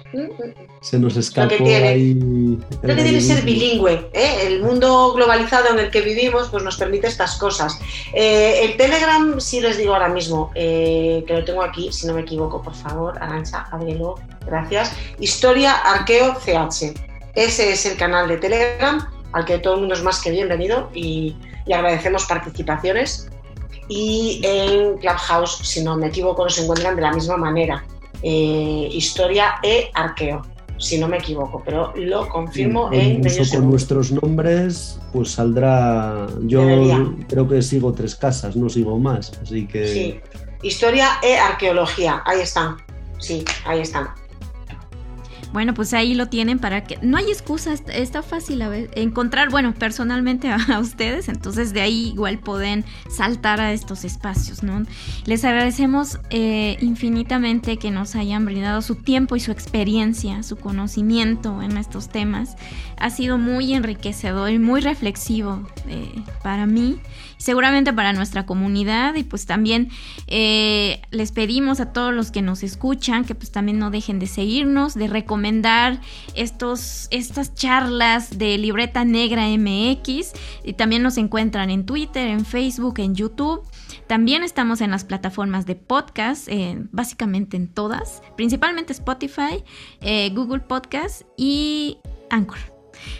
Se 0.81 0.97
nos 0.97 1.17
escapó. 1.17 1.51
Lo 1.51 1.57
que 1.57 1.63
tiene, 1.63 2.57
lo 2.81 2.95
que 2.95 3.03
tiene 3.03 3.21
ser 3.21 3.43
bilingüe. 3.43 4.09
¿eh? 4.13 4.47
El 4.47 4.61
mundo 4.61 5.13
globalizado 5.13 5.69
en 5.69 5.79
el 5.79 5.91
que 5.91 6.01
vivimos 6.01 6.49
pues 6.49 6.63
nos 6.63 6.77
permite 6.77 7.07
estas 7.07 7.35
cosas. 7.37 7.79
Eh, 8.13 8.61
el 8.63 8.77
Telegram, 8.77 9.39
sí 9.39 9.59
les 9.59 9.77
digo 9.77 9.93
ahora 9.93 10.09
mismo, 10.09 10.51
eh, 10.55 11.23
que 11.27 11.33
lo 11.33 11.43
tengo 11.43 11.61
aquí, 11.61 11.91
si 11.91 12.07
no 12.07 12.13
me 12.13 12.21
equivoco, 12.21 12.61
por 12.61 12.73
favor, 12.73 13.21
Arancha, 13.21 13.67
ábrelo, 13.71 14.15
gracias. 14.45 14.93
Historia 15.19 15.73
Arqueo 15.73 16.35
CH. 16.35 16.93
Ese 17.35 17.71
es 17.71 17.85
el 17.85 17.97
canal 17.97 18.27
de 18.27 18.37
Telegram 18.37 19.05
al 19.33 19.45
que 19.45 19.59
todo 19.59 19.75
el 19.75 19.81
mundo 19.81 19.93
es 19.93 20.03
más 20.03 20.21
que 20.21 20.31
bienvenido 20.31 20.89
y, 20.93 21.35
y 21.65 21.73
agradecemos 21.73 22.25
participaciones. 22.25 23.29
Y 23.89 24.41
en 24.43 24.97
Clubhouse, 24.97 25.59
si 25.63 25.83
no 25.83 25.95
me 25.95 26.07
equivoco, 26.07 26.49
se 26.49 26.63
encuentran 26.63 26.95
de 26.95 27.01
la 27.01 27.13
misma 27.13 27.37
manera. 27.37 27.85
Eh, 28.23 28.89
historia 28.91 29.55
e 29.63 29.89
arqueo, 29.93 30.41
si 30.77 30.97
no 30.99 31.07
me 31.07 31.17
equivoco, 31.17 31.61
pero 31.65 31.93
lo 31.95 32.27
confirmo 32.29 32.89
en 32.91 33.21
con 33.51 33.69
nuestros 33.69 34.11
nombres, 34.11 34.99
pues 35.13 35.31
saldrá. 35.31 36.27
Yo 36.43 36.61
creo 37.27 37.47
que 37.47 37.61
sigo 37.61 37.93
tres 37.93 38.15
casas, 38.15 38.55
no 38.55 38.69
sigo 38.69 38.97
más, 38.99 39.31
así 39.41 39.67
que. 39.67 39.87
Sí, 39.87 40.19
historia 40.61 41.19
e 41.23 41.37
arqueología, 41.37 42.21
ahí 42.25 42.41
están. 42.41 42.77
Sí, 43.19 43.43
ahí 43.65 43.81
están. 43.81 44.09
Bueno, 45.53 45.73
pues 45.73 45.93
ahí 45.93 46.13
lo 46.13 46.27
tienen 46.27 46.59
para 46.59 46.83
que 46.83 46.99
no 47.01 47.17
hay 47.17 47.25
excusa, 47.25 47.73
está 47.73 48.21
fácil 48.21 48.61
a 48.61 48.69
ver, 48.69 48.89
encontrar, 48.95 49.49
bueno, 49.49 49.73
personalmente 49.73 50.49
a, 50.51 50.79
ustedes, 50.79 51.29
entonces 51.29 51.73
de 51.73 51.81
ahí 51.81 52.09
igual 52.09 52.39
pueden 52.39 52.85
saltar 53.09 53.61
a 53.61 53.73
estos 53.73 54.03
espacios, 54.03 54.63
¿no? 54.63 54.83
Les 55.25 55.45
agradecemos 55.45 56.19
eh, 56.29 56.77
infinitamente 56.81 57.77
que 57.77 57.91
nos 57.91 58.15
hayan 58.15 58.45
brindado 58.45 58.81
su 58.81 58.95
tiempo 58.95 59.35
y 59.35 59.39
su 59.39 59.51
experiencia, 59.51 60.43
su 60.43 60.57
conocimiento 60.57 61.61
en 61.61 61.77
estos 61.77 62.09
temas. 62.09 62.55
Ha 62.97 63.09
sido 63.09 63.37
muy 63.37 63.73
enriquecedor 63.73 64.49
y 64.51 64.59
muy 64.59 64.81
reflexivo 64.81 65.67
eh, 65.87 66.11
para 66.43 66.65
mí 66.65 66.99
seguramente 67.37 67.93
para 67.93 68.13
nuestra 68.13 68.45
comunidad 68.47 69.13
y 69.15 69.23
pues 69.23 69.45
también 69.45 69.89
eh, 70.25 71.01
les 71.11 71.31
pedimos 71.31 71.79
a 71.79 71.93
todos 71.93 72.11
los 72.11 72.31
que 72.31 72.41
nos 72.41 72.63
escuchan 72.63 73.25
que 73.25 73.35
pues 73.35 73.51
también 73.51 73.77
no 73.77 73.91
dejen 73.91 74.17
de 74.17 74.25
seguirnos, 74.25 74.95
de 74.95 75.07
recomendar 75.07 75.36
estos, 76.35 77.07
estas 77.11 77.53
charlas 77.55 78.37
de 78.37 78.57
Libreta 78.57 79.05
Negra 79.05 79.47
MX 79.47 80.33
y 80.63 80.73
también 80.73 81.03
nos 81.03 81.17
encuentran 81.17 81.69
en 81.69 81.85
Twitter, 81.85 82.27
en 82.27 82.45
Facebook, 82.45 82.99
en 82.99 83.15
YouTube. 83.15 83.61
También 84.07 84.43
estamos 84.43 84.81
en 84.81 84.91
las 84.91 85.03
plataformas 85.03 85.65
de 85.65 85.75
podcast, 85.75 86.47
eh, 86.47 86.77
básicamente 86.91 87.57
en 87.57 87.67
todas, 87.67 88.21
principalmente 88.35 88.93
Spotify, 88.93 89.63
eh, 90.01 90.29
Google 90.33 90.61
Podcast 90.61 91.23
y 91.37 91.97
Anchor. 92.29 92.59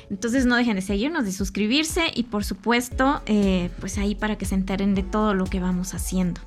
Entonces 0.09 0.45
no 0.45 0.55
dejen 0.55 0.75
de 0.75 0.81
seguirnos, 0.81 1.25
de 1.25 1.31
suscribirse 1.31 2.11
y 2.13 2.23
por 2.23 2.43
supuesto, 2.43 3.21
eh, 3.25 3.69
pues 3.79 3.97
ahí 3.97 4.15
para 4.15 4.37
que 4.37 4.45
se 4.45 4.55
enteren 4.55 4.95
de 4.95 5.03
todo 5.03 5.33
lo 5.33 5.45
que 5.45 5.59
vamos 5.59 5.93
haciendo. 5.93 6.41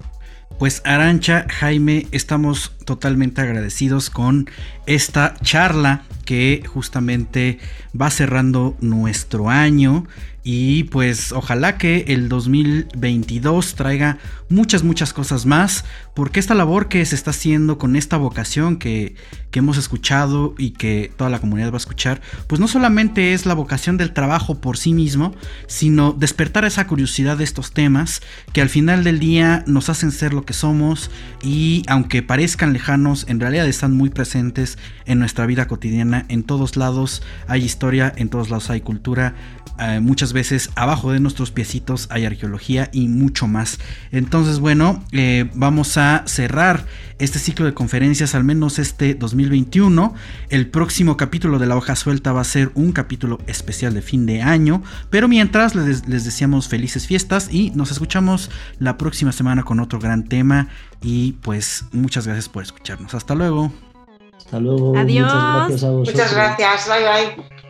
Pues 0.59 0.83
Arancha, 0.85 1.47
Jaime, 1.49 2.07
estamos 2.13 2.73
totalmente 2.85 3.41
agradecidos 3.41 4.11
con 4.11 4.51
esta 4.87 5.35
charla 5.43 6.03
que 6.25 6.63
justamente 6.67 7.59
va 7.99 8.11
cerrando 8.11 8.77
nuestro 8.81 9.49
año 9.49 10.07
y 10.43 10.85
pues 10.85 11.33
ojalá 11.33 11.77
que 11.77 12.05
el 12.09 12.29
2022 12.29 13.75
traiga 13.75 14.19
muchas, 14.49 14.83
muchas 14.83 15.13
cosas 15.13 15.47
más, 15.47 15.85
porque 16.15 16.41
esta 16.41 16.55
labor 16.55 16.89
que 16.89 17.05
se 17.05 17.15
está 17.15 17.31
haciendo 17.31 17.79
con 17.79 17.95
esta 17.95 18.17
vocación 18.17 18.77
que, 18.77 19.15
hemos 19.53 19.79
escuchado 19.79 20.55
y 20.59 20.71
que 20.71 21.13
toda 21.17 21.29
la 21.29 21.41
comunidad 21.41 21.73
va 21.73 21.75
a 21.75 21.79
escuchar, 21.79 22.21
pues 22.47 22.61
no 22.61 22.69
solamente 22.69 23.35
es 23.35 23.47
la 23.47 23.55
vocación 23.55 23.97
del 23.97 24.13
trabajo 24.13 24.61
por 24.61 24.79
sí 24.79 24.93
mismo, 24.95 25.35
sino 25.67 26.13
despertar 26.13 26.65
esa 26.65 26.87
curiosidad 26.87 27.37
de 27.37 27.45
estos 27.45 27.73
temas 27.73 28.23
que 28.53 28.61
al 28.63 28.69
final 28.69 29.03
del 29.03 29.19
día 29.19 29.65
nos 29.67 29.89
hacen 29.89 30.13
ser 30.13 30.33
lo 30.33 30.45
que 30.45 30.53
somos 30.53 31.11
y 31.43 31.83
aunque 31.89 32.23
parezcan 32.23 32.73
lejanos, 32.73 33.27
en 33.29 33.41
realidad 33.41 33.67
están 33.67 33.93
muy 33.97 34.09
presentes 34.11 34.79
en 35.05 35.19
nuestra 35.19 35.47
vida 35.47 35.67
cotidiana. 35.67 36.27
En 36.29 36.45
todos 36.45 36.77
lados 36.77 37.21
hay 37.49 37.65
historia, 37.65 38.13
en 38.17 38.29
todos 38.29 38.51
lados 38.51 38.71
hay 38.71 38.81
cultura, 38.81 39.35
eh, 39.81 40.01
muchas 40.01 40.33
veces 40.33 40.71
abajo 40.75 41.13
de 41.13 41.21
nuestros 41.21 41.51
piecitos 41.51 42.07
hay 42.11 42.27
arqueología 42.27 42.91
y 42.93 43.09
mucho 43.09 43.47
más. 43.47 43.79
Entonces, 44.13 44.59
bueno, 44.59 45.03
eh, 45.13 45.51
vamos 45.55 45.97
a 45.97 46.23
cerrar 46.27 46.85
este 47.19 47.39
ciclo 47.39 47.67
de 47.67 47.75
conferencias, 47.75 48.35
al 48.35 48.45
menos 48.45 48.79
este 48.79 49.15
2021. 49.15 50.15
El 50.49 50.69
próximo 50.69 51.17
capítulo 51.17 51.59
de 51.59 51.67
La 51.67 51.77
Hoja 51.77 51.97
Suelta 51.97 52.33
va 52.33 52.43
a 52.43 52.45
ser 52.45 52.71
un 52.75 52.93
capítulo 52.93 53.39
especial 53.47 53.95
de 53.95 54.03
fin 54.03 54.27
de 54.27 54.43
año. 54.43 54.83
Pero 55.09 55.29
mientras 55.29 55.75
les, 55.75 56.07
les 56.09 56.25
deseamos 56.25 56.69
felices 56.69 57.07
fiestas 57.07 57.49
y 57.53 57.71
nos 57.71 57.91
escuchamos 57.91 58.51
la 58.79 58.99
próxima 58.99 59.33
semana 59.33 59.63
con 59.63 59.81
otro 59.81 59.99
gran 59.99 60.25
tema. 60.25 60.69
Y 61.03 61.33
pues 61.41 61.85
muchas 61.93 62.27
gracias 62.27 62.49
por 62.49 62.63
escucharnos. 62.63 63.15
Hasta 63.15 63.35
luego. 63.35 63.73
Hasta 64.37 64.61
luego. 64.61 64.97
Adiós. 64.97 65.33
Muchas 65.33 65.55
gracias 65.55 65.85
a 65.85 65.91
vosotros. 65.91 66.15
Muchas 66.15 66.35
gracias. 66.35 66.89
Bye 66.89 67.37
bye. 67.45 67.70